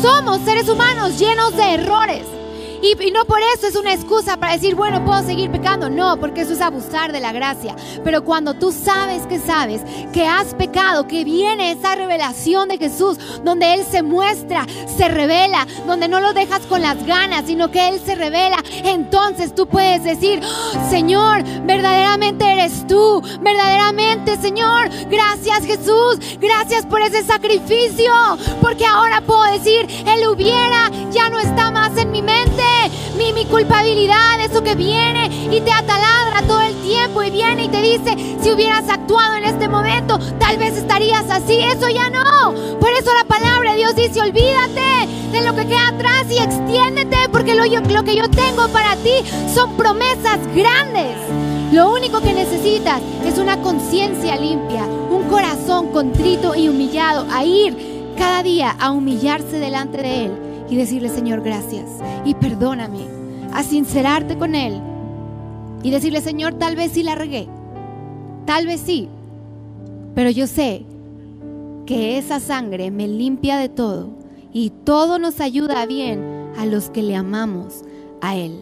Somos 0.03 0.41
seres 0.43 0.69
humanos 0.69 1.19
llenos 1.19 1.57
de 1.57 1.75
errores. 1.75 2.38
Y, 2.83 3.11
no 3.11 3.25
por 3.25 3.41
eso 3.55 3.67
es 3.67 3.77
una 3.77 3.93
excusa 3.93 4.37
para 4.37 4.53
decir, 4.53 4.75
bueno, 4.75 5.05
puedo 5.05 5.23
seguir 5.23 5.51
pecando. 5.51 5.91
No, 5.91 6.19
porque 6.19 6.43
eso 6.43 6.53
es 6.53 6.61
abusar 6.61 7.13
de 7.13 7.21
la 7.21 7.33
gracia. 7.33 7.75
Pero 8.05 8.25
cuando 8.25 8.55
tú 8.55 8.73
sabes 8.73 9.27
que 9.27 9.39
sabes 9.39 9.83
que 10.13 10.27
has 10.27 10.55
pecado, 10.55 11.07
que 11.07 11.25
viene 11.25 11.73
esa 11.73 11.95
revelación 11.95 12.69
de 12.69 12.79
Jesús, 12.79 13.19
donde 13.45 13.75
Él 13.75 13.85
se 13.85 14.03
muestra, 14.03 14.67
se 14.97 15.09
revela, 15.09 15.67
donde 15.87 16.09
no 16.09 16.21
lo 16.21 16.33
dejas 16.33 16.67
con 16.67 16.83
las 16.83 17.05
ganas, 17.05 17.45
sino 17.47 17.71
que 17.71 17.89
Él 17.89 18.01
se 18.05 18.15
revela, 18.15 18.63
entonces 18.85 19.55
tú 19.55 19.67
puedes 19.67 20.05
decir, 20.05 20.41
oh, 20.43 20.91
Señor, 20.91 21.43
verdaderamente 21.65 22.51
eres 22.51 22.87
tú, 22.87 23.23
verdaderamente, 23.41 24.37
Señor, 24.37 24.89
gracias 25.11 25.65
Jesús, 25.65 26.19
gracias 26.41 26.87
por 26.87 27.01
ese 27.01 27.23
sacrificio, 27.25 28.13
porque 28.61 28.87
ahora 28.87 29.21
puedo 29.21 29.45
decir, 29.45 29.87
Él 30.07 30.27
hubiera, 30.29 30.91
ya 31.11 31.29
no 31.29 31.39
está 31.39 31.71
más 31.71 31.97
en 31.97 32.11
mi 32.11 32.23
mente 32.23 32.68
mi, 33.17 33.33
mi 33.33 33.45
culpabilidad, 33.45 34.41
eso 34.41 34.63
que 34.63 34.75
viene 34.75 35.27
y 35.51 35.61
te 35.61 35.73
ataladra 35.73 36.43
todo 36.47 36.61
el 36.61 36.75
tiempo 36.83 37.23
y 37.23 37.31
viene 37.31 37.65
y 37.65 37.69
te 37.69 37.83
dice, 37.83 38.17
si 38.41 38.51
hubieras 38.51 38.89
actuado 38.89 39.37
en 39.37 39.45
este 39.45 39.69
momento, 39.69 40.19
tal 40.39 40.57
vez 40.57 40.77
estarías 40.77 41.25
así, 41.31 41.59
eso 41.61 41.89
ya 41.89 42.11
no. 42.11 42.55
Por 42.79 42.91
eso 42.93 43.11
la 43.15 43.25
palabra 43.25 43.73
de 43.73 43.79
Dios 43.79 43.97
dice, 43.97 44.21
olvídate 44.21 45.09
de 45.33 45.43
lo 45.43 45.55
que 45.55 45.67
queda 45.67 45.89
atrás 45.89 46.27
y 46.31 46.39
extiéndete, 46.39 47.29
porque 47.31 47.55
lo, 47.55 47.65
lo 47.65 48.05
que 48.05 48.17
yo 48.17 48.29
tengo 48.31 48.69
para 48.69 48.97
ti 48.97 49.15
son 49.53 49.77
promesas 49.77 50.39
grandes. 50.55 51.17
Lo 51.73 51.93
único 51.93 52.21
que 52.21 52.33
necesitas 52.33 53.03
es 53.27 53.39
una 53.39 53.61
conciencia 53.61 54.37
limpia, 54.37 54.85
un 54.85 55.29
corazón 55.29 55.89
contrito 55.89 56.55
y 56.55 56.69
humillado 56.69 57.27
a 57.31 57.45
ir 57.45 58.15
cada 58.17 58.43
día 58.43 58.75
a 58.79 58.91
humillarse 58.91 59.59
delante 59.59 59.99
de 59.99 60.25
Él 60.25 60.48
y 60.71 60.77
decirle, 60.77 61.09
Señor, 61.09 61.43
gracias 61.43 61.91
y 62.25 62.35
perdóname, 62.35 63.01
a 63.53 63.63
sincerarte 63.63 64.37
con 64.37 64.55
Él 64.55 64.81
y 65.83 65.91
decirle, 65.91 66.21
Señor, 66.21 66.55
tal 66.55 66.77
vez 66.77 66.93
sí 66.93 67.03
la 67.03 67.15
regué, 67.15 67.49
tal 68.45 68.67
vez 68.67 68.81
sí, 68.81 69.09
pero 70.15 70.31
yo 70.31 70.47
sé 70.47 70.85
que 71.87 72.19
esa 72.19 72.41
sangre 72.41 72.91
me 72.91 73.09
limpia 73.09 73.57
de 73.57 73.69
todo 73.69 74.11
y 74.53 74.71
todo 74.85 75.19
nos 75.19 75.41
ayuda 75.41 75.87
bien 75.87 76.23
a 76.59 76.67
los 76.67 76.91
que 76.91 77.03
le 77.03 77.17
amamos 77.17 77.83
a 78.21 78.37
Él. 78.37 78.61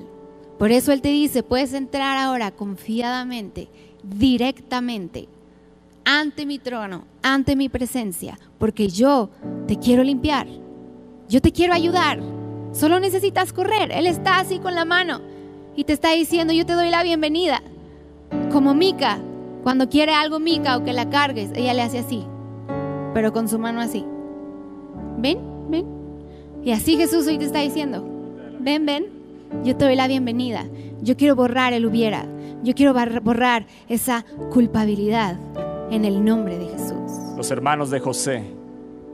Por 0.58 0.70
eso 0.70 0.92
Él 0.92 1.02
te 1.02 1.08
dice, 1.08 1.42
puedes 1.42 1.72
entrar 1.72 2.16
ahora 2.18 2.50
confiadamente, 2.50 3.68
directamente, 4.02 5.28
ante 6.04 6.46
mi 6.46 6.58
trono, 6.58 7.04
ante 7.22 7.56
mi 7.56 7.68
presencia, 7.68 8.38
porque 8.58 8.88
yo 8.88 9.30
te 9.66 9.76
quiero 9.76 10.02
limpiar. 10.02 10.46
Yo 11.28 11.40
te 11.40 11.52
quiero 11.52 11.72
ayudar. 11.72 12.20
Solo 12.72 13.00
necesitas 13.00 13.52
correr. 13.52 13.90
Él 13.90 14.06
está 14.06 14.38
así 14.38 14.58
con 14.58 14.74
la 14.74 14.84
mano 14.84 15.20
y 15.74 15.84
te 15.84 15.92
está 15.92 16.12
diciendo, 16.12 16.52
yo 16.52 16.64
te 16.64 16.74
doy 16.74 16.90
la 16.90 17.02
bienvenida. 17.02 17.62
Como 18.52 18.74
Mica, 18.74 19.18
cuando 19.62 19.88
quiere 19.88 20.12
algo 20.12 20.38
Mica 20.38 20.76
o 20.76 20.84
que 20.84 20.92
la 20.92 21.10
cargues, 21.10 21.50
ella 21.54 21.74
le 21.74 21.82
hace 21.82 21.98
así, 21.98 22.24
pero 23.12 23.32
con 23.32 23.48
su 23.48 23.58
mano 23.58 23.80
así. 23.80 24.04
Ven, 25.18 25.38
ven. 25.68 25.86
Y 26.62 26.72
así 26.72 26.96
Jesús 26.96 27.26
hoy 27.26 27.38
te 27.38 27.44
está 27.44 27.60
diciendo, 27.60 28.04
ven, 28.60 28.86
ven, 28.86 29.06
yo 29.64 29.76
te 29.76 29.84
doy 29.84 29.96
la 29.96 30.08
bienvenida. 30.08 30.66
Yo 31.02 31.16
quiero 31.16 31.36
borrar 31.36 31.72
el 31.72 31.86
hubiera. 31.86 32.26
Yo 32.62 32.74
quiero 32.74 32.94
borrar 33.22 33.66
esa 33.88 34.24
culpabilidad 34.50 35.38
en 35.90 36.04
el 36.04 36.24
nombre 36.24 36.58
de 36.58 36.66
Jesús. 36.66 37.12
Los 37.36 37.50
hermanos 37.50 37.90
de 37.90 38.00
José, 38.00 38.44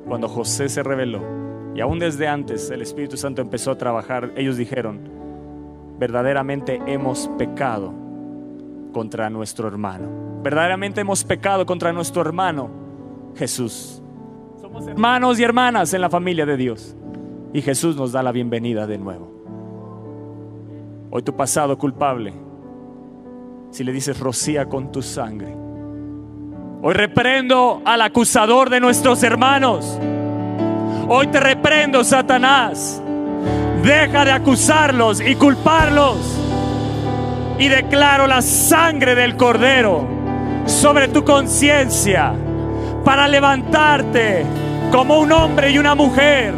cuando 0.06 0.28
José 0.28 0.68
se 0.68 0.82
reveló, 0.82 1.41
y 1.74 1.80
aún 1.80 1.98
desde 1.98 2.28
antes 2.28 2.70
el 2.70 2.82
Espíritu 2.82 3.16
Santo 3.16 3.40
empezó 3.40 3.70
a 3.70 3.78
trabajar, 3.78 4.32
ellos 4.36 4.56
dijeron, 4.56 5.00
verdaderamente 5.98 6.80
hemos 6.86 7.28
pecado 7.38 7.94
contra 8.92 9.30
nuestro 9.30 9.68
hermano. 9.68 10.08
Verdaderamente 10.42 11.00
hemos 11.00 11.24
pecado 11.24 11.64
contra 11.64 11.92
nuestro 11.92 12.20
hermano 12.20 12.70
Jesús. 13.36 14.02
Somos 14.60 14.86
hermanos 14.86 15.40
y 15.40 15.44
hermanas 15.44 15.94
en 15.94 16.00
la 16.02 16.10
familia 16.10 16.44
de 16.44 16.56
Dios. 16.56 16.94
Y 17.54 17.62
Jesús 17.62 17.96
nos 17.96 18.12
da 18.12 18.22
la 18.22 18.32
bienvenida 18.32 18.86
de 18.86 18.98
nuevo. 18.98 19.32
Hoy 21.10 21.22
tu 21.22 21.36
pasado 21.36 21.76
culpable, 21.76 22.32
si 23.70 23.84
le 23.84 23.92
dices 23.92 24.18
rocía 24.18 24.66
con 24.66 24.90
tu 24.92 25.02
sangre. 25.02 25.54
Hoy 26.82 26.94
reprendo 26.94 27.80
al 27.84 28.00
acusador 28.00 28.68
de 28.68 28.80
nuestros 28.80 29.22
hermanos. 29.22 29.98
Hoy 31.14 31.26
te 31.26 31.40
reprendo, 31.40 32.04
Satanás. 32.04 33.02
Deja 33.82 34.24
de 34.24 34.32
acusarlos 34.32 35.20
y 35.20 35.34
culparlos. 35.34 36.16
Y 37.58 37.68
declaro 37.68 38.26
la 38.26 38.40
sangre 38.40 39.14
del 39.14 39.36
cordero 39.36 40.06
sobre 40.64 41.08
tu 41.08 41.22
conciencia 41.22 42.32
para 43.04 43.28
levantarte 43.28 44.46
como 44.90 45.18
un 45.18 45.32
hombre 45.32 45.72
y 45.72 45.76
una 45.76 45.94
mujer, 45.94 46.54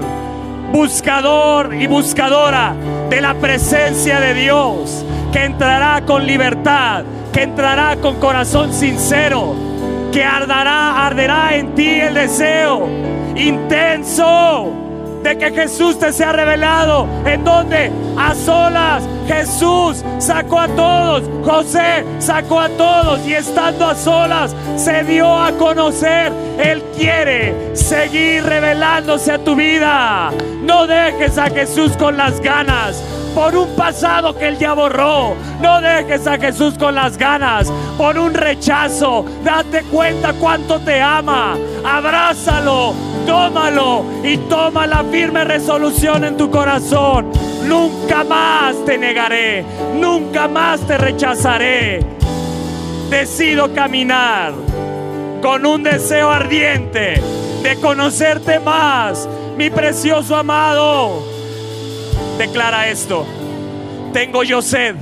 buscador 0.70 1.74
y 1.74 1.88
buscadora 1.88 2.76
de 3.10 3.20
la 3.20 3.34
presencia 3.34 4.20
de 4.20 4.34
Dios, 4.34 5.04
que 5.32 5.46
entrará 5.46 6.06
con 6.06 6.28
libertad, 6.28 7.02
que 7.32 7.42
entrará 7.42 7.96
con 7.96 8.20
corazón 8.20 8.72
sincero, 8.72 9.52
que 10.12 10.22
ardará, 10.22 11.04
arderá 11.04 11.56
en 11.56 11.74
ti 11.74 11.88
el 11.88 12.14
deseo 12.14 13.23
intenso 13.36 14.72
de 15.22 15.38
que 15.38 15.50
Jesús 15.50 15.98
te 15.98 16.12
sea 16.12 16.32
revelado. 16.32 17.08
¿En 17.24 17.44
donde 17.44 17.90
A 18.16 18.34
solas. 18.34 19.02
Jesús 19.26 20.04
sacó 20.18 20.60
a 20.60 20.68
todos. 20.68 21.22
José 21.44 22.04
sacó 22.18 22.60
a 22.60 22.68
todos. 22.68 23.26
Y 23.26 23.34
estando 23.34 23.86
a 23.86 23.94
solas 23.94 24.54
se 24.76 25.02
dio 25.04 25.26
a 25.26 25.52
conocer. 25.52 26.32
Él 26.58 26.82
quiere 26.96 27.74
seguir 27.74 28.44
revelándose 28.44 29.32
a 29.32 29.38
tu 29.38 29.56
vida. 29.56 30.30
No 30.62 30.86
dejes 30.86 31.38
a 31.38 31.50
Jesús 31.50 31.96
con 31.96 32.16
las 32.16 32.40
ganas 32.40 33.02
por 33.34 33.56
un 33.56 33.74
pasado 33.74 34.34
que 34.36 34.48
Él 34.48 34.58
ya 34.58 34.74
borró. 34.74 35.34
No 35.60 35.80
dejes 35.80 36.26
a 36.26 36.38
Jesús 36.38 36.74
con 36.78 36.94
las 36.94 37.18
ganas, 37.18 37.70
por 37.98 38.16
un 38.18 38.32
rechazo. 38.32 39.24
Date 39.42 39.82
cuenta 39.90 40.32
cuánto 40.34 40.78
te 40.80 41.00
ama. 41.02 41.56
Abrázalo, 41.84 42.94
tómalo 43.26 44.04
y 44.22 44.36
toma 44.36 44.86
la 44.86 45.04
firme 45.04 45.44
resolución 45.44 46.24
en 46.24 46.36
tu 46.36 46.50
corazón. 46.50 47.30
Nunca 47.66 48.24
más 48.24 48.76
te 48.84 48.98
negaré, 48.98 49.64
nunca 49.94 50.48
más 50.48 50.80
te 50.86 50.98
rechazaré. 50.98 52.00
Decido 53.10 53.72
caminar 53.74 54.52
con 55.42 55.66
un 55.66 55.82
deseo 55.82 56.30
ardiente 56.30 57.20
de 57.62 57.76
conocerte 57.80 58.58
más, 58.60 59.28
mi 59.56 59.70
precioso 59.70 60.36
amado 60.36 61.34
Declara 62.38 62.88
esto. 62.88 63.24
Tengo 64.12 64.42
yo 64.42 64.60
sed. 64.60 64.96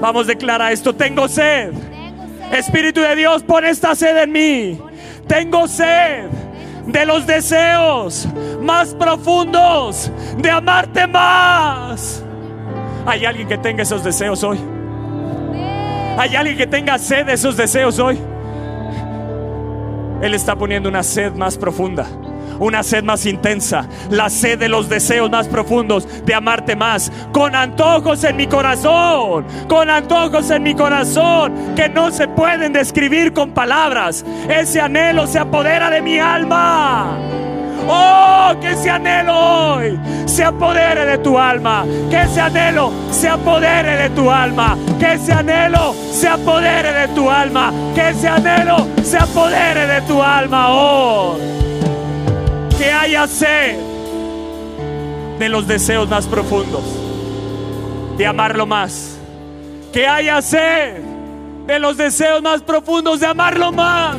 Vamos, 0.00 0.26
declara 0.26 0.70
esto. 0.70 0.94
Tengo 0.94 1.28
sed. 1.28 1.72
Espíritu 2.52 3.00
de 3.00 3.16
Dios, 3.16 3.42
pon 3.42 3.64
esta 3.64 3.94
sed 3.94 4.16
en 4.16 4.32
mí. 4.32 4.80
Tengo 5.26 5.66
sed 5.66 6.28
de 6.86 7.06
los 7.06 7.26
deseos 7.26 8.28
más 8.60 8.94
profundos 8.94 10.10
de 10.36 10.50
amarte 10.50 11.06
más. 11.06 12.22
¿Hay 13.06 13.24
alguien 13.24 13.48
que 13.48 13.58
tenga 13.58 13.82
esos 13.82 14.04
deseos 14.04 14.42
hoy? 14.42 14.58
¿Hay 16.18 16.36
alguien 16.36 16.56
que 16.56 16.66
tenga 16.66 16.98
sed 16.98 17.26
de 17.26 17.34
esos 17.34 17.56
deseos 17.56 17.98
hoy? 17.98 18.18
Él 20.22 20.34
está 20.34 20.56
poniendo 20.56 20.88
una 20.88 21.02
sed 21.02 21.32
más 21.34 21.56
profunda 21.56 22.06
una 22.60 22.82
sed 22.82 23.02
más 23.02 23.26
intensa, 23.26 23.86
la 24.10 24.30
sed 24.30 24.58
de 24.58 24.68
los 24.68 24.88
deseos 24.88 25.30
más 25.30 25.48
profundos 25.48 26.06
de 26.24 26.34
amarte 26.34 26.76
más, 26.76 27.10
con 27.32 27.56
antojos 27.56 28.22
en 28.24 28.36
mi 28.36 28.46
corazón, 28.46 29.46
con 29.68 29.90
antojos 29.90 30.50
en 30.50 30.62
mi 30.62 30.74
corazón 30.74 31.74
que 31.74 31.88
no 31.88 32.10
se 32.10 32.28
pueden 32.28 32.72
describir 32.72 33.32
con 33.32 33.50
palabras. 33.52 34.24
Ese 34.48 34.80
anhelo 34.80 35.26
se 35.26 35.38
apodera 35.38 35.90
de 35.90 36.02
mi 36.02 36.18
alma. 36.18 37.18
Oh, 37.88 38.52
que 38.60 38.72
ese 38.72 38.90
anhelo 38.90 39.34
hoy 39.34 39.98
se 40.26 40.44
apodere 40.44 41.06
de 41.06 41.18
tu 41.18 41.38
alma. 41.38 41.84
Que 42.10 42.22
ese 42.22 42.40
anhelo 42.40 42.92
se 43.10 43.28
apodere 43.28 43.96
de 43.96 44.10
tu 44.10 44.30
alma. 44.30 44.76
Que 44.98 45.14
ese 45.14 45.32
anhelo 45.32 45.94
se 46.12 46.28
apodere 46.28 46.92
de 46.92 47.08
tu 47.14 47.30
alma. 47.30 47.72
Que 47.94 48.10
ese 48.10 48.28
anhelo 48.28 48.86
se 49.02 49.16
apodere 49.18 49.86
de 49.86 50.00
tu 50.02 50.22
alma. 50.22 50.66
Oh 50.68 51.38
que 52.80 52.90
haya 52.90 53.26
sed 53.26 53.76
de 55.38 55.48
los 55.50 55.66
deseos 55.66 56.08
más 56.08 56.26
profundos, 56.26 56.82
de 58.16 58.26
amarlo 58.26 58.64
más. 58.64 59.18
Que 59.92 60.06
haya 60.06 60.40
sed 60.40 61.02
de 61.66 61.78
los 61.78 61.98
deseos 61.98 62.40
más 62.40 62.62
profundos, 62.62 63.20
de 63.20 63.26
amarlo 63.26 63.70
más, 63.70 64.16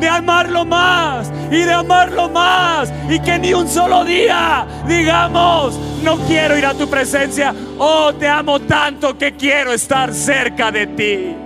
de 0.00 0.08
amarlo 0.08 0.64
más 0.64 1.30
y 1.48 1.58
de 1.58 1.72
amarlo 1.72 2.28
más. 2.28 2.92
Y 3.08 3.20
que 3.20 3.38
ni 3.38 3.54
un 3.54 3.68
solo 3.68 4.04
día 4.04 4.66
digamos, 4.88 5.78
no 6.02 6.16
quiero 6.26 6.58
ir 6.58 6.66
a 6.66 6.74
tu 6.74 6.88
presencia. 6.88 7.54
Oh, 7.78 8.12
te 8.12 8.26
amo 8.26 8.58
tanto 8.58 9.16
que 9.16 9.36
quiero 9.36 9.72
estar 9.72 10.12
cerca 10.12 10.72
de 10.72 10.88
ti. 10.88 11.36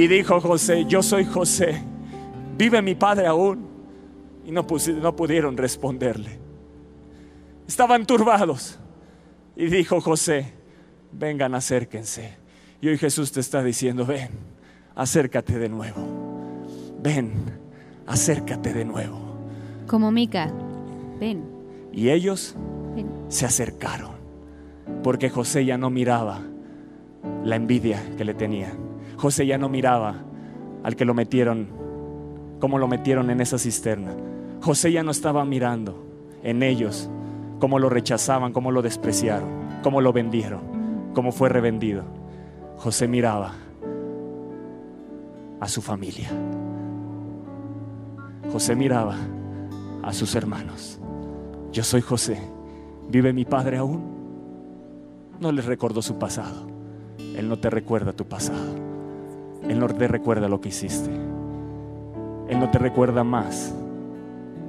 Y 0.00 0.06
dijo 0.06 0.40
José, 0.40 0.86
yo 0.86 1.02
soy 1.02 1.26
José, 1.26 1.82
vive 2.56 2.80
mi 2.80 2.94
padre 2.94 3.26
aún 3.26 3.69
y 4.44 4.52
no, 4.52 4.66
no 5.00 5.16
pudieron 5.16 5.56
responderle. 5.56 6.38
Estaban 7.66 8.06
turbados. 8.06 8.78
Y 9.56 9.66
dijo 9.66 10.00
José, 10.00 10.52
vengan, 11.12 11.54
acérquense. 11.54 12.36
Y 12.80 12.88
hoy 12.88 12.98
Jesús 12.98 13.30
te 13.32 13.40
está 13.40 13.62
diciendo, 13.62 14.06
ven, 14.06 14.30
acércate 14.94 15.58
de 15.58 15.68
nuevo. 15.68 16.00
Ven, 17.02 17.32
acércate 18.06 18.72
de 18.72 18.84
nuevo. 18.84 19.18
Como 19.86 20.10
Mica, 20.10 20.52
ven. 21.18 21.44
Y 21.92 22.10
ellos 22.10 22.56
se 23.28 23.46
acercaron, 23.46 24.12
porque 25.02 25.30
José 25.30 25.64
ya 25.64 25.78
no 25.78 25.90
miraba 25.90 26.40
la 27.44 27.56
envidia 27.56 28.02
que 28.16 28.24
le 28.24 28.34
tenían. 28.34 28.72
José 29.16 29.46
ya 29.46 29.58
no 29.58 29.68
miraba 29.68 30.24
al 30.82 30.96
que 30.96 31.04
lo 31.04 31.14
metieron, 31.14 31.68
como 32.58 32.78
lo 32.78 32.88
metieron 32.88 33.30
en 33.30 33.40
esa 33.40 33.58
cisterna. 33.58 34.14
José 34.62 34.92
ya 34.92 35.02
no 35.02 35.10
estaba 35.10 35.44
mirando 35.44 35.96
en 36.42 36.62
ellos 36.62 37.08
cómo 37.58 37.78
lo 37.78 37.88
rechazaban, 37.88 38.52
cómo 38.52 38.70
lo 38.70 38.82
despreciaron, 38.82 39.48
cómo 39.82 40.00
lo 40.00 40.12
vendieron, 40.12 40.60
cómo 41.14 41.32
fue 41.32 41.48
revendido. 41.48 42.02
José 42.76 43.08
miraba 43.08 43.52
a 45.60 45.68
su 45.68 45.80
familia. 45.80 46.30
José 48.52 48.74
miraba 48.76 49.16
a 50.02 50.12
sus 50.12 50.34
hermanos. 50.34 50.98
Yo 51.72 51.82
soy 51.82 52.00
José. 52.00 52.40
¿Vive 53.08 53.32
mi 53.32 53.44
padre 53.44 53.78
aún? 53.78 54.02
No 55.40 55.52
les 55.52 55.64
recordó 55.64 56.02
su 56.02 56.18
pasado. 56.18 56.66
Él 57.36 57.48
no 57.48 57.58
te 57.58 57.70
recuerda 57.70 58.12
tu 58.12 58.26
pasado. 58.26 58.74
Él 59.62 59.78
no 59.78 59.86
te 59.88 60.08
recuerda 60.08 60.48
lo 60.48 60.60
que 60.60 60.68
hiciste. 60.68 61.10
Él 62.48 62.58
no 62.58 62.70
te 62.70 62.78
recuerda 62.78 63.24
más 63.24 63.74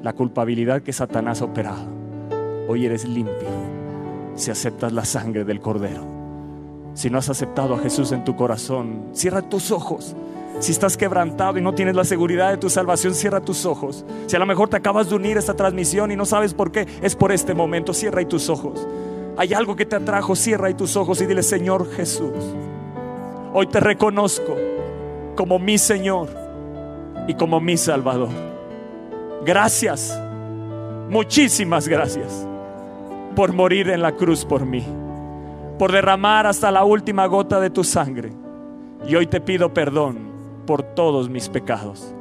la 0.04 0.14
culpabilidad 0.14 0.82
que 0.82 0.94
Satanás 0.94 1.42
ha 1.42 1.46
operado. 1.46 1.84
Hoy 2.68 2.86
eres 2.86 3.08
limpio 3.08 3.50
si 4.36 4.50
aceptas 4.50 4.94
la 4.94 5.06
sangre 5.06 5.44
del 5.44 5.60
Cordero. 5.60 6.04
Si 6.94 7.10
no 7.10 7.18
has 7.18 7.30
aceptado 7.30 7.76
a 7.76 7.80
Jesús 7.80 8.12
en 8.12 8.24
tu 8.24 8.36
corazón, 8.36 9.10
cierra 9.14 9.42
tus 9.42 9.72
ojos. 9.72 10.16
Si 10.60 10.72
estás 10.72 10.98
quebrantado 10.98 11.58
y 11.58 11.62
no 11.62 11.74
tienes 11.74 11.96
la 11.96 12.04
seguridad 12.04 12.52
de 12.52 12.58
tu 12.58 12.70
salvación, 12.70 13.14
cierra 13.14 13.42
tus 13.42 13.66
ojos. 13.66 14.06
Si 14.28 14.36
a 14.36 14.40
lo 14.40 14.46
mejor 14.46 14.70
te 14.70 14.78
acabas 14.78 15.10
de 15.10 15.16
unir 15.16 15.38
a 15.38 15.40
esta 15.40 15.54
transmisión 15.54 16.12
y 16.12 16.16
no 16.16 16.26
sabes 16.26 16.54
por 16.54 16.72
qué, 16.72 16.88
es 17.02 17.16
por 17.16 17.32
este 17.32 17.54
momento. 17.54 17.94
Cierra 17.94 18.20
ahí 18.20 18.26
tus 18.26 18.50
ojos. 18.50 18.88
Hay 19.38 19.54
algo 19.54 19.76
que 19.76 19.86
te 19.86 19.96
atrajo, 19.96 20.36
cierra 20.36 20.68
ahí 20.68 20.74
tus 20.74 20.96
ojos 20.96 21.22
y 21.22 21.26
dile, 21.26 21.42
Señor 21.42 21.90
Jesús, 21.92 22.34
hoy 23.54 23.68
te 23.68 23.80
reconozco 23.80 24.56
como 25.36 25.58
mi 25.58 25.78
Señor 25.78 26.30
y 27.28 27.34
como 27.36 27.60
mi 27.60 27.78
Salvador. 27.78 28.51
Gracias, 29.44 30.20
muchísimas 31.10 31.88
gracias 31.88 32.48
por 33.36 33.54
morir 33.54 33.90
en 33.90 34.04
la 34.04 34.12
cruz 34.12 34.46
por 34.46 34.66
mí, 34.66 34.86
por 35.80 35.92
derramar 35.92 36.46
hasta 36.46 36.70
la 36.70 36.84
última 36.84 37.26
gota 37.26 37.60
de 37.60 37.72
tu 37.72 37.84
sangre. 37.84 38.32
Y 39.08 39.16
hoy 39.16 39.26
te 39.26 39.42
pido 39.42 39.74
perdón 39.74 40.20
por 40.68 40.84
todos 40.84 41.28
mis 41.28 41.50
pecados. 41.50 42.14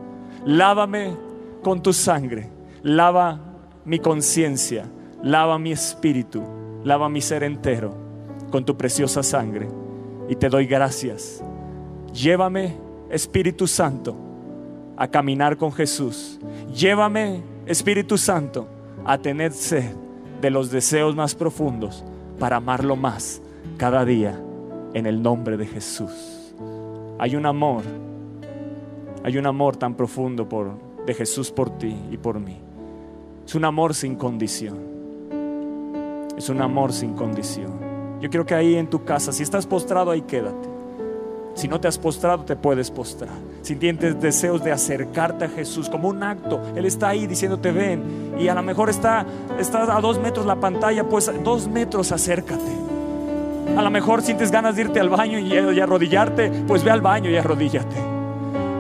Lávame 0.47 1.15
con 1.63 1.83
tu 1.83 1.93
sangre, 1.93 2.49
lava 2.83 3.39
mi 3.85 3.99
conciencia, 3.99 4.87
lava 5.23 5.59
mi 5.59 5.73
espíritu, 5.73 6.43
lava 6.85 7.11
mi 7.11 7.21
ser 7.21 7.43
entero 7.43 7.95
con 8.51 8.65
tu 8.65 8.79
preciosa 8.79 9.23
sangre. 9.23 9.69
Y 10.29 10.37
te 10.37 10.49
doy 10.49 10.65
gracias. 10.65 11.45
Llévame, 12.15 12.77
Espíritu 13.11 13.67
Santo, 13.67 14.17
a 15.01 15.09
caminar 15.09 15.57
con 15.57 15.73
Jesús. 15.73 16.39
Llévame 16.75 17.43
Espíritu 17.65 18.19
Santo, 18.19 18.69
a 19.07 19.17
tener 19.17 19.55
sed 19.55 19.95
de 20.43 20.51
los 20.51 20.71
deseos 20.71 21.17
más 21.17 21.35
profundos 21.35 22.05
para 22.39 22.57
amarlo 22.57 22.97
más 22.97 23.41
cada 23.79 24.05
día 24.05 24.39
en 24.93 25.07
el 25.07 25.23
nombre 25.23 25.57
de 25.57 25.67
Jesús. 25.67 26.55
Hay 27.19 27.35
un 27.35 27.47
amor, 27.47 27.83
hay 29.25 29.39
un 29.39 29.47
amor 29.47 29.75
tan 29.79 29.95
profundo 29.95 30.47
por, 30.47 30.73
de 31.07 31.15
Jesús 31.15 31.51
por 31.51 31.79
ti 31.79 31.97
y 32.11 32.19
por 32.19 32.39
mí. 32.39 32.59
Es 33.47 33.55
un 33.55 33.65
amor 33.65 33.95
sin 33.95 34.17
condición. 34.17 34.77
Es 36.37 36.51
un 36.51 36.61
amor 36.61 36.93
sin 36.93 37.15
condición. 37.15 37.73
Yo 38.21 38.29
quiero 38.29 38.45
que 38.45 38.55
ahí 38.55 38.75
en 38.75 38.91
tu 38.91 39.03
casa, 39.03 39.33
si 39.33 39.45
estás 39.45 39.67
postrado, 39.67 40.11
ahí 40.11 40.21
quédate. 40.21 40.69
Si 41.55 41.69
no 41.69 41.81
te 41.81 41.89
has 41.89 41.99
postrado, 41.99 42.45
te 42.45 42.55
puedes 42.55 42.91
postrar. 42.91 43.50
Si 43.63 43.75
deseos 43.75 44.65
de 44.65 44.73
acercarte 44.73 45.45
a 45.45 45.49
Jesús 45.49 45.89
como 45.89 46.09
un 46.09 46.23
acto, 46.23 46.61
Él 46.75 46.87
está 46.87 47.09
ahí 47.09 47.27
diciéndote 47.27 47.71
ven. 47.73 48.35
Y 48.39 48.49
a 48.49 48.55
lo 48.55 48.63
mejor 48.63 48.89
está, 48.89 49.27
está 49.59 49.97
a 49.97 50.01
dos 50.01 50.19
metros 50.19 50.47
la 50.47 50.57
pantalla, 50.57 51.05
pues 51.05 51.31
dos 51.45 51.69
metros 51.69 52.11
acércate. 52.11 52.73
A 53.77 53.83
lo 53.83 53.91
mejor 53.91 54.23
sientes 54.23 54.51
ganas 54.51 54.77
de 54.77 54.83
irte 54.83 54.99
al 54.99 55.11
baño 55.11 55.39
y, 55.39 55.53
y 55.53 55.81
arrodillarte, 55.81 56.51
pues 56.67 56.83
ve 56.83 56.91
al 56.91 57.01
baño 57.01 57.31
y 57.31 57.37
arrodíllate. 57.37 57.97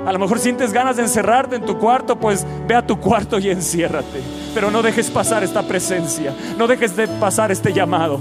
A 0.06 0.12
lo 0.12 0.18
mejor 0.18 0.38
sientes 0.38 0.72
ganas 0.72 0.96
de 0.96 1.02
encerrarte 1.02 1.56
en 1.56 1.66
tu 1.66 1.78
cuarto, 1.78 2.16
pues 2.16 2.46
ve 2.66 2.74
a 2.74 2.84
tu 2.84 2.98
cuarto 2.98 3.38
y 3.38 3.50
enciérrate. 3.50 4.20
Pero 4.54 4.70
no 4.70 4.82
dejes 4.82 5.10
pasar 5.10 5.44
esta 5.44 5.62
presencia, 5.62 6.34
no 6.58 6.66
dejes 6.66 6.96
de 6.96 7.06
pasar 7.06 7.52
este 7.52 7.72
llamado. 7.72 8.18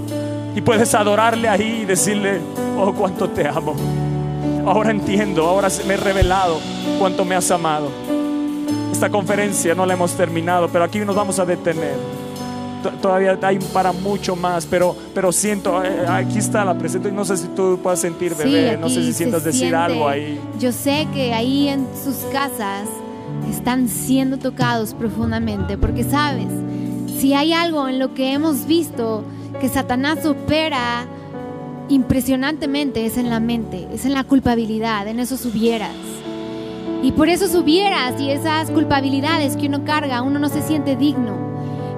Y 0.54 0.60
puedes 0.60 0.94
adorarle 0.94 1.48
ahí 1.48 1.80
y 1.82 1.84
decirle, 1.86 2.40
oh, 2.76 2.92
cuánto 2.92 3.30
te 3.30 3.48
amo. 3.48 3.74
Ahora 4.66 4.90
entiendo, 4.90 5.46
ahora 5.46 5.68
me 5.86 5.94
he 5.94 5.96
revelado 5.96 6.58
cuánto 6.98 7.24
me 7.24 7.34
has 7.34 7.50
amado. 7.50 7.88
Esta 8.92 9.08
conferencia 9.10 9.74
no 9.74 9.86
la 9.86 9.94
hemos 9.94 10.12
terminado, 10.12 10.68
pero 10.68 10.84
aquí 10.84 10.98
nos 11.00 11.16
vamos 11.16 11.38
a 11.38 11.46
detener. 11.46 11.94
Todavía 13.02 13.38
hay 13.42 13.58
para 13.74 13.92
mucho 13.92 14.36
más, 14.36 14.64
pero, 14.66 14.96
pero 15.14 15.32
siento, 15.32 15.82
eh, 15.84 16.06
aquí 16.08 16.38
está 16.38 16.64
la 16.64 16.74
presencia. 16.78 17.10
y 17.10 17.14
No 17.14 17.24
sé 17.26 17.36
si 17.36 17.48
tú 17.48 17.78
puedas 17.82 18.00
sentir, 18.00 18.34
Sí, 18.34 18.44
bebé. 18.44 18.78
no 18.78 18.88
sé 18.88 19.02
si 19.02 19.12
sientas 19.12 19.44
decir 19.44 19.60
siente. 19.68 19.76
algo 19.76 20.08
ahí. 20.08 20.40
Yo 20.58 20.72
sé 20.72 21.06
que 21.12 21.34
ahí 21.34 21.68
en 21.68 21.86
sus 22.02 22.16
casas 22.32 22.88
están 23.50 23.88
siendo 23.88 24.38
tocados 24.38 24.94
profundamente, 24.94 25.76
porque 25.76 26.04
sabes, 26.04 26.48
si 27.18 27.34
hay 27.34 27.52
algo 27.52 27.86
en 27.88 27.98
lo 27.98 28.14
que 28.14 28.32
hemos 28.32 28.66
visto 28.66 29.24
que 29.60 29.68
Satanás 29.68 30.24
opera 30.24 31.04
impresionantemente 31.90 33.04
es 33.04 33.16
en 33.16 33.28
la 33.28 33.40
mente, 33.40 33.88
es 33.92 34.04
en 34.04 34.14
la 34.14 34.24
culpabilidad, 34.24 35.08
en 35.08 35.18
esos 35.18 35.44
hubieras. 35.44 35.94
Y 37.02 37.12
por 37.12 37.28
esos 37.28 37.54
hubieras 37.54 38.20
y 38.20 38.30
esas 38.30 38.70
culpabilidades 38.70 39.56
que 39.56 39.66
uno 39.66 39.84
carga, 39.84 40.22
uno 40.22 40.38
no 40.38 40.48
se 40.48 40.62
siente 40.62 40.96
digno. 40.96 41.36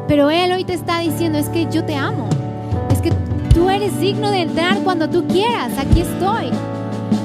Pero 0.08 0.30
Él 0.30 0.50
hoy 0.52 0.64
te 0.64 0.72
está 0.72 1.00
diciendo, 1.00 1.38
es 1.38 1.48
que 1.48 1.68
yo 1.70 1.84
te 1.84 1.94
amo, 1.94 2.28
es 2.90 3.02
que 3.02 3.12
tú 3.52 3.68
eres 3.68 4.00
digno 4.00 4.30
de 4.30 4.42
entrar 4.42 4.78
cuando 4.78 5.10
tú 5.10 5.26
quieras, 5.26 5.72
aquí 5.78 6.00
estoy. 6.00 6.50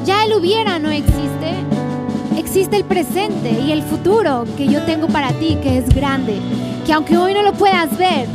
Ya 0.06 0.26
el 0.26 0.34
hubiera 0.34 0.78
no 0.78 0.90
existe. 0.90 1.54
Existe 2.38 2.76
el 2.76 2.84
presente 2.84 3.52
y 3.62 3.72
el 3.72 3.82
futuro 3.82 4.46
que 4.58 4.68
yo 4.68 4.82
tengo 4.84 5.08
para 5.08 5.32
ti, 5.34 5.58
que 5.62 5.78
es 5.78 5.90
grande. 5.90 6.38
Que 6.86 6.94
aunque 6.94 7.18
hoy 7.18 7.34
no 7.34 7.42
lo 7.44 7.54
puedas 7.54 7.98
ver, 7.98 8.28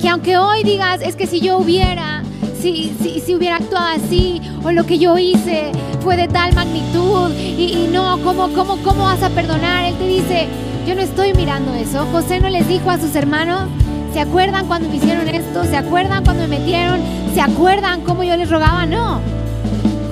que 0.00 0.08
aunque 0.08 0.36
hoy 0.36 0.62
digas, 0.64 1.00
es 1.02 1.14
que 1.14 1.26
si 1.26 1.40
yo 1.40 1.58
hubiera, 1.58 2.22
si, 2.60 2.92
si, 3.24 3.34
hubiera 3.34 3.56
actuado 3.56 3.86
así, 3.86 4.40
o 4.64 4.72
lo 4.72 4.84
que 4.84 4.98
yo 4.98 5.16
hice 5.18 5.72
fue 6.00 6.16
de 6.16 6.28
tal 6.28 6.54
magnitud, 6.54 7.30
y, 7.36 7.84
y 7.84 7.88
no, 7.92 8.18
¿cómo, 8.22 8.48
cómo, 8.52 8.76
¿cómo 8.82 9.04
vas 9.04 9.22
a 9.22 9.30
perdonar? 9.30 9.84
Él 9.84 9.94
te 9.96 10.06
dice, 10.06 10.48
yo 10.86 10.94
no 10.94 11.02
estoy 11.02 11.34
mirando 11.34 11.74
eso. 11.74 12.06
José 12.12 12.38
no 12.40 12.48
les 12.48 12.68
dijo 12.68 12.90
a 12.90 12.98
sus 12.98 13.14
hermanos, 13.16 13.68
¿se 14.12 14.20
acuerdan 14.20 14.66
cuando 14.66 14.88
me 14.88 14.96
hicieron 14.96 15.28
esto? 15.28 15.64
¿Se 15.64 15.76
acuerdan 15.76 16.24
cuando 16.24 16.46
me 16.46 16.58
metieron? 16.58 17.00
¿Se 17.34 17.40
acuerdan 17.40 18.02
cómo 18.02 18.22
yo 18.22 18.36
les 18.36 18.48
rogaba? 18.50 18.86
No. 18.86 19.20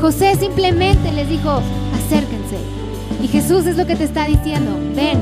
José 0.00 0.34
simplemente 0.36 1.12
les 1.12 1.28
dijo, 1.28 1.62
acérquense. 1.94 2.58
Y 3.22 3.28
Jesús 3.28 3.66
es 3.66 3.76
lo 3.76 3.86
que 3.86 3.96
te 3.96 4.04
está 4.04 4.26
diciendo, 4.26 4.72
ven, 4.94 5.18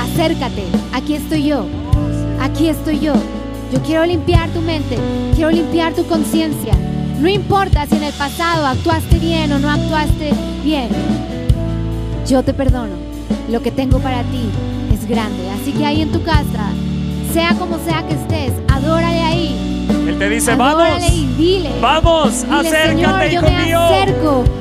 acércate, 0.00 0.64
aquí 0.92 1.14
estoy 1.14 1.44
yo, 1.44 1.66
aquí 2.40 2.68
estoy 2.68 2.98
yo. 2.98 3.12
Yo 3.72 3.82
quiero 3.82 4.06
limpiar 4.06 4.48
tu 4.50 4.60
mente, 4.62 4.96
quiero 5.34 5.50
limpiar 5.50 5.92
tu 5.94 6.06
conciencia. 6.06 6.72
No 7.20 7.28
importa 7.28 7.86
si 7.86 7.96
en 7.96 8.04
el 8.04 8.12
pasado 8.14 8.66
actuaste 8.66 9.18
bien 9.18 9.52
o 9.52 9.58
no 9.58 9.68
actuaste 9.70 10.32
bien. 10.64 10.88
Yo 12.26 12.42
te 12.42 12.54
perdono. 12.54 12.94
Lo 13.50 13.60
que 13.60 13.70
tengo 13.70 13.98
para 13.98 14.22
ti 14.24 14.48
es 14.92 15.06
grande. 15.06 15.50
Así 15.50 15.72
que 15.72 15.84
ahí 15.84 16.00
en 16.00 16.12
tu 16.12 16.22
casa, 16.22 16.72
sea 17.32 17.54
como 17.54 17.78
sea 17.78 18.06
que 18.06 18.14
estés, 18.14 18.52
adórale 18.68 19.20
ahí. 19.20 19.77
Te 20.18 20.28
dice, 20.28 20.54
vamos, 20.56 21.02
y 21.12 21.26
dile. 21.38 21.70
vamos, 21.80 22.42
Dile, 22.42 22.56
acércate, 22.56 22.88
Señor, 22.88 23.32
hijo 23.32 23.50
mío. 23.64 23.80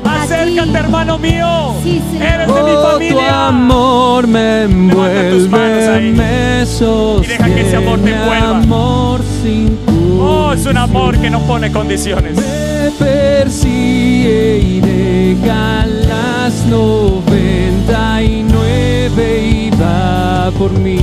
Acércate, 0.05 0.69
ti. 0.71 0.75
hermano 0.77 1.17
mío. 1.17 1.73
Sí, 1.83 2.01
Señor. 2.11 2.27
Eres 2.27 2.47
de 2.47 2.53
mi 2.63 2.71
Oh, 2.71 2.81
tu 2.83 2.91
familia. 2.91 3.47
amor 3.47 4.27
me 4.27 4.67
Levanta 4.67 5.29
tus 5.31 5.49
manos 5.49 5.87
ahí. 5.89 6.07
envuelve, 6.09 6.59
me 6.59 6.65
sostiene. 6.65 7.43
deja 7.43 7.55
que 7.55 7.61
ese 7.67 7.75
amor 7.77 7.99
te 7.99 8.13
envuelva. 8.13 8.57
amor 8.57 9.21
sin 9.41 9.77
Oh, 10.19 10.53
es 10.53 10.65
un 10.65 10.77
amor 10.77 11.17
que 11.17 11.29
no 11.29 11.39
pone 11.41 11.71
condiciones. 11.71 12.35
Me 12.35 12.91
persigue 12.99 14.59
y 14.59 14.79
deja 14.81 15.85
las 15.85 16.65
noventa 16.67 18.21
y 18.21 18.43
nueve 18.43 19.39
y 19.43 19.69
va 19.71 20.51
por 20.57 20.71
mí. 20.71 20.99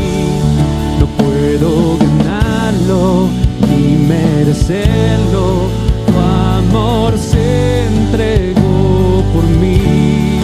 No 1.00 1.06
puedo 1.06 1.96
ganarlo 1.98 3.28
ni 3.60 3.96
merecerlo. 3.96 5.68
Tu 6.06 6.18
amor 6.18 7.18
se 7.18 7.86
entregó 7.86 9.24
por 9.32 9.44
mí. 9.44 10.40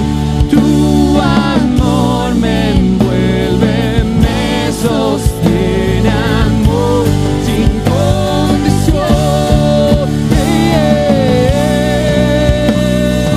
Tu 0.51 1.21
amor 1.21 2.35
me 2.35 2.77
envuelve, 2.77 4.05
me 4.05 4.73
sostiene, 4.73 6.11
amor 6.45 7.05
sin 7.47 7.71
condición. 7.91 9.01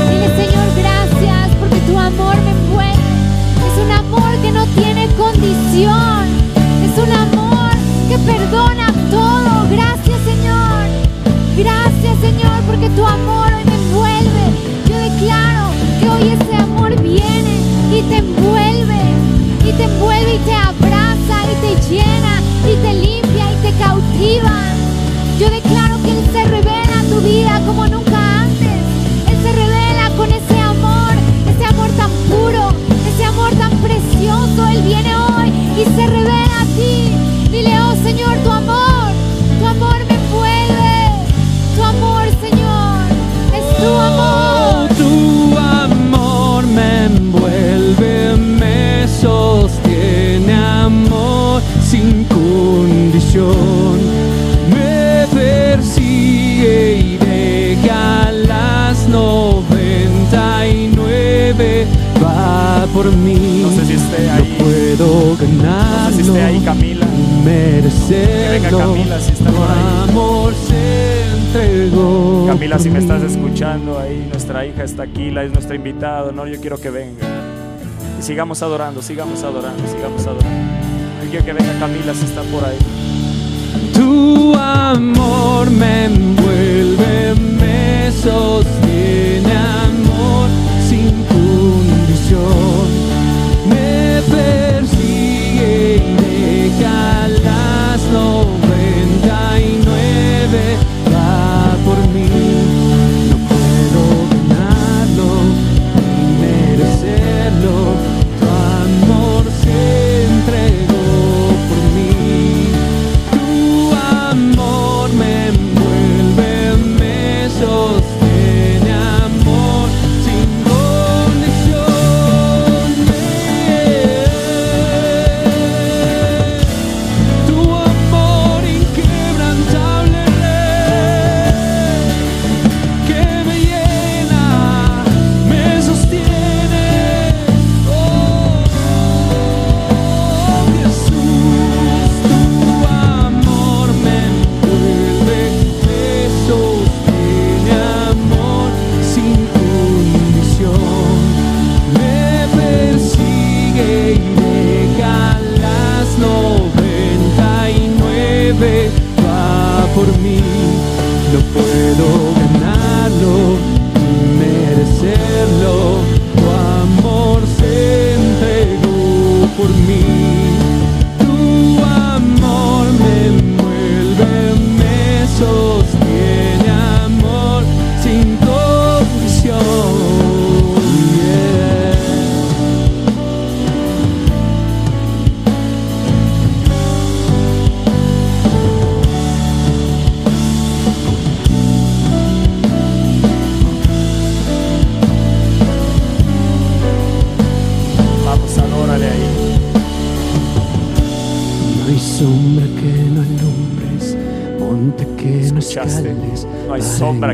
Dile, 0.09 0.29
Señor, 0.35 0.67
gracias 0.77 1.55
porque 1.59 1.79
tu 1.87 1.97
amor 1.97 2.35
me 2.41 2.51
envuelve. 2.51 3.13
Es 3.67 3.75
un 3.85 3.91
amor 3.91 4.31
que 4.41 4.51
no 4.51 4.65
tiene 4.67 5.07
condición. 5.15 6.32
Señor, 12.23 12.61
porque 12.65 12.89
tu 12.91 13.05
amor 13.05 13.51
hoy 13.53 13.65
me 13.65 13.75
envuelve. 13.75 14.45
Yo 14.89 14.95
declaro 14.97 15.71
que 15.99 16.09
hoy 16.09 16.29
ese 16.29 16.55
amor 16.55 16.95
viene 17.01 17.55
y 17.91 18.01
te 18.03 18.17
envuelve. 18.19 19.01
Y 19.67 19.73
te 19.73 19.83
envuelve 19.83 20.35
y 20.35 20.37
te 20.39 20.55
abraza 20.55 21.37
y 21.51 21.55
te 21.63 21.71
llena 21.89 22.41
y 22.63 22.75
te 22.81 22.93
limpia 22.93 23.45
y 23.51 23.55
te 23.61 23.71
cautiva. 23.77 24.55
Yo 25.37 25.49
declaro 25.49 26.01
que 26.01 26.11
Él 26.11 26.25
se 26.31 26.43
revela 26.45 26.99
a 27.01 27.09
tu 27.09 27.19
vida 27.19 27.61
como 27.65 27.87
nunca 27.87 28.43
antes. 28.43 28.79
Él 29.27 29.37
se 29.43 29.51
revela 29.51 30.09
con 30.15 30.31
ese 30.31 30.59
amor, 30.61 31.13
ese 31.51 31.65
amor 31.65 31.89
tan 31.97 32.11
puro, 32.31 32.69
ese 33.05 33.25
amor 33.25 33.51
tan 33.55 33.71
precioso. 33.79 34.65
Él 34.69 34.81
viene 34.83 35.13
hoy 35.13 35.49
y 35.77 35.83
se 35.83 36.07
revela 36.07 36.61
a 36.61 36.65
ti. 36.77 37.11
Dile, 37.51 37.81
oh 37.81 37.95
Señor, 38.01 38.37
tu 38.45 38.49
amor, 38.49 38.72
sin 51.93 52.23
condición. 52.23 53.99
Me 54.73 55.27
persigue 55.31 56.95
y 56.97 57.17
deja 57.17 58.31
las 58.31 59.07
noventa 59.07 60.67
y 60.67 60.91
nueve, 60.95 61.85
va 62.19 62.87
por 62.95 63.11
mí. 63.15 63.61
No 63.61 63.69
sé 63.69 63.85
si 63.85 63.93
esté 63.93 64.25
No 64.25 64.33
ahí. 64.33 64.55
puedo 64.57 65.37
ganarlo. 65.37 66.09
No 66.09 66.09
sé 66.09 66.15
si 66.15 66.21
esté 66.29 66.41
ahí 66.41 66.59
Camila. 66.65 67.05
merecerlo. 67.45 68.31
Que 68.33 68.49
venga 68.49 68.69
Camila, 68.71 69.19
si 69.19 69.31
está 69.33 69.51
por 69.51 69.69
ahí. 69.69 70.09
amor 70.09 70.53
se 70.67 71.29
entregó. 71.35 72.45
Camila, 72.47 72.79
si 72.79 72.89
me 72.89 72.97
estás 72.97 73.21
escuchando 73.21 73.99
ahí, 73.99 74.27
nuestra 74.31 74.65
hija 74.65 74.83
está 74.83 75.03
aquí, 75.03 75.29
la 75.29 75.43
es 75.43 75.53
nuestra 75.53 75.75
invitada, 75.75 76.31
no, 76.31 76.47
yo 76.47 76.59
quiero 76.59 76.79
que 76.79 76.89
venga. 76.89 77.27
Y 78.19 78.23
sigamos 78.23 78.63
adorando, 78.63 79.03
sigamos 79.03 79.43
adorando, 79.43 79.83
sigamos 79.87 80.25
adorando. 80.25 80.82
Quiero 81.29 81.45
que 81.45 81.53
venga 81.53 81.79
Camila 81.79 82.13
si 82.13 82.25
está 82.25 82.41
por 82.43 82.63
ahí. 82.63 82.77
Tu 83.93 84.55
amor 84.55 85.69
me 85.69 86.05
envuelve, 86.05 87.35
me 87.35 88.11
sostiene, 88.11 89.53
amor 89.53 90.49
sin 90.87 91.23
condición. 91.25 92.87
Me 93.67 94.21
persigue 94.29 95.95
y 95.95 96.69
confiaste, 96.79 97.49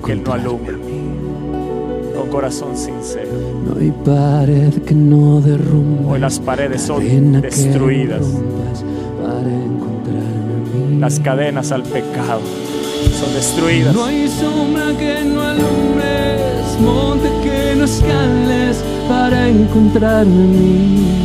que 0.10 0.14
Él 0.14 0.24
no 0.26 0.34
encontrarme 0.34 0.34
alumbre. 0.34 0.74
a 0.74 0.78
mí. 0.78 2.16
Con 2.16 2.30
corazón 2.30 2.76
sincero. 2.76 3.30
No 3.64 3.80
hay 3.80 3.91
pared 3.91 4.74
que 4.82 4.95
no 4.95 5.39
derrumbe. 5.39 6.14
Hoy 6.14 6.20
las 6.20 6.39
paredes 6.39 6.82
son 6.82 7.39
destruidas. 7.39 8.26
Las 10.99 11.20
cadenas 11.20 11.72
al 11.72 11.84
pecado 11.84 12.41
son 13.20 13.34
destruidas. 13.36 13.93
No 13.93 14.05
hay 14.05 14.28
sombra 14.28 14.97
que 14.97 15.24
no 15.26 15.43
alumbres, 15.43 16.80
monte 16.82 17.30
que 17.43 17.76
no 17.76 17.86
escales 17.86 18.84
para 19.07 19.47
encontrarme 19.47 20.47
mí. 20.47 21.18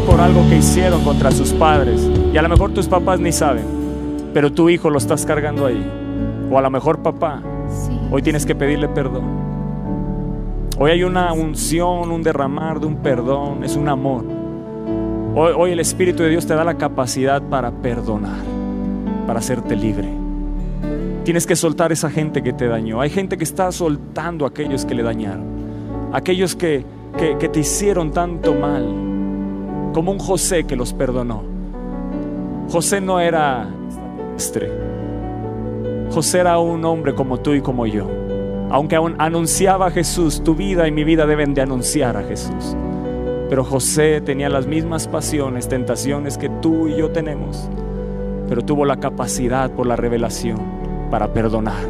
Por 0.00 0.20
algo 0.20 0.46
que 0.48 0.56
hicieron 0.56 1.02
contra 1.04 1.30
sus 1.30 1.52
padres 1.52 2.08
y 2.32 2.36
a 2.36 2.42
lo 2.42 2.48
mejor 2.48 2.72
tus 2.72 2.86
papás 2.88 3.20
ni 3.20 3.32
saben, 3.32 3.64
pero 4.32 4.52
tu 4.52 4.68
hijo 4.68 4.90
lo 4.90 4.98
estás 4.98 5.24
cargando 5.24 5.66
ahí. 5.66 5.84
O 6.50 6.58
a 6.58 6.62
lo 6.62 6.70
mejor 6.70 7.00
papá, 7.00 7.42
Sí. 7.68 7.98
hoy 8.10 8.22
tienes 8.22 8.44
que 8.44 8.54
pedirle 8.54 8.88
perdón. 8.88 9.24
Hoy 10.78 10.90
hay 10.90 11.04
una 11.04 11.32
unción, 11.32 12.10
un 12.10 12.22
derramar 12.22 12.80
de 12.80 12.86
un 12.86 12.96
perdón, 12.96 13.62
es 13.64 13.76
un 13.76 13.88
amor. 13.88 14.24
Hoy, 15.36 15.52
hoy 15.56 15.70
el 15.72 15.80
Espíritu 15.80 16.22
de 16.22 16.30
Dios 16.30 16.46
te 16.46 16.54
da 16.54 16.64
la 16.64 16.74
capacidad 16.74 17.42
para 17.42 17.70
perdonar, 17.70 18.42
para 19.26 19.38
hacerte 19.38 19.76
libre. 19.76 20.08
Tienes 21.24 21.46
que 21.46 21.56
soltar 21.56 21.90
esa 21.92 22.10
gente 22.10 22.42
que 22.42 22.52
te 22.52 22.66
dañó. 22.68 23.00
Hay 23.00 23.10
gente 23.10 23.38
que 23.38 23.44
está 23.44 23.72
soltando 23.72 24.44
a 24.44 24.48
aquellos 24.48 24.84
que 24.84 24.94
le 24.94 25.02
dañaron. 25.02 25.44
Aquellos 26.12 26.54
que, 26.54 26.84
que, 27.16 27.38
que 27.38 27.48
te 27.48 27.60
hicieron 27.60 28.12
tanto 28.12 28.52
mal. 28.54 28.84
Como 29.94 30.12
un 30.12 30.18
José 30.18 30.64
que 30.64 30.76
los 30.76 30.92
perdonó. 30.92 31.42
José 32.68 33.00
no 33.00 33.20
era 33.20 33.70
extraterrestre. 34.34 34.72
José 36.10 36.40
era 36.40 36.58
un 36.58 36.84
hombre 36.84 37.14
como 37.14 37.38
tú 37.38 37.54
y 37.54 37.60
como 37.60 37.86
yo. 37.86 38.06
Aunque 38.70 38.96
aún 38.96 39.14
anunciaba 39.18 39.86
a 39.86 39.90
Jesús, 39.90 40.42
tu 40.42 40.54
vida 40.54 40.86
y 40.88 40.92
mi 40.92 41.04
vida 41.04 41.26
deben 41.26 41.54
de 41.54 41.62
anunciar 41.62 42.16
a 42.16 42.22
Jesús. 42.22 42.76
Pero 43.48 43.64
José 43.64 44.20
tenía 44.20 44.48
las 44.48 44.66
mismas 44.66 45.06
pasiones, 45.06 45.68
tentaciones 45.68 46.38
que 46.38 46.48
tú 46.48 46.88
y 46.88 46.96
yo 46.96 47.10
tenemos. 47.10 47.68
Pero 48.48 48.62
tuvo 48.62 48.84
la 48.84 48.98
capacidad 48.98 49.70
por 49.70 49.86
la 49.86 49.96
revelación 49.96 50.58
para 51.10 51.32
perdonar. 51.32 51.84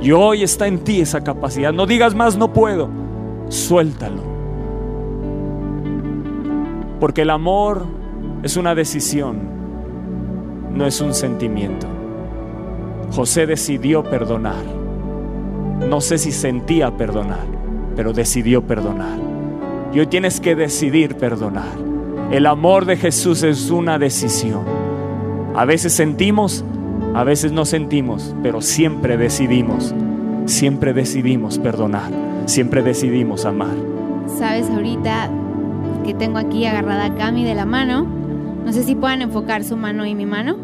Y 0.00 0.12
hoy 0.12 0.42
está 0.42 0.66
en 0.66 0.80
ti 0.80 1.00
esa 1.00 1.22
capacidad. 1.22 1.72
No 1.72 1.86
digas 1.86 2.14
más, 2.14 2.36
no 2.36 2.52
puedo. 2.52 2.88
Suéltalo. 3.48 4.31
Porque 7.02 7.22
el 7.22 7.30
amor 7.30 7.84
es 8.44 8.56
una 8.56 8.76
decisión, 8.76 9.40
no 10.72 10.86
es 10.86 11.00
un 11.00 11.14
sentimiento. 11.14 11.88
José 13.10 13.44
decidió 13.44 14.04
perdonar. 14.04 14.62
No 15.88 16.00
sé 16.00 16.16
si 16.16 16.30
sentía 16.30 16.96
perdonar, 16.96 17.44
pero 17.96 18.12
decidió 18.12 18.62
perdonar. 18.62 19.18
Y 19.92 19.98
hoy 19.98 20.06
tienes 20.06 20.38
que 20.38 20.54
decidir 20.54 21.16
perdonar. 21.16 21.72
El 22.30 22.46
amor 22.46 22.84
de 22.84 22.96
Jesús 22.96 23.42
es 23.42 23.72
una 23.72 23.98
decisión. 23.98 24.62
A 25.56 25.64
veces 25.64 25.92
sentimos, 25.92 26.64
a 27.14 27.24
veces 27.24 27.50
no 27.50 27.64
sentimos, 27.64 28.32
pero 28.44 28.62
siempre 28.62 29.16
decidimos, 29.16 29.92
siempre 30.46 30.92
decidimos 30.92 31.58
perdonar, 31.58 32.12
siempre 32.46 32.80
decidimos 32.80 33.44
amar. 33.44 33.74
Sabes, 34.38 34.70
ahorita 34.70 35.28
que 36.02 36.14
tengo 36.14 36.38
aquí 36.38 36.66
agarrada 36.66 37.06
a 37.06 37.14
Cami 37.14 37.44
de 37.44 37.54
la 37.54 37.64
mano, 37.64 38.06
no 38.64 38.72
sé 38.72 38.84
si 38.84 38.94
puedan 38.94 39.22
enfocar 39.22 39.64
su 39.64 39.76
mano 39.76 40.06
y 40.06 40.14
mi 40.14 40.26
mano. 40.26 40.56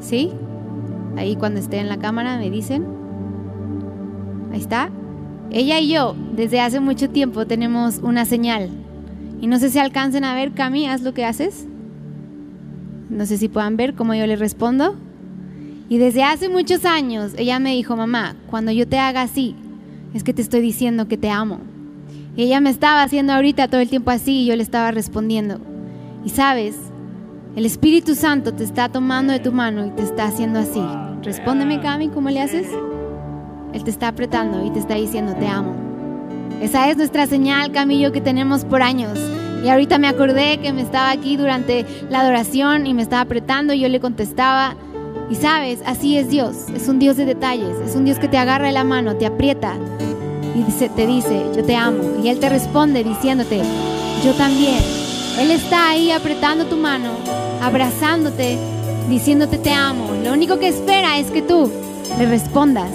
¿Sí? 0.00 0.32
Ahí 1.16 1.36
cuando 1.36 1.60
esté 1.60 1.78
en 1.78 1.88
la 1.88 1.98
cámara 1.98 2.38
me 2.38 2.50
dicen. 2.50 2.84
Ahí 4.52 4.60
está. 4.60 4.90
Ella 5.50 5.78
y 5.80 5.88
yo, 5.88 6.14
desde 6.34 6.60
hace 6.60 6.80
mucho 6.80 7.10
tiempo, 7.10 7.46
tenemos 7.46 7.98
una 7.98 8.24
señal. 8.24 8.70
Y 9.40 9.46
no 9.46 9.58
sé 9.58 9.70
si 9.70 9.78
alcancen 9.78 10.24
a 10.24 10.34
ver, 10.34 10.52
Cami, 10.52 10.88
haz 10.88 11.02
lo 11.02 11.14
que 11.14 11.24
haces. 11.24 11.66
No 13.08 13.26
sé 13.26 13.38
si 13.38 13.48
puedan 13.48 13.76
ver 13.76 13.94
cómo 13.94 14.14
yo 14.14 14.26
le 14.26 14.36
respondo. 14.36 14.96
Y 15.88 15.98
desde 15.98 16.24
hace 16.24 16.48
muchos 16.48 16.84
años, 16.84 17.32
ella 17.36 17.58
me 17.60 17.72
dijo, 17.72 17.96
mamá, 17.96 18.34
cuando 18.50 18.72
yo 18.72 18.88
te 18.88 18.98
haga 18.98 19.22
así, 19.22 19.54
es 20.14 20.24
que 20.24 20.32
te 20.32 20.42
estoy 20.42 20.60
diciendo 20.60 21.06
que 21.06 21.16
te 21.16 21.30
amo. 21.30 21.60
Y 22.36 22.42
ella 22.42 22.60
me 22.60 22.68
estaba 22.68 23.02
haciendo 23.02 23.32
ahorita 23.32 23.68
todo 23.68 23.80
el 23.80 23.88
tiempo 23.88 24.10
así 24.10 24.42
y 24.42 24.46
yo 24.46 24.56
le 24.56 24.62
estaba 24.62 24.90
respondiendo. 24.90 25.58
Y 26.22 26.28
sabes, 26.28 26.76
el 27.56 27.64
Espíritu 27.64 28.14
Santo 28.14 28.52
te 28.52 28.62
está 28.62 28.90
tomando 28.90 29.32
de 29.32 29.40
tu 29.40 29.52
mano 29.52 29.86
y 29.86 29.90
te 29.90 30.02
está 30.02 30.26
haciendo 30.26 30.58
así. 30.58 30.82
Respóndeme, 31.22 31.80
Cami, 31.80 32.08
¿cómo 32.08 32.28
le 32.28 32.42
haces? 32.42 32.68
Él 33.72 33.82
te 33.84 33.90
está 33.90 34.08
apretando 34.08 34.66
y 34.66 34.70
te 34.70 34.78
está 34.78 34.96
diciendo, 34.96 35.34
te 35.34 35.46
amo. 35.46 35.74
Esa 36.60 36.90
es 36.90 36.98
nuestra 36.98 37.26
señal, 37.26 37.72
Cami 37.72 37.96
y 37.96 38.00
yo, 38.00 38.12
que 38.12 38.20
tenemos 38.20 38.66
por 38.66 38.82
años. 38.82 39.18
Y 39.64 39.70
ahorita 39.70 39.98
me 39.98 40.06
acordé 40.06 40.58
que 40.58 40.74
me 40.74 40.82
estaba 40.82 41.10
aquí 41.10 41.38
durante 41.38 41.86
la 42.10 42.20
adoración 42.20 42.86
y 42.86 42.92
me 42.92 43.00
estaba 43.00 43.22
apretando 43.22 43.72
y 43.72 43.80
yo 43.80 43.88
le 43.88 44.00
contestaba. 44.00 44.76
Y 45.30 45.36
sabes, 45.36 45.80
así 45.86 46.18
es 46.18 46.28
Dios. 46.28 46.66
Es 46.74 46.86
un 46.86 46.98
Dios 46.98 47.16
de 47.16 47.24
detalles. 47.24 47.78
Es 47.80 47.96
un 47.96 48.04
Dios 48.04 48.18
que 48.18 48.28
te 48.28 48.36
agarra 48.36 48.66
de 48.66 48.72
la 48.72 48.84
mano, 48.84 49.16
te 49.16 49.24
aprieta 49.24 49.78
y 50.56 50.88
te 50.88 51.06
dice, 51.06 51.46
yo 51.54 51.64
te 51.64 51.76
amo. 51.76 52.02
Y 52.22 52.28
Él 52.28 52.38
te 52.38 52.48
responde 52.48 53.04
diciéndote, 53.04 53.60
yo 54.24 54.32
también. 54.32 54.78
Él 55.38 55.50
está 55.50 55.90
ahí 55.90 56.10
apretando 56.10 56.64
tu 56.64 56.76
mano, 56.76 57.10
abrazándote, 57.60 58.56
diciéndote 59.08 59.58
te 59.58 59.70
amo. 59.70 60.08
Lo 60.24 60.32
único 60.32 60.58
que 60.58 60.68
espera 60.68 61.18
es 61.18 61.30
que 61.30 61.42
tú 61.42 61.70
le 62.18 62.26
respondas 62.26 62.90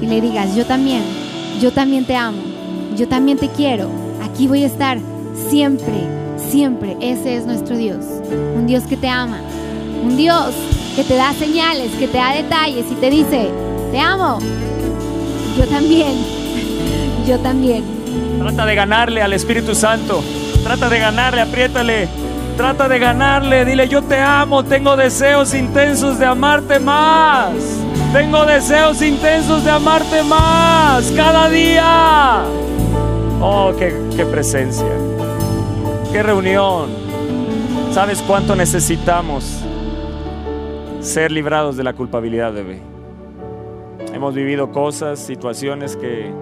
y 0.00 0.06
le 0.06 0.20
digas, 0.20 0.54
yo 0.54 0.64
también, 0.66 1.02
yo 1.60 1.72
también 1.72 2.04
te 2.04 2.14
amo, 2.14 2.42
yo 2.96 3.08
también 3.08 3.38
te 3.38 3.48
quiero. 3.48 3.88
Aquí 4.22 4.46
voy 4.46 4.62
a 4.62 4.66
estar 4.66 4.98
siempre, 5.50 6.06
siempre. 6.48 6.96
Ese 7.00 7.36
es 7.36 7.46
nuestro 7.46 7.76
Dios. 7.76 8.04
Un 8.56 8.66
Dios 8.66 8.84
que 8.84 8.96
te 8.96 9.08
ama. 9.08 9.40
Un 10.04 10.16
Dios 10.16 10.54
que 10.94 11.02
te 11.02 11.16
da 11.16 11.32
señales, 11.32 11.90
que 11.98 12.06
te 12.06 12.18
da 12.18 12.34
detalles 12.34 12.86
y 12.90 12.94
te 12.94 13.10
dice, 13.10 13.48
te 13.90 13.98
amo. 13.98 14.38
Yo 15.58 15.66
también, 15.66 16.12
yo 17.26 17.38
también. 17.38 17.84
Trata 18.38 18.66
de 18.66 18.74
ganarle 18.74 19.22
al 19.22 19.32
Espíritu 19.32 19.74
Santo. 19.74 20.22
Trata 20.62 20.88
de 20.88 20.98
ganarle, 20.98 21.40
apriétale. 21.40 22.08
Trata 22.56 22.88
de 22.88 22.98
ganarle. 22.98 23.64
Dile, 23.64 23.88
yo 23.88 24.02
te 24.02 24.18
amo. 24.18 24.64
Tengo 24.64 24.96
deseos 24.96 25.54
intensos 25.54 26.18
de 26.18 26.26
amarte 26.26 26.78
más. 26.78 27.52
Tengo 28.12 28.44
deseos 28.44 29.02
intensos 29.02 29.64
de 29.64 29.70
amarte 29.70 30.22
más. 30.22 31.10
Cada 31.16 31.48
día. 31.48 32.44
Oh, 33.40 33.72
qué, 33.78 34.24
presencia. 34.24 34.86
Qué 36.12 36.22
reunión. 36.22 36.90
¿Sabes 37.92 38.22
cuánto 38.22 38.56
necesitamos 38.56 39.60
ser 41.00 41.30
librados 41.30 41.76
de 41.76 41.84
la 41.84 41.92
culpabilidad, 41.92 42.52
bebé? 42.52 42.80
Hemos 44.12 44.34
vivido 44.34 44.70
cosas, 44.70 45.18
situaciones 45.18 45.96
que 45.96 46.32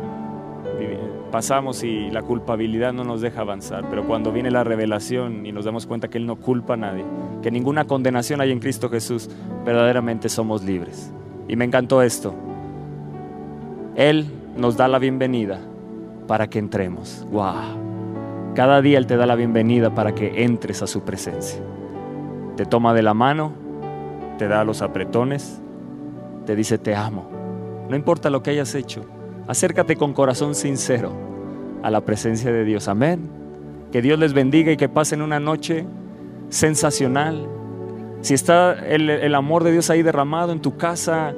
pasamos 1.32 1.82
y 1.82 2.10
la 2.10 2.22
culpabilidad 2.22 2.92
no 2.92 3.02
nos 3.02 3.20
deja 3.20 3.40
avanzar, 3.40 3.86
pero 3.90 4.06
cuando 4.06 4.30
viene 4.30 4.52
la 4.52 4.62
revelación 4.62 5.44
y 5.44 5.50
nos 5.50 5.64
damos 5.64 5.86
cuenta 5.86 6.06
que 6.06 6.18
Él 6.18 6.26
no 6.26 6.36
culpa 6.36 6.74
a 6.74 6.76
nadie, 6.76 7.04
que 7.42 7.50
ninguna 7.50 7.86
condenación 7.86 8.40
hay 8.40 8.52
en 8.52 8.60
Cristo 8.60 8.88
Jesús, 8.88 9.28
verdaderamente 9.64 10.28
somos 10.28 10.62
libres. 10.62 11.10
Y 11.48 11.56
me 11.56 11.64
encantó 11.64 12.02
esto. 12.02 12.34
Él 13.96 14.26
nos 14.56 14.76
da 14.76 14.86
la 14.86 15.00
bienvenida 15.00 15.58
para 16.28 16.48
que 16.48 16.60
entremos. 16.60 17.26
¡Wow! 17.32 18.52
Cada 18.54 18.80
día 18.82 18.98
Él 18.98 19.06
te 19.06 19.16
da 19.16 19.26
la 19.26 19.34
bienvenida 19.34 19.94
para 19.94 20.14
que 20.14 20.44
entres 20.44 20.82
a 20.82 20.86
su 20.86 21.02
presencia. 21.02 21.60
Te 22.56 22.66
toma 22.66 22.94
de 22.94 23.02
la 23.02 23.14
mano, 23.14 23.52
te 24.38 24.46
da 24.46 24.62
los 24.64 24.82
apretones, 24.82 25.60
te 26.44 26.54
dice 26.54 26.76
te 26.76 26.94
amo. 26.94 27.28
No 27.88 27.96
importa 27.96 28.28
lo 28.28 28.42
que 28.42 28.50
hayas 28.50 28.74
hecho, 28.74 29.04
acércate 29.46 29.96
con 29.96 30.12
corazón 30.12 30.54
sincero 30.54 31.12
a 31.82 31.90
la 31.90 32.02
presencia 32.02 32.52
de 32.52 32.64
Dios. 32.64 32.88
Amén. 32.88 33.28
Que 33.90 34.02
Dios 34.02 34.18
les 34.18 34.32
bendiga 34.32 34.72
y 34.72 34.76
que 34.76 34.88
pasen 34.88 35.22
una 35.22 35.40
noche 35.40 35.86
sensacional. 36.48 37.46
Si 38.20 38.34
está 38.34 38.72
el, 38.72 39.34
amor 39.34 39.64
de 39.64 39.72
Dios 39.72 39.90
ahí 39.90 40.02
derramado 40.02 40.52
en 40.52 40.60
tu 40.60 40.76
casa, 40.76 41.34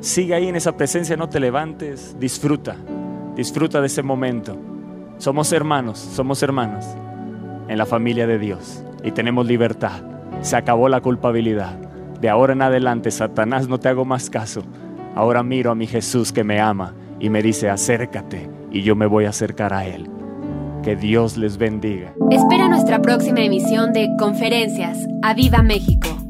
sigue 0.00 0.34
ahí 0.34 0.48
en 0.48 0.56
esa 0.56 0.76
presencia, 0.76 1.16
no 1.16 1.28
te 1.28 1.38
levantes, 1.38 2.16
disfruta, 2.18 2.76
disfruta 3.36 3.80
de 3.80 3.86
ese 3.86 4.02
momento. 4.02 4.56
Somos 5.18 5.52
hermanos, 5.52 5.98
somos 5.98 6.42
hermanos 6.42 6.86
en 7.68 7.78
la 7.78 7.86
familia 7.86 8.26
de 8.26 8.38
Dios 8.38 8.82
y 9.04 9.12
tenemos 9.12 9.46
libertad. 9.46 10.02
Se 10.40 10.56
acabó 10.56 10.88
la 10.88 11.00
culpabilidad. 11.00 11.78
De 12.20 12.30
ahora 12.30 12.54
en 12.54 12.62
adelante, 12.62 13.10
Satanás, 13.10 13.68
no 13.68 13.78
te 13.78 13.88
hago 13.88 14.04
más 14.04 14.30
caso. 14.30 14.62
Ahora 15.14 15.42
miro 15.42 15.70
a 15.70 15.74
mi 15.74 15.86
Jesús 15.86 16.32
que 16.32 16.42
me 16.42 16.58
ama 16.58 16.94
y 17.20 17.30
me 17.30 17.42
dice, 17.42 17.70
acércate 17.70 18.48
y 18.70 18.82
yo 18.82 18.96
me 18.96 19.06
voy 19.06 19.24
a 19.26 19.30
acercar 19.30 19.72
a 19.72 19.86
Él. 19.86 20.08
Que 20.82 20.96
Dios 20.96 21.36
les 21.36 21.56
bendiga. 21.56 22.12
Espera 22.30 22.68
nuestra 22.68 23.00
próxima 23.00 23.40
emisión 23.40 23.92
de 23.92 24.08
Conferencias. 24.18 24.98
¡A 25.22 25.32
Viva 25.32 25.62
México! 25.62 26.23